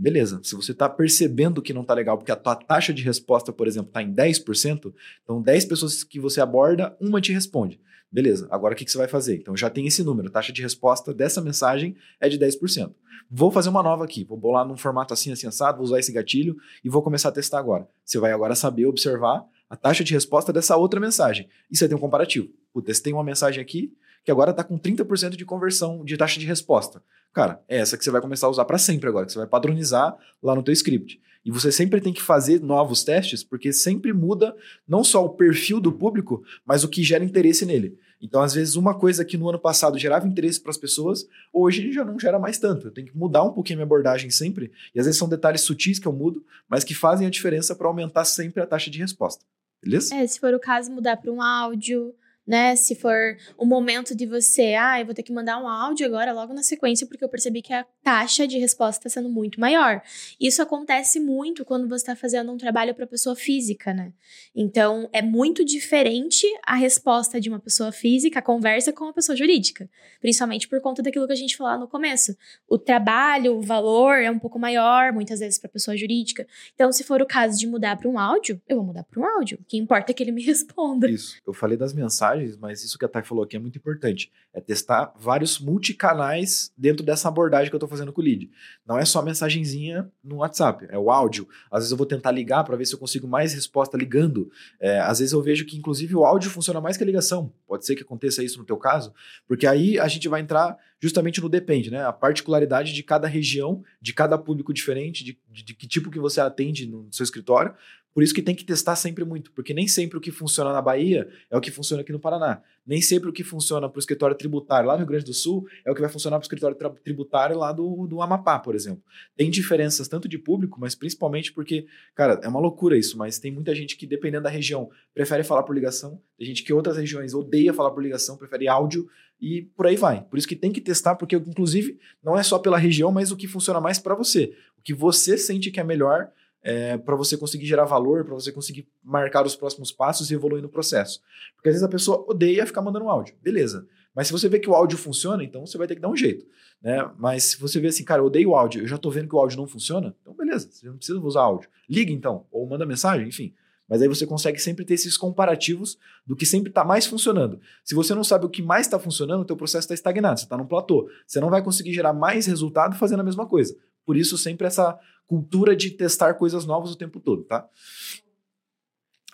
Beleza, 0.00 0.40
se 0.44 0.54
você 0.54 0.70
está 0.70 0.88
percebendo 0.88 1.60
que 1.60 1.74
não 1.74 1.82
está 1.82 1.92
legal, 1.92 2.16
porque 2.16 2.30
a 2.30 2.36
tua 2.36 2.54
taxa 2.54 2.94
de 2.94 3.02
resposta, 3.02 3.52
por 3.52 3.66
exemplo, 3.66 3.88
está 3.88 4.00
em 4.00 4.14
10%, 4.14 4.94
então 5.24 5.42
10 5.42 5.64
pessoas 5.64 6.04
que 6.04 6.20
você 6.20 6.40
aborda, 6.40 6.96
uma 7.00 7.20
te 7.20 7.32
responde. 7.32 7.80
Beleza, 8.10 8.46
agora 8.48 8.74
o 8.74 8.76
que, 8.76 8.84
que 8.84 8.92
você 8.92 8.96
vai 8.96 9.08
fazer? 9.08 9.36
Então 9.36 9.56
já 9.56 9.68
tem 9.68 9.88
esse 9.88 10.04
número, 10.04 10.28
a 10.28 10.30
taxa 10.30 10.52
de 10.52 10.62
resposta 10.62 11.12
dessa 11.12 11.40
mensagem 11.40 11.96
é 12.20 12.28
de 12.28 12.38
10%. 12.38 12.94
Vou 13.28 13.50
fazer 13.50 13.70
uma 13.70 13.82
nova 13.82 14.04
aqui, 14.04 14.22
vou 14.22 14.38
bolar 14.38 14.64
num 14.64 14.76
formato 14.76 15.12
assim, 15.12 15.32
assim, 15.32 15.48
assado, 15.48 15.78
vou 15.78 15.84
usar 15.84 15.98
esse 15.98 16.12
gatilho 16.12 16.56
e 16.84 16.88
vou 16.88 17.02
começar 17.02 17.30
a 17.30 17.32
testar 17.32 17.58
agora. 17.58 17.88
Você 18.04 18.20
vai 18.20 18.30
agora 18.30 18.54
saber 18.54 18.86
observar 18.86 19.44
a 19.68 19.76
taxa 19.76 20.04
de 20.04 20.14
resposta 20.14 20.52
dessa 20.52 20.76
outra 20.76 21.00
mensagem. 21.00 21.48
E 21.68 21.76
você 21.76 21.88
tem 21.88 21.96
um 21.96 22.00
comparativo. 22.00 22.48
Puta, 22.72 22.94
você 22.94 23.02
tem 23.02 23.12
uma 23.12 23.24
mensagem 23.24 23.60
aqui 23.60 23.92
que 24.28 24.32
agora 24.32 24.50
está 24.50 24.62
com 24.62 24.78
30% 24.78 25.36
de 25.36 25.44
conversão 25.46 26.04
de 26.04 26.14
taxa 26.14 26.38
de 26.38 26.44
resposta. 26.44 27.02
Cara, 27.32 27.62
é 27.66 27.78
essa 27.78 27.96
que 27.96 28.04
você 28.04 28.10
vai 28.10 28.20
começar 28.20 28.46
a 28.46 28.50
usar 28.50 28.66
para 28.66 28.76
sempre 28.76 29.08
agora, 29.08 29.24
que 29.24 29.32
você 29.32 29.38
vai 29.38 29.48
padronizar 29.48 30.14
lá 30.42 30.54
no 30.54 30.62
teu 30.62 30.74
script. 30.74 31.18
E 31.42 31.50
você 31.50 31.72
sempre 31.72 31.98
tem 31.98 32.12
que 32.12 32.20
fazer 32.20 32.60
novos 32.60 33.02
testes, 33.02 33.42
porque 33.42 33.72
sempre 33.72 34.12
muda 34.12 34.54
não 34.86 35.02
só 35.02 35.24
o 35.24 35.30
perfil 35.30 35.80
do 35.80 35.90
público, 35.90 36.44
mas 36.62 36.84
o 36.84 36.88
que 36.88 37.02
gera 37.02 37.24
interesse 37.24 37.64
nele. 37.64 37.98
Então, 38.20 38.42
às 38.42 38.52
vezes, 38.52 38.74
uma 38.76 38.98
coisa 38.98 39.24
que 39.24 39.38
no 39.38 39.48
ano 39.48 39.58
passado 39.58 39.98
gerava 39.98 40.28
interesse 40.28 40.60
para 40.60 40.72
as 40.72 40.76
pessoas, 40.76 41.26
hoje 41.50 41.90
já 41.90 42.04
não 42.04 42.18
gera 42.18 42.38
mais 42.38 42.58
tanto. 42.58 42.88
Eu 42.88 42.92
tenho 42.92 43.06
que 43.06 43.16
mudar 43.16 43.44
um 43.44 43.52
pouquinho 43.54 43.78
a 43.78 43.78
minha 43.78 43.86
abordagem 43.86 44.28
sempre. 44.28 44.70
E 44.94 45.00
às 45.00 45.06
vezes 45.06 45.18
são 45.18 45.26
detalhes 45.26 45.62
sutis 45.62 45.98
que 45.98 46.06
eu 46.06 46.12
mudo, 46.12 46.44
mas 46.68 46.84
que 46.84 46.94
fazem 46.94 47.26
a 47.26 47.30
diferença 47.30 47.74
para 47.74 47.86
aumentar 47.86 48.26
sempre 48.26 48.62
a 48.62 48.66
taxa 48.66 48.90
de 48.90 48.98
resposta. 48.98 49.42
Beleza? 49.82 50.14
É, 50.14 50.26
se 50.26 50.38
for 50.38 50.52
o 50.52 50.60
caso, 50.60 50.90
mudar 50.90 51.16
para 51.16 51.32
um 51.32 51.40
áudio, 51.40 52.14
né? 52.48 52.74
Se 52.74 52.94
for 52.94 53.36
o 53.58 53.66
momento 53.66 54.16
de 54.16 54.24
você, 54.24 54.74
ah, 54.74 54.98
eu 54.98 55.04
vou 55.04 55.14
ter 55.14 55.22
que 55.22 55.32
mandar 55.32 55.62
um 55.62 55.68
áudio 55.68 56.06
agora 56.06 56.32
logo 56.32 56.54
na 56.54 56.62
sequência 56.62 57.06
porque 57.06 57.22
eu 57.22 57.28
percebi 57.28 57.60
que 57.60 57.74
a 57.74 57.84
taxa 58.02 58.48
de 58.48 58.58
resposta 58.58 59.06
está 59.06 59.20
sendo 59.20 59.28
muito 59.28 59.60
maior. 59.60 60.00
Isso 60.40 60.62
acontece 60.62 61.20
muito 61.20 61.62
quando 61.62 61.86
você 61.86 62.04
está 62.04 62.16
fazendo 62.16 62.50
um 62.50 62.56
trabalho 62.56 62.94
para 62.94 63.06
pessoa 63.06 63.36
física, 63.36 63.92
né? 63.92 64.14
Então 64.54 65.10
é 65.12 65.20
muito 65.20 65.62
diferente 65.62 66.46
a 66.64 66.74
resposta 66.74 67.38
de 67.38 67.50
uma 67.50 67.60
pessoa 67.60 67.92
física, 67.92 68.38
a 68.38 68.42
conversa 68.42 68.94
com 68.94 69.04
uma 69.04 69.12
pessoa 69.12 69.36
jurídica, 69.36 69.88
principalmente 70.18 70.66
por 70.66 70.80
conta 70.80 71.02
daquilo 71.02 71.26
que 71.26 71.32
a 71.34 71.36
gente 71.36 71.54
falou 71.54 71.78
no 71.78 71.86
começo. 71.86 72.34
O 72.66 72.78
trabalho, 72.78 73.58
o 73.58 73.60
valor 73.60 74.14
é 74.14 74.30
um 74.30 74.38
pouco 74.38 74.58
maior, 74.58 75.12
muitas 75.12 75.40
vezes 75.40 75.58
para 75.58 75.68
pessoa 75.68 75.94
jurídica. 75.98 76.46
Então, 76.74 76.90
se 76.92 77.04
for 77.04 77.20
o 77.20 77.26
caso 77.26 77.58
de 77.58 77.66
mudar 77.66 77.96
para 77.98 78.08
um 78.08 78.18
áudio, 78.18 78.58
eu 78.66 78.76
vou 78.76 78.86
mudar 78.86 79.04
para 79.04 79.20
um 79.20 79.26
áudio. 79.26 79.58
O 79.60 79.64
que 79.64 79.76
importa 79.76 80.12
é 80.12 80.14
que 80.14 80.22
ele 80.22 80.32
me 80.32 80.40
responda. 80.48 81.10
Isso. 81.10 81.36
Eu 81.46 81.52
falei 81.52 81.76
das 81.76 81.92
mensagens 81.92 82.37
mensagens, 82.38 82.56
mas 82.56 82.84
isso 82.84 82.98
que 82.98 83.04
a 83.04 83.08
Thay 83.08 83.22
falou 83.22 83.44
aqui 83.44 83.56
é 83.56 83.58
muito 83.58 83.76
importante. 83.76 84.30
É 84.52 84.60
testar 84.60 85.12
vários 85.18 85.58
multicanais 85.58 86.72
dentro 86.76 87.04
dessa 87.04 87.28
abordagem 87.28 87.68
que 87.68 87.74
eu 87.74 87.78
estou 87.78 87.88
fazendo 87.88 88.12
com 88.12 88.20
o 88.20 88.24
lead. 88.24 88.50
Não 88.86 88.98
é 88.98 89.04
só 89.04 89.22
mensagenzinha 89.22 90.10
no 90.22 90.36
WhatsApp, 90.36 90.86
é 90.90 90.98
o 90.98 91.10
áudio. 91.10 91.48
Às 91.70 91.80
vezes 91.80 91.90
eu 91.90 91.96
vou 91.96 92.06
tentar 92.06 92.30
ligar 92.30 92.64
para 92.64 92.76
ver 92.76 92.86
se 92.86 92.94
eu 92.94 92.98
consigo 92.98 93.26
mais 93.26 93.52
resposta 93.52 93.96
ligando. 93.96 94.50
É, 94.80 95.00
às 95.00 95.18
vezes 95.18 95.32
eu 95.32 95.42
vejo 95.42 95.66
que, 95.66 95.76
inclusive, 95.76 96.14
o 96.14 96.24
áudio 96.24 96.50
funciona 96.50 96.80
mais 96.80 96.96
que 96.96 97.02
a 97.02 97.06
ligação. 97.06 97.52
Pode 97.66 97.84
ser 97.84 97.96
que 97.96 98.02
aconteça 98.02 98.42
isso 98.42 98.58
no 98.58 98.64
teu 98.64 98.76
caso, 98.76 99.12
porque 99.46 99.66
aí 99.66 99.98
a 99.98 100.08
gente 100.08 100.28
vai 100.28 100.40
entrar 100.40 100.76
justamente 101.00 101.40
no 101.40 101.48
depende, 101.48 101.90
né? 101.90 102.04
A 102.04 102.12
particularidade 102.12 102.92
de 102.92 103.02
cada 103.02 103.28
região, 103.28 103.84
de 104.00 104.12
cada 104.12 104.36
público 104.36 104.74
diferente, 104.74 105.22
de, 105.22 105.38
de, 105.48 105.62
de 105.62 105.74
que 105.74 105.86
tipo 105.86 106.10
que 106.10 106.18
você 106.18 106.40
atende 106.40 106.86
no 106.86 107.06
seu 107.12 107.22
escritório, 107.22 107.72
por 108.18 108.24
isso 108.24 108.34
que 108.34 108.42
tem 108.42 108.52
que 108.52 108.64
testar 108.64 108.96
sempre 108.96 109.24
muito, 109.24 109.52
porque 109.52 109.72
nem 109.72 109.86
sempre 109.86 110.18
o 110.18 110.20
que 110.20 110.32
funciona 110.32 110.72
na 110.72 110.82
Bahia 110.82 111.28
é 111.48 111.56
o 111.56 111.60
que 111.60 111.70
funciona 111.70 112.02
aqui 112.02 112.10
no 112.10 112.18
Paraná. 112.18 112.60
Nem 112.84 113.00
sempre 113.00 113.30
o 113.30 113.32
que 113.32 113.44
funciona 113.44 113.88
para 113.88 113.96
o 113.96 114.00
escritório 114.00 114.34
tributário 114.34 114.88
lá 114.88 114.94
no 114.94 114.98
Rio 114.98 115.06
Grande 115.06 115.24
do 115.24 115.32
Sul 115.32 115.68
é 115.84 115.92
o 115.92 115.94
que 115.94 116.00
vai 116.00 116.10
funcionar 116.10 116.36
para 116.36 116.42
o 116.42 116.46
escritório 116.46 116.76
tributário 117.04 117.56
lá 117.56 117.70
do, 117.70 118.08
do 118.08 118.20
Amapá, 118.20 118.58
por 118.58 118.74
exemplo. 118.74 119.04
Tem 119.36 119.48
diferenças 119.48 120.08
tanto 120.08 120.26
de 120.26 120.36
público, 120.36 120.80
mas 120.80 120.96
principalmente 120.96 121.52
porque, 121.52 121.86
cara, 122.12 122.40
é 122.42 122.48
uma 122.48 122.58
loucura 122.58 122.98
isso, 122.98 123.16
mas 123.16 123.38
tem 123.38 123.52
muita 123.52 123.72
gente 123.72 123.96
que, 123.96 124.04
dependendo 124.04 124.42
da 124.42 124.50
região, 124.50 124.90
prefere 125.14 125.44
falar 125.44 125.62
por 125.62 125.72
ligação, 125.72 126.20
tem 126.36 126.48
gente 126.48 126.64
que 126.64 126.72
outras 126.72 126.96
regiões 126.96 127.34
odeia 127.34 127.72
falar 127.72 127.92
por 127.92 128.02
ligação, 128.02 128.36
prefere 128.36 128.66
áudio 128.66 129.08
e 129.40 129.62
por 129.76 129.86
aí 129.86 129.94
vai. 129.94 130.24
Por 130.24 130.40
isso 130.40 130.48
que 130.48 130.56
tem 130.56 130.72
que 130.72 130.80
testar, 130.80 131.14
porque, 131.14 131.36
inclusive, 131.36 132.00
não 132.20 132.36
é 132.36 132.42
só 132.42 132.58
pela 132.58 132.78
região, 132.78 133.12
mas 133.12 133.30
o 133.30 133.36
que 133.36 133.46
funciona 133.46 133.80
mais 133.80 134.00
para 134.00 134.16
você. 134.16 134.56
O 134.76 134.82
que 134.82 134.92
você 134.92 135.38
sente 135.38 135.70
que 135.70 135.78
é 135.78 135.84
melhor 135.84 136.32
é, 136.62 136.98
para 136.98 137.16
você 137.16 137.36
conseguir 137.36 137.66
gerar 137.66 137.84
valor, 137.84 138.24
para 138.24 138.34
você 138.34 138.52
conseguir 138.52 138.88
marcar 139.02 139.46
os 139.46 139.56
próximos 139.56 139.92
passos 139.92 140.30
e 140.30 140.34
evoluir 140.34 140.62
no 140.62 140.68
processo. 140.68 141.20
Porque 141.54 141.68
às 141.68 141.74
vezes 141.74 141.86
a 141.86 141.90
pessoa 141.90 142.24
odeia 142.28 142.66
ficar 142.66 142.82
mandando 142.82 143.08
áudio, 143.08 143.34
beleza. 143.42 143.86
Mas 144.14 144.26
se 144.26 144.32
você 144.32 144.48
vê 144.48 144.58
que 144.58 144.68
o 144.68 144.74
áudio 144.74 144.98
funciona, 144.98 145.44
então 145.44 145.64
você 145.64 145.78
vai 145.78 145.86
ter 145.86 145.94
que 145.94 146.00
dar 146.00 146.08
um 146.08 146.16
jeito. 146.16 146.44
Né? 146.82 147.08
Mas 147.18 147.44
se 147.44 147.60
você 147.60 147.78
vê 147.78 147.88
assim, 147.88 148.04
cara, 148.04 148.20
eu 148.20 148.26
odeio 148.26 148.50
o 148.50 148.56
áudio, 148.56 148.82
eu 148.82 148.88
já 148.88 148.96
estou 148.96 149.12
vendo 149.12 149.28
que 149.28 149.34
o 149.34 149.38
áudio 149.38 149.58
não 149.58 149.66
funciona, 149.66 150.14
então 150.20 150.34
beleza, 150.34 150.68
você 150.70 150.86
não 150.86 150.96
precisa 150.96 151.18
usar 151.20 151.42
áudio. 151.42 151.68
Liga 151.88 152.12
então, 152.12 152.46
ou 152.50 152.66
manda 152.66 152.84
mensagem, 152.84 153.28
enfim. 153.28 153.54
Mas 153.88 154.02
aí 154.02 154.08
você 154.08 154.26
consegue 154.26 154.58
sempre 154.58 154.84
ter 154.84 154.94
esses 154.94 155.16
comparativos 155.16 155.98
do 156.26 156.36
que 156.36 156.44
sempre 156.44 156.68
está 156.68 156.84
mais 156.84 157.06
funcionando. 157.06 157.58
Se 157.82 157.94
você 157.94 158.14
não 158.14 158.22
sabe 158.22 158.44
o 158.44 158.50
que 158.50 158.62
mais 158.62 158.86
está 158.86 158.98
funcionando, 158.98 159.40
o 159.40 159.44
teu 159.46 159.56
processo 159.56 159.86
está 159.86 159.94
estagnado, 159.94 160.38
você 160.38 160.44
está 160.44 160.58
num 160.58 160.66
platô. 160.66 161.08
Você 161.26 161.40
não 161.40 161.48
vai 161.48 161.62
conseguir 161.62 161.94
gerar 161.94 162.12
mais 162.12 162.44
resultado 162.44 162.96
fazendo 162.96 163.20
a 163.20 163.24
mesma 163.24 163.46
coisa. 163.46 163.74
Por 164.08 164.16
isso, 164.16 164.38
sempre 164.38 164.66
essa 164.66 164.98
cultura 165.26 165.76
de 165.76 165.90
testar 165.90 166.32
coisas 166.32 166.64
novas 166.64 166.90
o 166.90 166.96
tempo 166.96 167.20
todo, 167.20 167.44
tá? 167.44 167.68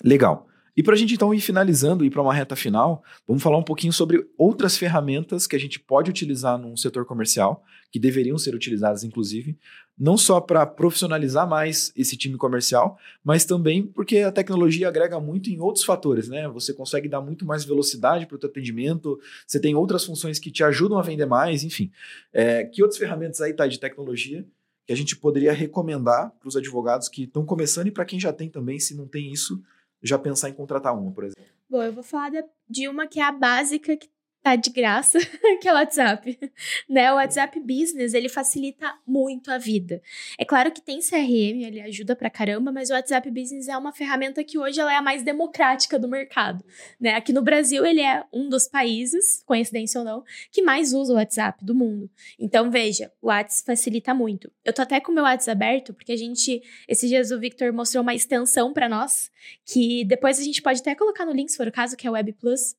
Legal. 0.03 0.49
E 0.77 0.83
para 0.83 0.95
a 0.95 0.97
gente 0.97 1.15
então 1.15 1.33
ir 1.33 1.41
finalizando 1.41 2.05
e 2.05 2.11
para 2.11 2.21
uma 2.21 2.35
reta 2.35 2.57
final, 2.57 3.05
vamos 3.25 3.41
falar 3.41 3.57
um 3.57 3.63
pouquinho 3.63 3.93
sobre 3.93 4.29
outras 4.37 4.77
ferramentas 4.77 5.47
que 5.47 5.55
a 5.55 5.61
gente 5.61 5.79
pode 5.79 6.11
utilizar 6.11 6.59
num 6.59 6.77
setor 6.77 7.05
comercial, 7.05 7.63
que 7.93 8.01
deveriam 8.01 8.37
ser 8.37 8.53
utilizadas 8.53 9.05
inclusive, 9.05 9.57
não 9.97 10.17
só 10.17 10.41
para 10.41 10.67
profissionalizar 10.67 11.49
mais 11.49 11.93
esse 11.95 12.17
time 12.17 12.37
comercial, 12.37 12.99
mas 13.23 13.45
também 13.45 13.87
porque 13.87 14.19
a 14.19 14.33
tecnologia 14.33 14.89
agrega 14.89 15.21
muito 15.21 15.51
em 15.51 15.61
outros 15.61 15.85
fatores, 15.85 16.29
né? 16.29 16.49
Você 16.49 16.75
consegue 16.75 17.09
dar 17.09 17.21
muito 17.21 17.47
mais 17.47 17.65
velocidade 17.65 18.27
para 18.27 18.35
o 18.35 18.45
atendimento, 18.45 19.21
você 19.47 19.61
tem 19.61 19.77
outras 19.77 20.05
funções 20.05 20.41
que 20.41 20.51
te 20.51 20.65
ajudam 20.65 20.99
a 20.99 21.03
vender 21.03 21.27
mais, 21.27 21.63
enfim. 21.63 21.93
É, 22.33 22.65
que 22.65 22.83
outras 22.83 22.99
ferramentas 22.99 23.41
aí 23.41 23.53
tá 23.53 23.69
de 23.69 23.79
tecnologia 23.79 24.45
que 24.87 24.93
a 24.93 24.97
gente 24.97 25.17
poderia 25.17 25.53
recomendar 25.53 26.31
para 26.39 26.49
os 26.49 26.57
advogados 26.57 27.09
que 27.09 27.25
estão 27.25 27.45
começando 27.45 27.87
e 27.87 27.91
para 27.91 28.05
quem 28.05 28.21
já 28.21 28.33
tem 28.33 28.51
também, 28.51 28.79
se 28.79 28.95
não 28.95 29.07
tem 29.07 29.33
isso, 29.33 29.63
já 30.03 30.19
pensar 30.19 30.51
em 30.51 30.53
contratar 30.53 30.97
uma, 30.97 31.11
por 31.11 31.25
exemplo? 31.25 31.43
Bom, 31.69 31.83
eu 31.83 31.93
vou 31.93 32.05
falar 32.05 32.31
de 32.69 32.89
uma 32.89 33.07
que 33.07 33.19
é 33.19 33.25
a 33.25 33.33
básica, 33.33 33.97
que 33.97 34.09
tá 34.45 34.57
de 34.57 34.69
graça, 34.69 35.19
que 35.61 35.67
é 35.67 35.73
o 35.73 35.75
WhatsApp. 35.75 36.39
Né? 36.87 37.11
O 37.11 37.17
WhatsApp 37.17 37.59
Business, 37.61 38.13
ele 38.13 38.29
facilita 38.29 38.95
muito 39.07 39.51
a 39.51 39.57
vida. 39.57 40.03
É 40.39 40.45
claro 40.45 40.71
que 40.71 40.83
tem 40.83 41.01
CRM, 41.01 41.65
ele 41.65 41.81
ajuda 41.81 42.15
pra 42.15 42.29
caramba, 42.29 42.71
mas 42.71 42.91
o 42.91 42.93
WhatsApp 42.93 43.31
Business 43.31 43.69
é 43.69 43.77
uma 43.77 43.91
ferramenta 43.91 44.45
que 44.45 44.59
hoje 44.59 44.79
ela 44.79 44.93
é 44.93 44.97
a 44.97 45.03
mais 45.03 45.23
democrática 45.23 45.99
do 45.99 46.07
mercado. 46.07 46.63
Né? 47.01 47.15
Aqui 47.15 47.33
no 47.33 47.41
Brasil, 47.41 47.87
ele 47.87 48.03
é 48.03 48.23
um 48.31 48.51
dos 48.51 48.69
países, 48.69 49.43
coincidência 49.47 49.99
ou 49.99 50.05
não, 50.05 50.23
que 50.53 50.61
mais 50.61 50.93
usa 50.93 51.15
o 51.15 51.17
WhatsApp 51.17 51.65
do 51.65 51.75
mundo. 51.75 52.11
Então, 52.39 52.71
veja, 52.71 53.11
o 53.23 53.29
WhatsApp 53.29 53.65
facilita 53.65 54.13
muito. 54.13 54.53
Eu 54.63 54.75
tô 54.75 54.83
até 54.83 55.01
com 55.01 55.11
o 55.11 55.15
meu 55.15 55.25
WhatsApp 55.25 55.55
aberto, 55.55 55.95
porque 55.95 56.13
a 56.13 56.17
gente, 56.17 56.63
esses 56.87 57.09
dias 57.09 57.31
o 57.31 57.39
Victor 57.41 57.73
mostrou 57.73 58.03
uma 58.03 58.15
extensão 58.15 58.75
para 58.75 58.89
nós, 58.89 59.31
que 59.65 60.05
depois 60.05 60.39
a 60.39 60.43
gente 60.43 60.61
pode 60.61 60.81
até 60.81 60.95
colocar 60.95 61.25
no 61.25 61.33
link, 61.33 61.49
se 61.49 61.57
for 61.57 61.67
o 61.67 61.73
caso, 61.73 61.97
que 61.97 62.07
é 62.07 62.11
o 62.11 62.13
Web 62.13 62.33
Plus. 62.35 62.77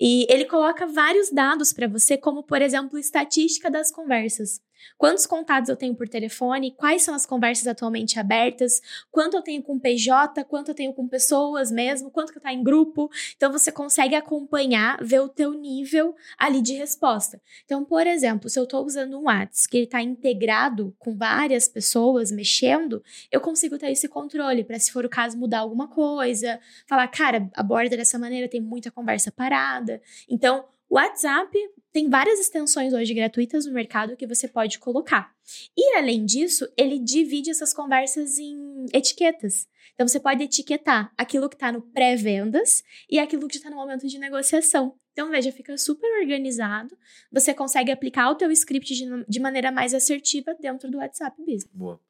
E 0.00 0.26
ele 0.28 0.44
coloca 0.44 0.86
vários 0.86 1.30
dados 1.30 1.72
para 1.72 1.88
você, 1.88 2.16
como 2.16 2.42
por 2.42 2.60
exemplo, 2.60 2.98
estatística 2.98 3.70
das 3.70 3.90
conversas. 3.90 4.60
Quantos 4.96 5.26
contatos 5.26 5.68
eu 5.68 5.76
tenho 5.76 5.94
por 5.94 6.08
telefone? 6.08 6.72
Quais 6.72 7.02
são 7.02 7.14
as 7.14 7.26
conversas 7.26 7.66
atualmente 7.66 8.18
abertas? 8.18 8.80
Quanto 9.10 9.36
eu 9.36 9.42
tenho 9.42 9.62
com 9.62 9.78
PJ? 9.78 10.44
Quanto 10.44 10.70
eu 10.70 10.74
tenho 10.74 10.92
com 10.92 11.08
pessoas 11.08 11.70
mesmo? 11.70 12.10
Quanto 12.10 12.32
que 12.32 12.40
tá 12.40 12.52
em 12.52 12.62
grupo? 12.62 13.10
Então 13.36 13.50
você 13.50 13.70
consegue 13.70 14.14
acompanhar, 14.14 15.02
ver 15.02 15.20
o 15.20 15.28
teu 15.28 15.52
nível 15.52 16.14
ali 16.38 16.60
de 16.60 16.74
resposta. 16.74 17.40
Então, 17.64 17.84
por 17.84 18.06
exemplo, 18.06 18.48
se 18.48 18.58
eu 18.58 18.64
estou 18.64 18.84
usando 18.84 19.18
um 19.18 19.24
WhatsApp 19.24 19.68
que 19.68 19.76
ele 19.76 19.84
está 19.84 20.02
integrado 20.02 20.94
com 20.98 21.16
várias 21.16 21.68
pessoas 21.68 22.30
mexendo, 22.30 23.02
eu 23.30 23.40
consigo 23.40 23.78
ter 23.78 23.90
esse 23.90 24.08
controle 24.08 24.64
para 24.64 24.78
se 24.78 24.92
for 24.92 25.04
o 25.04 25.08
caso 25.08 25.38
mudar 25.38 25.60
alguma 25.60 25.88
coisa, 25.88 26.60
falar, 26.86 27.08
cara, 27.08 27.50
aborda 27.54 27.96
dessa 27.96 28.18
maneira, 28.18 28.48
tem 28.48 28.60
muita 28.60 28.90
conversa 28.90 29.30
parada. 29.30 30.00
Então, 30.28 30.64
o 30.94 30.96
WhatsApp 30.96 31.50
tem 31.92 32.08
várias 32.08 32.38
extensões 32.38 32.92
hoje 32.92 33.12
gratuitas 33.12 33.66
no 33.66 33.72
mercado 33.72 34.16
que 34.16 34.28
você 34.28 34.46
pode 34.46 34.78
colocar. 34.78 35.34
E 35.76 35.96
além 35.96 36.24
disso, 36.24 36.68
ele 36.76 37.00
divide 37.00 37.50
essas 37.50 37.74
conversas 37.74 38.38
em 38.38 38.86
etiquetas. 38.92 39.66
Então 39.92 40.06
você 40.06 40.20
pode 40.20 40.44
etiquetar 40.44 41.12
aquilo 41.18 41.48
que 41.48 41.56
está 41.56 41.72
no 41.72 41.82
pré-vendas 41.82 42.84
e 43.10 43.18
aquilo 43.18 43.48
que 43.48 43.56
está 43.56 43.68
no 43.68 43.74
momento 43.76 44.06
de 44.06 44.20
negociação. 44.20 44.94
Então 45.10 45.30
veja, 45.30 45.50
fica 45.50 45.76
super 45.76 46.06
organizado. 46.20 46.96
Você 47.32 47.52
consegue 47.52 47.90
aplicar 47.90 48.30
o 48.30 48.36
teu 48.36 48.52
script 48.52 48.94
de, 48.94 49.24
de 49.28 49.40
maneira 49.40 49.72
mais 49.72 49.94
assertiva 49.94 50.54
dentro 50.60 50.88
do 50.88 50.98
WhatsApp 50.98 51.36
Business. 51.40 51.68
Boa. 51.72 52.00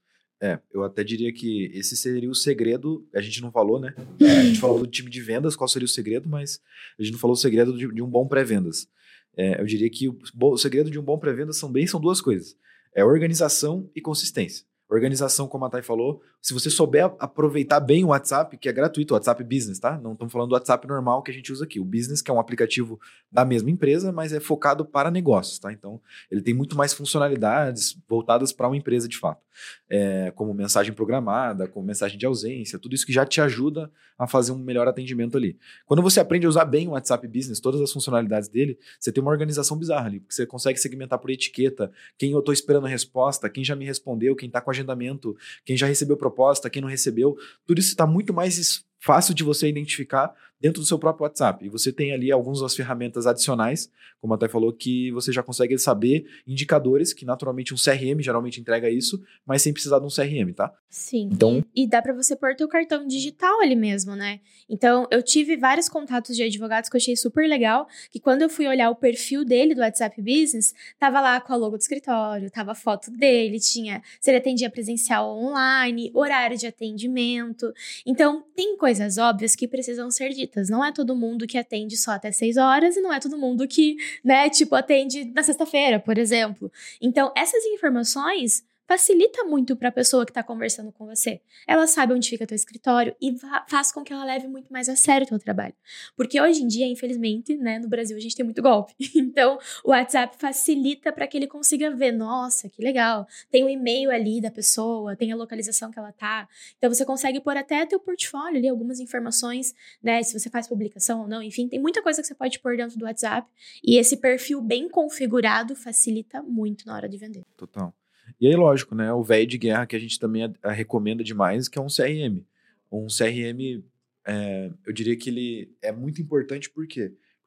É, 0.45 0.61
eu 0.75 0.85
até 0.85 1.03
diria 1.03 1.33
que 1.33 1.71
esse 1.73 1.97
seria 1.97 2.29
o 2.29 2.35
segredo. 2.35 3.09
A 3.15 3.21
gente 3.23 3.41
não 3.41 3.51
falou, 3.51 3.81
né? 3.81 3.95
A 4.21 4.43
gente 4.43 4.61
falou 4.61 4.79
do 4.79 4.87
time 4.87 5.09
de 5.09 5.23
vendas, 5.23 5.57
qual 5.57 5.67
seria 5.67 5.87
o 5.87 5.89
segredo, 5.89 6.29
mas 6.29 6.61
a 6.99 7.03
gente 7.03 7.13
não 7.15 7.19
falou 7.19 7.33
o 7.33 7.39
segredo 7.39 7.75
de, 7.75 7.91
de 7.91 8.03
um 8.03 8.07
bom 8.07 8.29
pré-vendas. 8.29 8.87
É, 9.35 9.59
eu 9.59 9.65
diria 9.65 9.89
que 9.89 10.07
o, 10.07 10.19
o, 10.39 10.59
segredo 10.59 10.91
de 10.91 10.99
um 10.99 11.03
bom 11.03 11.19
pré-vendas 11.19 11.57
são 11.57 11.73
bem 11.73 11.87
são 11.87 11.99
duas 11.99 12.21
coisas: 12.21 12.59
é 12.95 13.03
organização 13.03 13.91
e 13.97 14.03
consistência. 14.03 14.67
Organização, 14.95 15.49
como 15.49 15.65
a 15.65 15.71
Thay 15.71 15.83
falou, 15.83 16.23
se 16.41 16.53
você 16.53 16.71
souber 16.71 17.13
aproveitar 17.19 17.81
bem 17.81 18.05
o 18.05 18.09
WhatsApp, 18.09 18.57
que 18.57 18.69
é 18.69 18.73
gratuito, 18.73 19.15
o 19.15 19.17
WhatsApp 19.17 19.43
Business, 19.43 19.79
tá? 19.79 19.99
Não 19.99 20.13
estamos 20.13 20.33
falando 20.33 20.51
do 20.51 20.55
WhatsApp 20.55 20.87
normal 20.87 21.23
que 21.23 21.31
a 21.31 21.35
gente 21.35 21.53
usa 21.53 21.65
aqui. 21.65 21.81
O 21.81 21.85
Business, 21.85 22.21
que 22.21 22.31
é 22.31 22.35
um 22.35 22.41
aplicativo 22.41 23.01
da 23.31 23.45
mesma 23.45 23.71
empresa, 23.71 24.13
mas 24.13 24.33
é 24.33 24.41
focado 24.41 24.85
para 24.85 25.11
negócios, 25.11 25.59
tá? 25.59 25.73
Então, 25.73 26.01
ele 26.31 26.43
tem 26.43 26.55
muito 26.55 26.77
mais 26.77 26.93
funcionalidades 26.93 27.97
voltadas 28.09 28.53
para 28.53 28.67
uma 28.67 28.77
empresa 28.77 29.09
de 29.09 29.19
fato. 29.19 29.43
É, 29.89 30.33
como 30.33 30.53
mensagem 30.53 30.93
programada, 30.93 31.69
como 31.69 31.87
mensagem 31.87 32.19
de 32.19 32.27
ausência, 32.27 32.79
tudo 32.79 32.95
isso 32.95 33.07
que 33.07 33.13
já 33.13 33.25
te 33.25 33.41
ajuda 33.41 33.91
a 34.19 34.27
fazer 34.27 34.53
um 34.53 34.59
melhor 34.59 34.87
atendimento 34.87 35.37
ali. 35.37 35.57
Quando 35.87 36.03
você 36.03 36.21
aprende 36.21 36.47
a 36.47 36.49
usar 36.49 36.65
bem 36.65 36.89
o 36.89 36.93
WhatsApp 36.93 37.27
Business, 37.27 37.61
todas 37.61 37.81
as 37.81 37.93
funcionalidades 37.93 38.49
dele, 38.49 38.79
você 38.99 39.13
tem 39.13 39.23
uma 39.23 39.31
organização 39.31 39.77
bizarra 39.77 40.07
ali, 40.07 40.21
porque 40.21 40.35
você 40.35 40.47
consegue 40.47 40.79
segmentar 40.79 41.19
por 41.19 41.31
etiqueta, 41.31 41.91
quem 42.19 42.33
eu 42.33 42.41
estou 42.41 42.53
esperando 42.53 42.87
a 42.87 42.91
resposta, 42.91 43.49
quem 43.49 43.65
já 43.65 43.75
me 43.75 43.85
respondeu, 43.85 44.37
quem 44.37 44.49
está 44.49 44.61
com 44.61 44.71
agendamento, 44.85 45.37
quem 45.65 45.77
já 45.77 45.87
recebeu 45.87 46.17
proposta, 46.17 46.71
quem 46.71 46.83
não 46.83 46.89
recebeu, 46.89 47.37
tudo 47.67 47.79
isso 47.79 47.91
está 47.91 48.07
muito 48.07 48.33
mais 48.33 48.85
fácil 49.01 49.35
de 49.35 49.43
você 49.43 49.69
identificar 49.69 50.35
dentro 50.65 50.81
do 50.81 50.87
seu 50.87 50.99
próprio 50.99 51.25
WhatsApp. 51.25 51.63
E 51.63 51.69
você 51.69 51.93
tem 51.93 52.15
ali 52.15 52.33
algumas 52.33 52.61
das 52.61 52.75
ferramentas 52.75 53.27
adicionais, 53.27 53.91
como 54.19 54.33
até 54.33 54.49
falou, 54.49 54.73
que 54.73 55.13
você 55.13 55.31
já 55.31 55.43
consegue 55.43 55.77
saber 55.77 56.25
indicadores, 56.47 57.13
que 57.13 57.27
naturalmente 57.27 57.75
um 57.75 57.77
CRM 57.77 58.23
geralmente 58.23 58.63
entrega 58.63 58.89
isso, 58.89 59.23
mas 59.45 59.61
sem 59.61 59.75
precisar 59.75 59.99
de 59.99 60.07
um 60.07 60.09
CRM, 60.09 60.55
tá? 60.55 60.73
Sim. 60.89 61.29
Então, 61.31 61.63
e, 61.77 61.87
dá 61.87 62.01
para 62.01 62.15
você 62.15 62.35
pôr 62.35 62.57
teu 62.57 62.67
cartão 62.67 63.07
digital 63.07 63.61
ali 63.61 63.77
mesmo, 63.77 64.17
né? 64.17 64.41
Então, 64.67 65.07
eu 65.11 65.23
tive 65.23 65.55
vários 65.55 65.87
contatos 65.87 66.35
de 66.35 66.43
advogados 66.43 66.89
que 66.89 66.97
eu 66.97 66.99
achei 66.99 67.15
super 67.15 67.47
legal, 67.47 67.87
que 68.11 68.19
quando 68.19 68.41
eu 68.41 68.49
fui 68.49 68.67
olhar 68.67 68.89
o 68.89 68.97
perfil 68.97 69.45
dele 69.45 69.75
do 69.75 69.83
WhatsApp 69.83 70.17
Business, 70.23 70.73
tava 70.99 71.21
lá 71.21 71.43
com 71.43 71.53
a 71.53 71.57
logo 71.57 71.77
do 71.77 71.81
escritório, 71.81 72.51
tava 72.51 72.73
a 72.73 72.75
foto 72.75 73.11
dele, 73.11 73.61
tinha 73.61 74.03
se 74.19 74.31
ele 74.31 74.39
atendia 74.39 74.71
presencial 74.71 75.29
ou 75.29 75.45
online, 75.45 76.11
horário 76.15 76.57
de 76.57 76.67
atendimento. 76.67 77.71
Então, 78.07 78.43
tem 78.57 78.79
coisas 78.79 79.19
óbvias 79.19 79.55
que 79.55 79.69
precisam 79.69 80.11
ser 80.11 80.31
ditas 80.31 80.54
não 80.69 80.85
é 80.85 80.93
todo 80.93 81.15
mundo 81.17 81.47
que 81.47 81.59
atende 81.59 81.97
só 81.97 82.13
até 82.13 82.31
6 82.33 82.57
horas 82.57 82.97
e 82.97 83.01
não 83.01 83.13
é 83.13 83.21
todo 83.21 83.39
mundo 83.39 83.67
que, 83.67 83.97
né, 84.25 84.49
tipo, 84.49 84.75
atende 84.75 85.25
na 85.35 85.43
sexta-feira, 85.43 86.01
por 86.01 86.19
exemplo. 86.19 86.71
Então, 87.01 87.33
essas 87.37 87.65
informações 87.67 88.65
facilita 88.87 89.45
muito 89.45 89.77
para 89.77 89.89
a 89.89 89.93
pessoa 89.93 90.25
que 90.25 90.31
está 90.31 90.43
conversando 90.43 90.93
com 90.93 91.07
você. 91.07 91.41
Ela 91.67 91.87
sabe 91.87 92.13
onde 92.13 92.29
fica 92.29 92.47
teu 92.47 92.55
escritório 92.55 93.15
e 93.21 93.35
faz 93.69 93.91
com 93.91 94.03
que 94.03 94.13
ela 94.13 94.25
leve 94.25 94.47
muito 94.47 94.73
mais 94.73 94.89
a 94.89 94.97
sério 94.97 95.25
o 95.27 95.29
teu 95.29 95.39
trabalho. 95.39 95.75
Porque 96.17 96.41
hoje 96.41 96.63
em 96.63 96.67
dia, 96.67 96.87
infelizmente, 96.87 97.57
né, 97.57 97.79
no 97.79 97.89
Brasil 97.89 98.17
a 98.17 98.21
gente 98.21 98.37
tem 98.37 98.45
muito 98.45 98.63
golpe. 98.63 98.95
Então, 99.35 99.59
o 99.83 99.91
WhatsApp 99.91 100.37
facilita 100.37 101.11
para 101.11 101.27
que 101.27 101.37
ele 101.37 101.47
consiga 101.47 101.91
ver, 101.91 102.13
nossa, 102.13 102.69
que 102.69 102.83
legal, 102.83 103.27
tem 103.51 103.65
o 103.65 103.69
e-mail 103.69 104.11
ali 104.11 104.41
da 104.41 104.51
pessoa, 104.51 105.17
tem 105.17 105.33
a 105.33 105.37
localização 105.37 105.91
que 105.91 105.99
ela 105.99 106.13
tá. 106.13 106.49
Então, 106.79 106.93
você 106.93 107.05
consegue 107.05 107.41
pôr 107.41 107.57
até 107.57 107.85
teu 107.87 107.99
portfólio 107.99 108.59
ali, 108.59 108.69
algumas 108.69 109.01
informações, 109.01 109.75
né, 110.03 110.23
se 110.23 110.39
você 110.39 110.49
faz 110.51 110.69
publicação 110.69 111.23
ou 111.23 111.29
não, 111.29 111.43
enfim, 111.43 111.69
tem 111.69 111.81
muita 111.81 112.03
coisa 112.03 112.21
que 112.21 112.29
você 112.29 112.35
pode 112.35 112.59
pôr 112.61 112.77
dentro 112.77 112.99
do 112.99 113.05
WhatsApp. 113.07 113.49
E 113.83 113.97
esse 113.97 114.19
perfil 114.19 114.61
bem 114.61 114.89
configurado 114.89 115.75
facilita 115.75 116.43
muito 116.43 116.87
na 116.87 116.95
hora 116.95 117.09
de 117.09 117.17
vender. 117.17 117.45
Total. 117.57 117.93
E 118.41 118.47
aí, 118.47 118.55
lógico, 118.55 118.95
né? 118.95 119.13
O 119.13 119.23
velho 119.23 119.47
de 119.47 119.59
guerra 119.59 119.87
que 119.87 119.97
a 119.97 119.99
gente 119.99 120.19
também 120.19 120.45
a, 120.45 120.53
a 120.63 120.73
recomenda 120.73 121.23
demais, 121.23 121.69
que 121.69 121.79
é 121.79 121.83
um 121.83 121.87
CRM. 121.87 122.45
Um 122.91 123.07
CRM, 123.07 123.83
é, 124.27 124.71
eu 124.87 124.93
diria 124.93 125.17
que 125.17 125.31
ele 125.31 125.73
é 125.83 125.93
muito 125.93 126.21
importante 126.21 126.71
por 126.71 126.87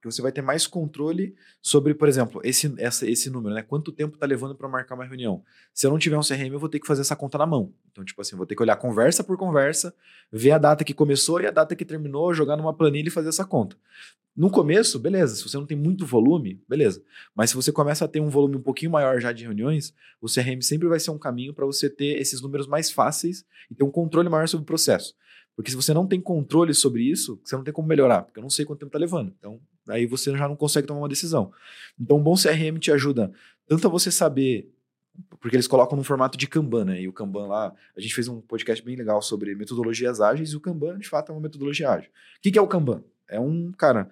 você 0.10 0.22
vai 0.22 0.32
ter 0.32 0.41
mais 0.41 0.65
controle 0.65 1.36
sobre, 1.62 1.93
por 1.93 2.08
exemplo, 2.08 2.41
esse, 2.43 2.74
essa, 2.78 3.10
esse 3.10 3.30
número, 3.30 3.54
né? 3.54 3.62
Quanto 3.62 3.91
tempo 3.91 4.15
está 4.15 4.26
levando 4.26 4.56
para 4.56 4.67
marcar 4.67 4.96
uma 4.96 5.06
reunião? 5.06 5.43
Se 5.74 5.86
eu 5.86 5.91
não 5.91 6.00
tiver 6.00 6.17
um 6.17 6.22
CRM, 6.22 6.52
eu 6.52 6.60
vou 6.60 6.70
ter 6.70 6.80
que 6.80 6.88
fazer 6.88 7.02
essa 7.02 7.15
conta 7.15 7.38
na 7.38 7.46
mão. 7.46 7.72
Então, 7.91 8.04
tipo 8.04 8.20
assim, 8.22 8.36
vou 8.36 8.46
ter 8.46 8.56
que 8.56 8.62
olhar 8.62 8.76
conversa 8.76 9.24
por 9.24 9.38
conversa, 9.38 9.93
ver 10.32 10.52
a 10.52 10.58
data 10.58 10.84
que 10.84 10.93
começou 10.93 11.39
e 11.41 11.46
a 11.46 11.52
data 11.52 11.76
que 11.76 11.86
terminou, 11.86 12.34
jogar 12.34 12.58
numa 12.58 12.74
planilha 12.74 13.08
e 13.08 13.12
fazer 13.12 13.30
essa 13.30 13.46
conta. 13.46 13.76
No 14.36 14.52
começo, 14.52 15.00
beleza. 15.00 15.36
Se 15.36 15.43
você 15.43 15.58
não 15.58 15.65
tem 15.65 15.76
muito 15.76 16.06
volume, 16.06 16.62
beleza. 16.70 17.04
Mas 17.36 17.50
se 17.50 17.56
você 17.56 17.72
começa 17.72 18.06
a 18.06 18.08
ter 18.08 18.20
um 18.20 18.30
volume 18.30 18.56
um 18.56 18.62
pouquinho 18.62 18.91
maior 18.91 19.20
já 19.20 19.32
de 19.32 19.43
reuniões, 19.43 19.96
o 20.22 20.28
CRM 20.28 20.62
sempre 20.62 20.88
vai 20.88 21.00
ser 21.00 21.10
um 21.10 21.17
caminho 21.17 21.56
para 21.56 21.65
você 21.65 21.89
ter 21.89 22.20
esses 22.20 22.39
números 22.39 22.67
mais 22.67 22.91
fáceis 22.91 23.43
e 23.70 23.74
ter 23.74 23.84
um 23.84 23.89
controle 23.89 24.30
maior 24.30 24.48
sobre 24.48 24.62
o 24.62 24.67
processo. 24.67 25.15
Porque 25.58 25.72
se 25.72 25.76
você 25.76 25.91
não 25.91 26.06
tem 26.06 26.22
controle 26.22 26.72
sobre 26.72 27.02
isso, 27.02 27.41
você 27.43 27.56
não 27.56 27.63
tem 27.63 27.74
como 27.74 27.88
melhorar, 27.88 28.22
porque 28.22 28.38
eu 28.38 28.43
não 28.43 28.50
sei 28.50 28.63
quanto 28.63 28.78
tempo 28.78 28.89
está 28.89 29.00
levando. 29.00 29.34
Então, 29.39 29.60
aí 29.88 30.06
você 30.06 30.36
já 30.36 30.47
não 30.47 30.56
consegue 30.56 30.88
tomar 30.88 31.02
uma 31.02 31.10
decisão. 31.10 31.52
Então, 32.00 32.17
um 32.17 32.23
bom 32.23 32.36
CRM 32.36 32.78
te 32.80 32.91
ajuda 32.91 33.32
tanto 33.67 33.88
a 33.88 33.89
você 33.89 34.12
saber 34.12 34.71
porque 35.39 35.56
eles 35.56 35.67
colocam 35.67 35.97
no 35.97 36.04
formato 36.04 36.38
de 36.38 36.47
Kanban, 36.47 36.86
né? 36.86 37.02
E 37.02 37.08
o 37.08 37.13
Kanban 37.13 37.47
lá, 37.47 37.73
a 37.95 38.00
gente 38.00 38.13
fez 38.13 38.28
um 38.28 38.39
podcast 38.39 38.84
bem 38.84 38.95
legal 38.95 39.21
sobre 39.21 39.56
metodologias 39.56 40.21
ágeis, 40.21 40.52
e 40.52 40.56
o 40.56 40.60
Kanban, 40.60 40.97
de 41.00 41.10
fato, 41.10 41.32
é 41.32 41.36
uma 41.36 41.41
metodologia 41.41 41.89
ágil. 41.89 42.10
O 42.10 42.41
que, 42.41 42.52
que 42.52 42.60
é 42.60 42.62
o 42.62 42.67
Kanban? 42.67 43.04
É 43.28 43.39
um, 43.39 43.71
cara, 43.71 44.10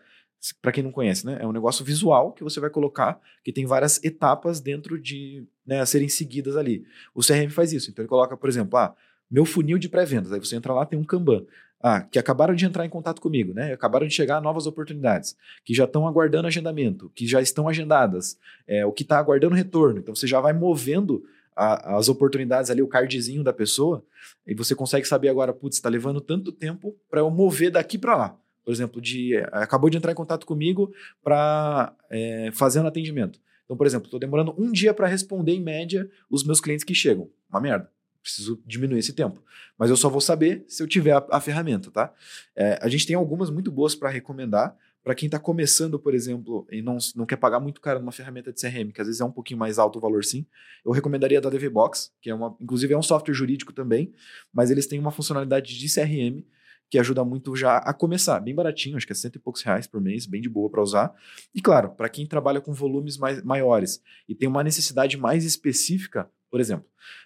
para 0.62 0.72
quem 0.72 0.84
não 0.84 0.92
conhece, 0.92 1.26
né? 1.26 1.38
É 1.40 1.48
um 1.48 1.52
negócio 1.52 1.86
visual 1.86 2.34
que 2.34 2.44
você 2.44 2.60
vai 2.60 2.70
colocar, 2.70 3.20
que 3.44 3.52
tem 3.52 3.66
várias 3.66 4.04
etapas 4.04 4.60
dentro 4.60 5.00
de 5.00 5.46
né, 5.66 5.80
a 5.80 5.86
serem 5.86 6.10
seguidas 6.10 6.56
ali. 6.56 6.86
O 7.14 7.22
CRM 7.22 7.50
faz 7.50 7.72
isso. 7.72 7.90
Então 7.90 8.04
ele 8.04 8.10
coloca, 8.10 8.36
por 8.36 8.50
exemplo, 8.50 8.78
ah, 8.78 8.96
meu 9.30 9.46
funil 9.46 9.78
de 9.78 9.90
pré-vendas. 9.90 10.32
Aí 10.32 10.40
você 10.40 10.56
entra 10.56 10.74
lá, 10.74 10.86
tem 10.86 11.00
um 11.00 11.04
Kanban. 11.04 11.46
Ah, 11.88 12.02
que 12.02 12.18
acabaram 12.18 12.56
de 12.56 12.66
entrar 12.66 12.84
em 12.84 12.90
contato 12.90 13.22
comigo, 13.22 13.54
né? 13.54 13.72
Acabaram 13.72 14.08
de 14.08 14.14
chegar 14.14 14.42
novas 14.42 14.66
oportunidades, 14.66 15.38
que 15.64 15.72
já 15.72 15.84
estão 15.84 16.08
aguardando 16.08 16.48
agendamento, 16.48 17.12
que 17.14 17.28
já 17.28 17.40
estão 17.40 17.70
agendadas, 17.70 18.40
é, 18.68 18.84
o 18.84 18.92
que 18.92 19.04
está 19.04 19.20
aguardando 19.20 19.54
retorno. 19.54 20.00
Então 20.00 20.16
você 20.16 20.26
já 20.26 20.42
vai 20.42 20.52
movendo 20.52 21.24
a, 21.56 21.96
as 21.96 22.10
oportunidades 22.10 22.72
ali, 22.72 22.82
o 22.82 22.88
cardzinho 22.88 23.44
da 23.44 23.54
pessoa, 23.54 24.04
e 24.48 24.56
você 24.56 24.74
consegue 24.74 25.08
saber 25.08 25.30
agora, 25.30 25.54
putz, 25.54 25.78
está 25.78 25.88
levando 25.88 26.20
tanto 26.20 26.52
tempo 26.52 26.96
para 27.08 27.20
eu 27.20 27.30
mover 27.30 27.70
daqui 27.70 28.00
para 28.00 28.16
lá 28.16 28.36
por 28.64 28.72
exemplo, 28.72 29.00
de 29.00 29.38
acabou 29.52 29.92
de 29.92 29.98
entrar 29.98 30.12
em 30.12 30.16
contato 30.16 30.44
comigo 30.44 30.92
para 31.24 31.94
é, 32.10 32.50
fazer 32.52 32.80
um 32.80 32.88
atendimento. 32.88 33.40
Então, 33.64 33.78
por 33.78 33.86
exemplo, 33.86 34.06
estou 34.06 34.20
demorando 34.20 34.56
um 34.58 34.72
dia 34.72 34.92
para 34.92 35.06
responder 35.06 35.54
em 35.54 35.62
média 35.62 36.10
os 36.32 36.44
meus 36.44 36.60
clientes 36.60 36.84
que 36.84 36.96
chegam. 36.96 37.30
Uma 37.48 37.62
merda. 37.62 37.92
Preciso 38.26 38.60
diminuir 38.66 38.98
esse 38.98 39.14
tempo. 39.14 39.40
Mas 39.78 39.92
eu 39.92 39.96
só 39.96 40.10
vou 40.10 40.20
saber 40.20 40.66
se 40.68 40.82
eu 40.82 40.88
tiver 40.88 41.12
a, 41.12 41.24
a 41.30 41.40
ferramenta, 41.40 41.92
tá? 41.92 42.12
É, 42.56 42.80
a 42.82 42.90
gente 42.90 43.06
tem 43.06 43.16
algumas 43.16 43.52
muito 43.52 43.72
boas 43.72 43.94
para 43.94 44.10
recomendar. 44.10 44.76
para 45.04 45.14
quem 45.14 45.28
está 45.28 45.38
começando, 45.38 46.00
por 46.00 46.16
exemplo, 46.16 46.66
e 46.72 46.82
não, 46.82 46.98
não 47.16 47.28
quer 47.28 47.36
pagar 47.36 47.60
muito 47.60 47.80
caro 47.80 48.00
numa 48.00 48.12
ferramenta 48.12 48.52
de 48.52 48.60
CRM, 48.60 48.92
que 48.92 49.00
às 49.00 49.06
vezes 49.06 49.22
é 49.22 49.26
um 49.26 49.32
pouquinho 49.32 49.60
mais 49.60 49.78
alto 49.78 50.00
o 50.00 50.02
valor 50.02 50.24
sim, 50.24 50.48
eu 50.84 50.92
recomendaria 50.92 51.40
da 51.40 51.52
DVBox, 51.52 52.12
que 52.20 52.32
é 52.32 52.34
uma, 52.34 52.58
inclusive 52.60 52.92
é 52.92 52.98
um 52.98 53.04
software 53.04 53.36
jurídico 53.36 53.72
também, 53.72 54.12
mas 54.52 54.72
eles 54.72 54.88
têm 54.88 55.00
uma 55.00 55.12
funcionalidade 55.12 55.78
de 55.78 55.94
CRM 55.94 56.44
que 56.90 56.98
ajuda 56.98 57.24
muito 57.24 57.56
já 57.56 57.78
a 57.78 57.94
começar, 57.94 58.40
bem 58.40 58.56
baratinho, 58.56 58.98
acho 58.98 59.06
que 59.06 59.14
é 59.14 59.16
cento 59.16 59.36
e 59.36 59.40
poucos 59.40 59.62
reais 59.62 59.86
por 59.86 60.02
mês, 60.02 60.26
bem 60.26 60.42
de 60.42 60.50
boa 60.50 60.70
para 60.70 60.82
usar. 60.82 61.14
E 61.54 61.62
claro, 61.62 61.90
para 61.90 62.10
quem 62.10 62.26
trabalha 62.26 62.60
com 62.60 62.74
volumes 62.74 63.18
mais, 63.18 63.44
maiores 63.44 64.02
e 64.28 64.34
tem 64.34 64.50
uma 64.50 64.64
necessidade 64.64 65.18
mais 65.18 65.46
específica, 65.46 66.28
por 66.56 66.62
exemplo, 66.62 66.86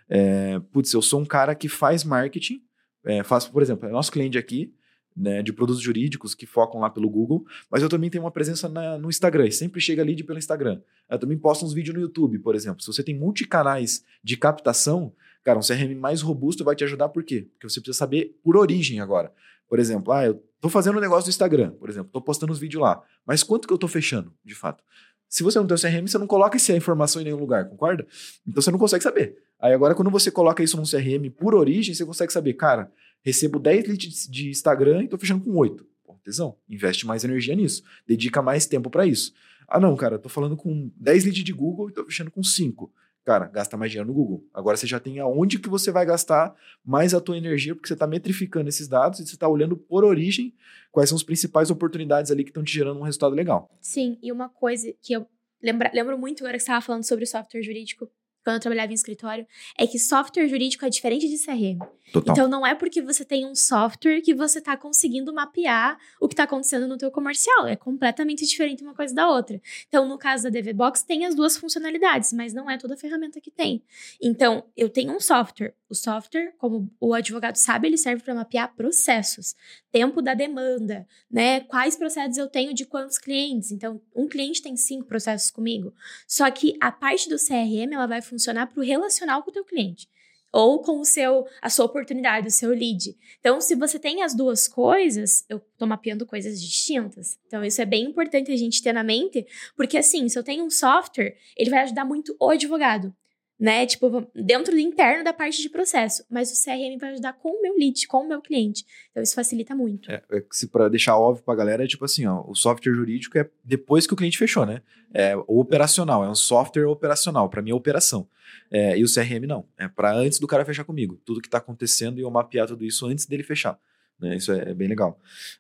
é, 0.09 0.59
putz, 0.71 0.91
eu 0.91 1.03
sou 1.03 1.21
um 1.21 1.25
cara 1.25 1.53
que 1.53 1.69
faz 1.69 2.03
marketing, 2.03 2.63
é, 3.05 3.23
faço, 3.23 3.51
por 3.51 3.61
exemplo, 3.61 3.87
é 3.87 3.91
nosso 3.91 4.11
cliente 4.11 4.39
aqui, 4.39 4.73
né, 5.15 5.43
de 5.43 5.53
produtos 5.53 5.83
jurídicos 5.83 6.33
que 6.33 6.47
focam 6.47 6.81
lá 6.81 6.89
pelo 6.89 7.07
Google, 7.07 7.45
mas 7.69 7.83
eu 7.83 7.89
também 7.89 8.09
tenho 8.09 8.23
uma 8.23 8.31
presença 8.31 8.67
na, 8.67 8.97
no 8.97 9.07
Instagram, 9.07 9.51
sempre 9.51 9.79
chega 9.79 10.03
lead 10.03 10.23
pelo 10.23 10.39
Instagram. 10.39 10.81
Eu 11.07 11.19
também 11.19 11.37
posto 11.37 11.63
uns 11.63 11.73
vídeos 11.73 11.95
no 11.95 12.01
YouTube, 12.01 12.39
por 12.39 12.55
exemplo. 12.55 12.81
Se 12.81 12.87
você 12.87 13.03
tem 13.03 13.15
multicanais 13.15 14.03
de 14.23 14.35
captação, 14.35 15.13
cara, 15.43 15.59
um 15.59 15.61
CRM 15.61 15.93
mais 15.95 16.23
robusto 16.23 16.63
vai 16.63 16.75
te 16.75 16.83
ajudar 16.83 17.09
por 17.09 17.23
quê? 17.23 17.47
Porque 17.51 17.69
você 17.69 17.79
precisa 17.79 17.99
saber 17.99 18.35
por 18.43 18.57
origem 18.57 18.99
agora. 18.99 19.31
Por 19.67 19.77
exemplo, 19.77 20.11
ah, 20.11 20.25
eu 20.25 20.43
tô 20.59 20.69
fazendo 20.69 20.97
um 20.97 21.01
negócio 21.01 21.27
no 21.27 21.29
Instagram, 21.29 21.69
por 21.73 21.87
exemplo, 21.87 22.09
tô 22.11 22.19
postando 22.19 22.51
os 22.51 22.57
vídeos 22.57 22.81
lá, 22.81 23.03
mas 23.27 23.43
quanto 23.43 23.67
que 23.67 23.73
eu 23.75 23.77
tô 23.77 23.87
fechando, 23.87 24.33
de 24.43 24.55
fato? 24.55 24.83
Se 25.29 25.43
você 25.43 25.59
não 25.59 25.67
tem 25.67 25.75
o 25.75 25.79
CRM, 25.79 26.07
você 26.07 26.17
não 26.17 26.25
coloca 26.25 26.57
essa 26.57 26.75
informação 26.75 27.21
em 27.21 27.25
nenhum 27.25 27.37
lugar, 27.37 27.69
concorda? 27.69 28.05
Então 28.47 28.61
você 28.61 28.71
não 28.71 28.79
consegue 28.79 29.03
saber. 29.03 29.37
Aí 29.61 29.73
agora, 29.73 29.93
quando 29.93 30.09
você 30.09 30.31
coloca 30.31 30.63
isso 30.63 30.75
num 30.75 30.83
CRM 30.83 31.29
por 31.29 31.53
origem, 31.53 31.93
você 31.93 32.03
consegue 32.03 32.33
saber, 32.33 32.53
cara, 32.53 32.91
recebo 33.21 33.59
10 33.59 33.87
leads 33.87 34.27
de 34.27 34.49
Instagram 34.49 35.03
e 35.03 35.07
tô 35.07 35.17
fechando 35.17 35.43
com 35.43 35.55
8. 35.55 35.85
Pô, 36.03 36.15
tesão, 36.23 36.57
investe 36.67 37.05
mais 37.05 37.23
energia 37.23 37.55
nisso, 37.55 37.83
dedica 38.07 38.41
mais 38.41 38.65
tempo 38.65 38.89
para 38.89 39.05
isso. 39.05 39.31
Ah, 39.67 39.79
não, 39.79 39.95
cara, 39.95 40.17
tô 40.17 40.29
falando 40.29 40.57
com 40.57 40.91
10 40.95 41.25
leads 41.25 41.43
de 41.43 41.53
Google 41.53 41.89
e 41.89 41.93
tô 41.93 42.03
fechando 42.05 42.31
com 42.31 42.41
5. 42.41 42.91
Cara, 43.29 43.45
gasta 43.45 43.77
mais 43.77 43.91
dinheiro 43.91 44.07
no 44.07 44.13
Google. 44.15 44.43
Agora 44.51 44.75
você 44.75 44.87
já 44.87 44.99
tem 44.99 45.19
aonde 45.19 45.59
que 45.59 45.69
você 45.69 45.91
vai 45.91 46.03
gastar 46.03 46.55
mais 46.83 47.13
a 47.13 47.21
tua 47.21 47.37
energia, 47.37 47.75
porque 47.75 47.87
você 47.87 47.93
está 47.93 48.07
metrificando 48.07 48.67
esses 48.67 48.87
dados 48.87 49.19
e 49.19 49.27
você 49.27 49.35
está 49.35 49.47
olhando 49.47 49.77
por 49.77 50.03
origem 50.03 50.51
quais 50.91 51.09
são 51.09 51.15
as 51.15 51.21
principais 51.21 51.69
oportunidades 51.69 52.31
ali 52.31 52.43
que 52.43 52.49
estão 52.49 52.63
te 52.63 52.73
gerando 52.73 52.99
um 52.99 53.03
resultado 53.03 53.35
legal. 53.35 53.69
Sim, 53.79 54.17
e 54.23 54.31
uma 54.31 54.49
coisa 54.49 54.91
que 54.99 55.13
eu 55.13 55.27
lembra, 55.61 55.91
lembro 55.93 56.17
muito 56.17 56.43
agora 56.43 56.57
que 56.57 56.63
você 56.63 56.71
estava 56.71 56.83
falando 56.83 57.03
sobre 57.03 57.23
o 57.23 57.27
software 57.27 57.61
jurídico, 57.61 58.09
quando 58.49 58.55
eu 58.55 58.61
trabalhava 58.61 58.91
em 58.91 58.95
escritório, 58.95 59.45
é 59.77 59.85
que 59.85 59.99
software 59.99 60.47
jurídico 60.47 60.83
é 60.83 60.89
diferente 60.89 61.29
de 61.29 61.37
CRM. 61.37 61.79
Total. 62.11 62.33
Então 62.33 62.47
não 62.47 62.65
é 62.65 62.73
porque 62.73 62.99
você 63.01 63.23
tem 63.23 63.45
um 63.45 63.53
software 63.53 64.21
que 64.21 64.33
você 64.33 64.57
está 64.57 64.75
conseguindo 64.75 65.31
mapear 65.31 65.95
o 66.19 66.27
que 66.27 66.33
está 66.33 66.43
acontecendo 66.43 66.87
no 66.87 66.97
teu 66.97 67.11
comercial. 67.11 67.67
É 67.67 67.75
completamente 67.75 68.45
diferente 68.45 68.83
uma 68.83 68.95
coisa 68.95 69.13
da 69.13 69.29
outra. 69.29 69.61
Então, 69.87 70.07
no 70.07 70.17
caso 70.17 70.45
da 70.45 70.49
DVBox, 70.49 71.03
tem 71.03 71.25
as 71.25 71.35
duas 71.35 71.55
funcionalidades, 71.55 72.33
mas 72.33 72.51
não 72.51 72.69
é 72.69 72.77
toda 72.77 72.97
ferramenta 72.97 73.39
que 73.39 73.51
tem. 73.51 73.83
Então, 74.19 74.65
eu 74.75 74.89
tenho 74.89 75.15
um 75.15 75.19
software. 75.19 75.75
O 75.87 75.95
software, 75.95 76.53
como 76.57 76.89
o 76.99 77.13
advogado 77.13 77.55
sabe, 77.55 77.87
ele 77.87 77.97
serve 77.97 78.23
para 78.23 78.33
mapear 78.33 78.75
processos, 78.75 79.55
tempo 79.91 80.21
da 80.21 80.33
demanda, 80.33 81.07
né? 81.29 81.61
Quais 81.61 81.95
processos 81.95 82.37
eu 82.37 82.47
tenho 82.47 82.73
de 82.73 82.85
quantos 82.85 83.17
clientes. 83.17 83.71
Então, 83.71 84.01
um 84.15 84.27
cliente 84.27 84.61
tem 84.61 84.75
cinco 84.75 85.05
processos 85.05 85.49
comigo. 85.51 85.93
Só 86.27 86.49
que 86.51 86.75
a 86.79 86.91
parte 86.91 87.27
do 87.27 87.37
CRM 87.37 87.93
ela 87.93 88.07
vai 88.07 88.21
funcionar 88.21 88.38
para 88.67 88.79
o 88.79 88.83
relacional 88.83 89.43
com 89.43 89.49
o 89.49 89.53
teu 89.53 89.65
cliente 89.65 90.07
ou 90.51 90.81
com 90.81 90.99
o 90.99 91.05
seu 91.05 91.45
a 91.61 91.69
sua 91.69 91.85
oportunidade, 91.85 92.47
o 92.47 92.51
seu 92.51 92.71
lead. 92.71 93.15
Então, 93.39 93.61
se 93.61 93.75
você 93.75 93.99
tem 93.99 94.23
as 94.23 94.35
duas 94.35 94.67
coisas, 94.67 95.45
eu 95.47 95.59
tô 95.77 95.85
mapeando 95.85 96.25
coisas 96.25 96.59
distintas. 96.61 97.39
Então, 97.45 97.63
isso 97.63 97.81
é 97.81 97.85
bem 97.85 98.05
importante 98.05 98.51
a 98.51 98.57
gente 98.57 98.81
ter 98.81 98.93
na 98.93 99.03
mente, 99.03 99.45
porque 99.75 99.97
assim, 99.97 100.27
se 100.27 100.37
eu 100.37 100.43
tenho 100.43 100.65
um 100.65 100.69
software, 100.69 101.35
ele 101.55 101.69
vai 101.69 101.79
ajudar 101.79 102.05
muito 102.05 102.35
o 102.39 102.49
advogado 102.49 103.13
né? 103.59 103.85
Tipo, 103.85 104.25
dentro 104.33 104.71
do 104.71 104.79
interno 104.79 105.23
da 105.23 105.33
parte 105.33 105.61
de 105.61 105.69
processo. 105.69 106.23
Mas 106.29 106.51
o 106.51 106.63
CRM 106.63 106.97
vai 106.97 107.11
ajudar 107.11 107.33
com 107.33 107.49
o 107.49 107.61
meu 107.61 107.75
lead, 107.75 108.07
com 108.07 108.19
o 108.19 108.27
meu 108.27 108.41
cliente. 108.41 108.85
Então, 109.11 109.21
isso 109.21 109.35
facilita 109.35 109.75
muito. 109.75 110.09
É, 110.09 110.23
é 110.31 110.43
para 110.71 110.87
deixar 110.87 111.17
óbvio 111.17 111.43
pra 111.43 111.55
galera, 111.55 111.83
é 111.83 111.87
tipo 111.87 112.05
assim, 112.05 112.25
ó, 112.25 112.43
o 112.47 112.55
software 112.55 112.93
jurídico 112.93 113.37
é 113.37 113.49
depois 113.63 114.07
que 114.07 114.13
o 114.13 114.15
cliente 114.15 114.37
fechou, 114.37 114.65
né? 114.65 114.81
É 115.13 115.35
operacional, 115.47 116.23
é 116.23 116.29
um 116.29 116.35
software 116.35 116.85
operacional, 116.85 117.49
para 117.49 117.61
mim 117.61 117.71
é 117.71 117.73
operação. 117.73 118.27
É, 118.71 118.97
e 118.97 119.03
o 119.03 119.07
CRM 119.11 119.45
não, 119.47 119.65
é 119.77 119.87
para 119.87 120.13
antes 120.13 120.39
do 120.39 120.47
cara 120.47 120.63
fechar 120.63 120.85
comigo. 120.85 121.19
Tudo 121.25 121.41
que 121.41 121.49
tá 121.49 121.57
acontecendo 121.57 122.19
e 122.19 122.21
eu 122.21 122.31
mapear 122.31 122.67
tudo 122.67 122.85
isso 122.85 123.05
antes 123.07 123.25
dele 123.25 123.43
fechar. 123.43 123.77
Né? 124.19 124.35
Isso 124.35 124.51
é, 124.51 124.69
é 124.69 124.73
bem 124.73 124.87
legal. 124.87 125.19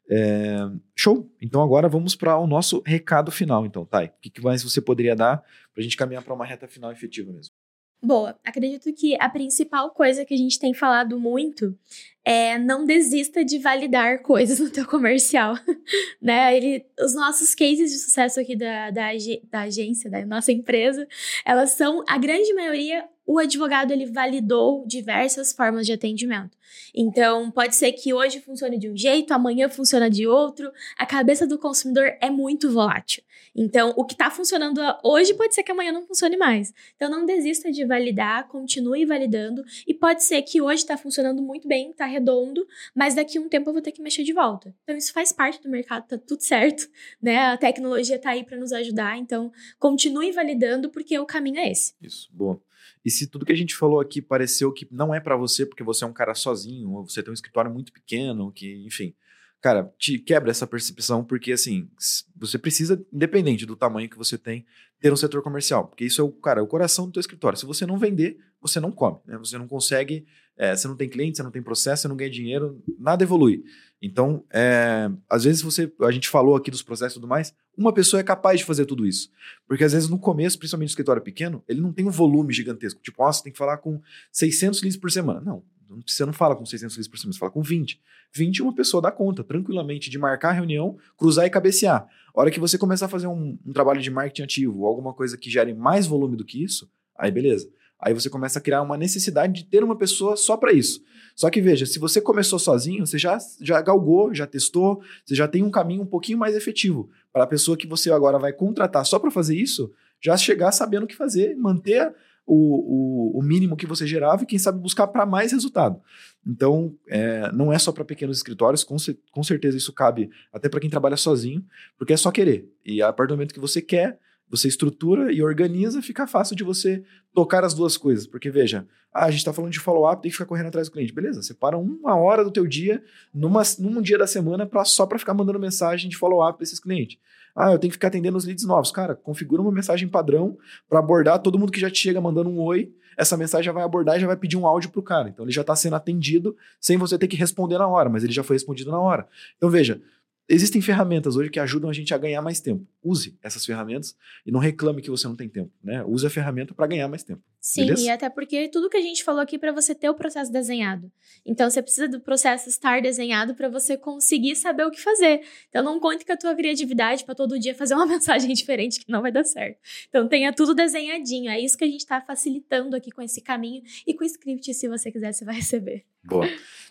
É, 0.09 0.69
show! 0.95 1.29
Então 1.41 1.61
agora 1.61 1.89
vamos 1.89 2.15
para 2.15 2.37
o 2.37 2.45
nosso 2.45 2.81
recado 2.85 3.31
final, 3.31 3.65
então, 3.65 3.85
Thay. 3.85 4.07
O 4.07 4.11
que, 4.21 4.29
que 4.29 4.41
mais 4.41 4.61
você 4.61 4.79
poderia 4.79 5.15
dar 5.15 5.37
para 5.37 5.79
a 5.79 5.81
gente 5.81 5.97
caminhar 5.97 6.23
para 6.23 6.33
uma 6.33 6.45
reta 6.45 6.67
final 6.67 6.91
efetiva 6.91 7.31
mesmo? 7.31 7.53
Boa, 8.01 8.39
acredito 8.45 8.93
que 8.93 9.17
a 9.19 9.27
principal 9.27 9.89
coisa 9.91 10.23
que 10.23 10.33
a 10.33 10.37
gente 10.37 10.57
tem 10.57 10.73
falado 10.73 11.19
muito 11.19 11.77
é 12.23 12.57
não 12.57 12.85
desista 12.85 13.43
de 13.43 13.59
validar 13.59 14.21
coisas 14.21 14.59
no 14.59 14.69
teu 14.69 14.85
comercial, 14.85 15.55
né? 16.21 16.55
Ele, 16.55 16.85
os 16.97 17.13
nossos 17.13 17.53
cases 17.53 17.91
de 17.91 17.97
sucesso 17.97 18.39
aqui 18.39 18.55
da, 18.55 18.89
da, 18.89 19.09
da 19.51 19.61
agência, 19.61 20.09
da 20.09 20.25
nossa 20.25 20.51
empresa, 20.51 21.05
elas 21.45 21.71
são, 21.71 22.03
a 22.07 22.17
grande 22.17 22.53
maioria, 22.53 23.03
o 23.29 23.37
advogado 23.37 23.91
ele 23.91 24.07
validou 24.07 24.83
diversas 24.87 25.53
formas 25.53 25.85
de 25.85 25.93
atendimento. 25.93 26.57
Então, 26.95 27.51
pode 27.51 27.75
ser 27.75 27.91
que 27.91 28.11
hoje 28.11 28.39
funcione 28.39 28.79
de 28.79 28.89
um 28.89 28.97
jeito, 28.97 29.31
amanhã 29.31 29.69
funciona 29.69 30.09
de 30.09 30.25
outro. 30.25 30.71
A 30.97 31.05
cabeça 31.05 31.45
do 31.45 31.59
consumidor 31.59 32.17
é 32.19 32.31
muito 32.31 32.71
volátil. 32.71 33.23
Então, 33.55 33.93
o 33.95 34.03
que 34.03 34.13
está 34.13 34.31
funcionando 34.31 34.81
hoje 35.03 35.35
pode 35.35 35.53
ser 35.53 35.61
que 35.61 35.71
amanhã 35.71 35.91
não 35.91 36.07
funcione 36.07 36.37
mais. 36.37 36.73
Então, 36.95 37.07
não 37.07 37.23
desista 37.23 37.71
de 37.71 37.85
validar, 37.85 38.47
continue 38.47 39.05
validando. 39.05 39.63
E 39.85 39.93
pode 39.93 40.23
ser 40.23 40.41
que 40.41 40.59
hoje 40.59 40.81
está 40.81 40.97
funcionando 40.97 41.39
muito 41.39 41.67
bem, 41.67 41.91
está 41.91 42.05
redondo, 42.05 42.65
mas 42.95 43.13
daqui 43.13 43.37
a 43.37 43.41
um 43.41 43.47
tempo 43.47 43.69
eu 43.69 43.73
vou 43.73 43.81
ter 43.81 43.91
que 43.91 44.01
mexer 44.01 44.23
de 44.23 44.33
volta. 44.33 44.73
Então, 44.83 44.97
isso 44.97 45.13
faz 45.13 45.31
parte 45.31 45.61
do 45.61 45.69
mercado, 45.69 46.07
tá 46.07 46.17
tudo 46.17 46.41
certo, 46.41 46.89
né? 47.21 47.37
A 47.37 47.57
tecnologia 47.57 48.15
está 48.15 48.31
aí 48.31 48.43
para 48.43 48.57
nos 48.57 48.73
ajudar. 48.73 49.19
Então, 49.19 49.51
continue 49.77 50.31
validando, 50.31 50.89
porque 50.89 51.19
o 51.19 51.27
caminho 51.27 51.59
é 51.59 51.69
esse. 51.69 51.93
Isso, 52.01 52.27
boa. 52.33 52.59
E 53.03 53.11
se 53.11 53.27
tudo 53.27 53.45
que 53.45 53.51
a 53.51 53.57
gente 53.57 53.75
falou 53.75 53.99
aqui 53.99 54.21
pareceu 54.21 54.71
que 54.71 54.87
não 54.91 55.13
é 55.13 55.19
para 55.19 55.35
você, 55.35 55.65
porque 55.65 55.83
você 55.83 56.03
é 56.03 56.07
um 56.07 56.13
cara 56.13 56.33
sozinho, 56.33 56.91
ou 56.91 57.07
você 57.07 57.23
tem 57.23 57.31
um 57.31 57.33
escritório 57.33 57.71
muito 57.71 57.91
pequeno, 57.93 58.51
que, 58.51 58.85
enfim, 58.85 59.13
cara, 59.61 59.93
te 59.97 60.17
quebra 60.17 60.51
essa 60.51 60.67
percepção, 60.67 61.23
porque 61.23 61.51
assim, 61.51 61.89
você 62.35 62.57
precisa, 62.57 63.03
independente 63.11 63.65
do 63.65 63.75
tamanho 63.75 64.09
que 64.09 64.17
você 64.17 64.37
tem, 64.37 64.65
ter 64.99 65.11
um 65.11 65.17
setor 65.17 65.41
comercial. 65.41 65.87
Porque 65.87 66.05
isso 66.05 66.21
é 66.21 66.23
o, 66.23 66.31
cara, 66.31 66.59
é 66.59 66.63
o 66.63 66.67
coração 66.67 67.05
do 67.05 67.13
teu 67.13 67.19
escritório. 67.21 67.57
Se 67.57 67.65
você 67.65 67.85
não 67.85 67.97
vender, 67.97 68.37
você 68.61 68.79
não 68.79 68.91
come. 68.91 69.19
Né? 69.25 69.37
Você 69.37 69.57
não 69.57 69.67
consegue, 69.67 70.25
é, 70.59 70.75
você 70.75 70.89
não 70.89 70.95
tem 70.97 71.07
cliente, 71.07 71.37
você 71.37 71.43
não 71.43 71.51
tem 71.51 71.61
processo, 71.61 72.01
você 72.01 72.07
não 72.09 72.17
ganha 72.17 72.29
dinheiro, 72.29 72.83
nada 72.99 73.23
evolui. 73.23 73.63
Então, 74.01 74.43
é, 74.51 75.09
às 75.29 75.45
vezes 75.45 75.61
você, 75.61 75.89
a 76.01 76.11
gente 76.11 76.27
falou 76.27 76.53
aqui 76.53 76.69
dos 76.69 76.83
processos 76.83 77.13
e 77.13 77.15
tudo 77.15 77.29
mais, 77.29 77.55
uma 77.77 77.93
pessoa 77.93 78.19
é 78.19 78.23
capaz 78.23 78.59
de 78.59 78.65
fazer 78.65 78.85
tudo 78.85 79.07
isso. 79.07 79.31
Porque 79.65 79.85
às 79.85 79.93
vezes 79.93 80.09
no 80.09 80.19
começo, 80.19 80.59
principalmente 80.59 80.89
no 80.89 80.91
escritório 80.91 81.21
pequeno, 81.21 81.63
ele 81.65 81.79
não 81.79 81.93
tem 81.93 82.05
um 82.05 82.11
volume 82.11 82.53
gigantesco. 82.53 83.01
Tipo, 83.01 83.23
nossa, 83.23 83.41
tem 83.41 83.53
que 83.53 83.57
falar 83.57 83.77
com 83.77 84.01
600 84.33 84.81
leads 84.81 84.99
por 84.99 85.09
semana. 85.09 85.39
Não, 85.39 85.63
você 86.05 86.25
não 86.25 86.33
fala 86.33 86.57
com 86.57 86.65
600 86.65 86.93
leads 86.93 87.07
por 87.07 87.17
semana, 87.17 87.33
você 87.33 87.39
fala 87.39 87.51
com 87.53 87.61
20. 87.61 88.01
20 88.33 88.61
uma 88.61 88.75
pessoa 88.75 89.01
dá 89.01 89.13
conta, 89.13 89.45
tranquilamente, 89.45 90.09
de 90.09 90.17
marcar 90.17 90.49
a 90.49 90.53
reunião, 90.53 90.97
cruzar 91.17 91.45
e 91.45 91.49
cabecear. 91.49 92.05
A 92.35 92.41
hora 92.41 92.51
que 92.51 92.59
você 92.59 92.77
começar 92.77 93.05
a 93.05 93.09
fazer 93.09 93.27
um, 93.27 93.57
um 93.65 93.71
trabalho 93.71 94.01
de 94.01 94.11
marketing 94.11 94.43
ativo 94.43 94.79
ou 94.79 94.87
alguma 94.87 95.13
coisa 95.13 95.37
que 95.37 95.49
gere 95.49 95.73
mais 95.73 96.05
volume 96.05 96.35
do 96.35 96.43
que 96.43 96.61
isso, 96.61 96.91
aí 97.17 97.31
beleza. 97.31 97.69
Aí 97.99 98.13
você 98.13 98.29
começa 98.29 98.59
a 98.59 98.61
criar 98.61 98.81
uma 98.81 98.97
necessidade 98.97 99.53
de 99.53 99.65
ter 99.65 99.83
uma 99.83 99.97
pessoa 99.97 100.37
só 100.37 100.55
para 100.55 100.71
isso. 100.71 101.03
Só 101.35 101.49
que 101.49 101.61
veja, 101.61 101.85
se 101.85 101.99
você 101.99 102.21
começou 102.21 102.57
sozinho, 102.57 103.05
você 103.05 103.17
já, 103.17 103.37
já 103.61 103.81
galgou, 103.81 104.33
já 104.33 104.47
testou, 104.47 105.01
você 105.25 105.35
já 105.35 105.47
tem 105.47 105.63
um 105.63 105.71
caminho 105.71 106.03
um 106.03 106.07
pouquinho 106.07 106.37
mais 106.37 106.55
efetivo 106.55 107.09
para 107.33 107.43
a 107.43 107.47
pessoa 107.47 107.77
que 107.77 107.87
você 107.87 108.11
agora 108.11 108.39
vai 108.39 108.53
contratar 108.53 109.05
só 109.05 109.19
para 109.19 109.29
fazer 109.29 109.55
isso, 109.55 109.91
já 110.21 110.35
chegar 110.37 110.71
sabendo 110.71 111.03
o 111.03 111.07
que 111.07 111.15
fazer, 111.15 111.55
manter 111.55 112.13
o, 112.45 113.35
o, 113.35 113.39
o 113.39 113.43
mínimo 113.43 113.77
que 113.77 113.85
você 113.85 114.07
gerava 114.07 114.43
e 114.43 114.45
quem 114.45 114.57
sabe 114.57 114.79
buscar 114.79 115.07
para 115.07 115.25
mais 115.25 115.51
resultado. 115.51 116.01
Então, 116.45 116.95
é, 117.07 117.51
não 117.51 117.71
é 117.71 117.77
só 117.77 117.91
para 117.91 118.03
pequenos 118.03 118.37
escritórios, 118.37 118.83
com, 118.83 118.95
com 119.31 119.43
certeza 119.43 119.77
isso 119.77 119.93
cabe 119.93 120.31
até 120.51 120.67
para 120.67 120.79
quem 120.79 120.89
trabalha 120.89 121.15
sozinho, 121.15 121.63
porque 121.97 122.13
é 122.13 122.17
só 122.17 122.31
querer. 122.31 122.67
E 122.83 123.01
a 123.01 123.13
partir 123.13 123.29
do 123.29 123.35
momento 123.35 123.53
que 123.53 123.59
você 123.59 123.81
quer, 123.81 124.17
você 124.49 124.67
estrutura 124.67 125.31
e 125.31 125.41
organiza, 125.43 126.01
fica 126.01 126.25
fácil 126.25 126.55
de 126.55 126.63
você 126.63 127.03
tocar 127.33 127.63
as 127.63 127.73
duas 127.73 127.97
coisas. 127.97 128.25
Porque, 128.25 128.49
veja, 128.49 128.87
ah, 129.13 129.25
a 129.25 129.31
gente 129.31 129.39
está 129.39 129.53
falando 129.53 129.71
de 129.71 129.79
follow-up, 129.79 130.21
tem 130.21 130.29
que 130.29 130.37
ficar 130.37 130.45
correndo 130.45 130.67
atrás 130.67 130.87
do 130.87 130.91
cliente. 130.91 131.13
Beleza, 131.13 131.41
separa 131.41 131.77
uma 131.77 132.15
hora 132.15 132.43
do 132.43 132.51
teu 132.51 132.67
dia, 132.67 133.03
numa, 133.33 133.61
num 133.77 134.01
dia 134.01 134.17
da 134.17 134.27
semana, 134.27 134.65
pra, 134.65 134.83
só 134.85 135.05
para 135.05 135.19
ficar 135.19 135.33
mandando 135.33 135.59
mensagem 135.59 136.09
de 136.09 136.17
follow-up 136.17 136.57
para 136.57 136.63
esses 136.63 136.79
clientes. 136.79 137.17
Ah, 137.55 137.71
eu 137.71 137.79
tenho 137.79 137.89
que 137.91 137.95
ficar 137.95 138.07
atendendo 138.07 138.37
os 138.37 138.45
leads 138.45 138.63
novos. 138.65 138.91
Cara, 138.91 139.15
configura 139.15 139.61
uma 139.61 139.71
mensagem 139.71 140.07
padrão 140.07 140.57
para 140.87 140.99
abordar 140.99 141.39
todo 141.39 141.57
mundo 141.57 141.71
que 141.71 141.79
já 141.79 141.89
te 141.89 141.97
chega 141.97 142.21
mandando 142.21 142.49
um 142.49 142.59
oi. 142.59 142.93
Essa 143.17 143.35
mensagem 143.35 143.65
já 143.65 143.71
vai 143.73 143.83
abordar 143.83 144.15
e 144.15 144.21
já 144.21 144.27
vai 144.27 144.37
pedir 144.37 144.55
um 144.55 144.65
áudio 144.65 144.89
pro 144.91 145.01
cara. 145.01 145.27
Então 145.27 145.43
ele 145.43 145.51
já 145.51 145.61
está 145.61 145.75
sendo 145.75 145.95
atendido 145.95 146.55
sem 146.79 146.95
você 146.95 147.17
ter 147.17 147.27
que 147.27 147.35
responder 147.35 147.77
na 147.77 147.87
hora, 147.87 148.09
mas 148.09 148.23
ele 148.23 148.31
já 148.31 148.43
foi 148.43 148.55
respondido 148.55 148.91
na 148.91 148.99
hora. 148.99 149.27
Então 149.57 149.69
veja, 149.69 150.01
existem 150.49 150.81
ferramentas 150.81 151.35
hoje 151.35 151.51
que 151.51 151.59
ajudam 151.59 151.89
a 151.89 151.93
gente 151.93 152.13
a 152.13 152.17
ganhar 152.17 152.41
mais 152.41 152.59
tempo. 152.59 152.85
Use 153.03 153.37
essas 153.41 153.63
ferramentas 153.63 154.15
e 154.45 154.51
não 154.51 154.59
reclame 154.59 155.01
que 155.01 155.09
você 155.09 155.27
não 155.27 155.35
tem 155.35 155.47
tempo, 155.47 155.71
né? 155.81 156.03
Use 156.03 156.25
a 156.25 156.29
ferramenta 156.29 156.73
para 156.73 156.87
ganhar 156.87 157.07
mais 157.07 157.23
tempo. 157.23 157.41
Sim, 157.61 157.85
beleza? 157.85 158.03
e 158.03 158.09
até 158.09 158.29
porque 158.29 158.67
tudo 158.69 158.89
que 158.89 158.97
a 158.97 159.01
gente 159.01 159.23
falou 159.23 159.41
aqui 159.41 159.59
para 159.59 159.71
você 159.71 159.93
ter 159.93 160.09
o 160.09 160.15
processo 160.15 160.51
desenhado. 160.51 161.11
Então 161.45 161.69
você 161.69 161.81
precisa 161.81 162.07
do 162.07 162.19
processo 162.19 162.67
estar 162.67 163.01
desenhado 163.01 163.53
para 163.53 163.69
você 163.69 163.95
conseguir 163.95 164.55
saber 164.55 164.85
o 164.85 164.91
que 164.91 164.99
fazer. 164.99 165.41
Então 165.69 165.83
não 165.83 165.99
conte 165.99 166.25
com 166.25 166.33
a 166.33 166.37
tua 166.37 166.55
criatividade 166.55 167.23
para 167.23 167.35
todo 167.35 167.59
dia 167.59 167.75
fazer 167.75 167.93
uma 167.93 168.07
mensagem 168.07 168.51
diferente 168.53 168.99
que 168.99 169.11
não 169.11 169.21
vai 169.21 169.31
dar 169.31 169.43
certo. 169.43 169.77
Então 170.07 170.27
tenha 170.27 170.51
tudo 170.51 170.73
desenhadinho. 170.73 171.51
É 171.51 171.59
isso 171.59 171.77
que 171.77 171.83
a 171.83 171.87
gente 171.87 172.01
está 172.01 172.19
facilitando 172.21 172.95
aqui 172.95 173.11
com 173.11 173.21
esse 173.21 173.41
caminho 173.41 173.83
e 174.07 174.13
com 174.13 174.23
o 174.23 174.27
script, 174.27 174.73
se 174.73 174.87
você 174.87 175.11
quiser, 175.11 175.31
você 175.31 175.45
vai 175.45 175.55
receber. 175.55 176.05
Boa. 176.23 176.47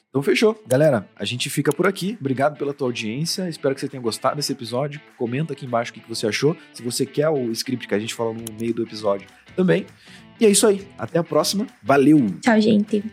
Então 0.09 0.22
fechou. 0.22 0.61
Galera, 0.66 1.06
a 1.14 1.24
gente 1.24 1.50
fica 1.50 1.72
por 1.72 1.86
aqui. 1.86 2.16
Obrigado 2.18 2.56
pela 2.56 2.72
tua 2.72 2.88
audiência. 2.88 3.48
Espero 3.48 3.74
que 3.74 3.80
você 3.80 3.88
tenha 3.88 4.02
gostado 4.02 4.36
desse 4.36 4.52
episódio. 4.52 5.00
Comenta 5.16 5.52
aqui 5.52 5.66
embaixo 5.66 5.90
o 5.90 5.94
que 5.94 6.09
você 6.09 6.26
achou. 6.26 6.56
Se 6.72 6.82
você 6.82 7.04
quer 7.04 7.28
o 7.28 7.50
script 7.52 7.86
que 7.86 7.94
a 7.94 7.98
gente 7.98 8.14
falou 8.14 8.34
no 8.34 8.44
meio 8.59 8.72
do 8.72 8.82
episódio 8.82 9.28
também. 9.54 9.84
E 10.40 10.46
é 10.46 10.48
isso 10.48 10.66
aí. 10.66 10.86
Até 10.96 11.18
a 11.18 11.24
próxima. 11.24 11.66
Valeu! 11.82 12.24
Tchau, 12.40 12.61
gente. 12.61 13.04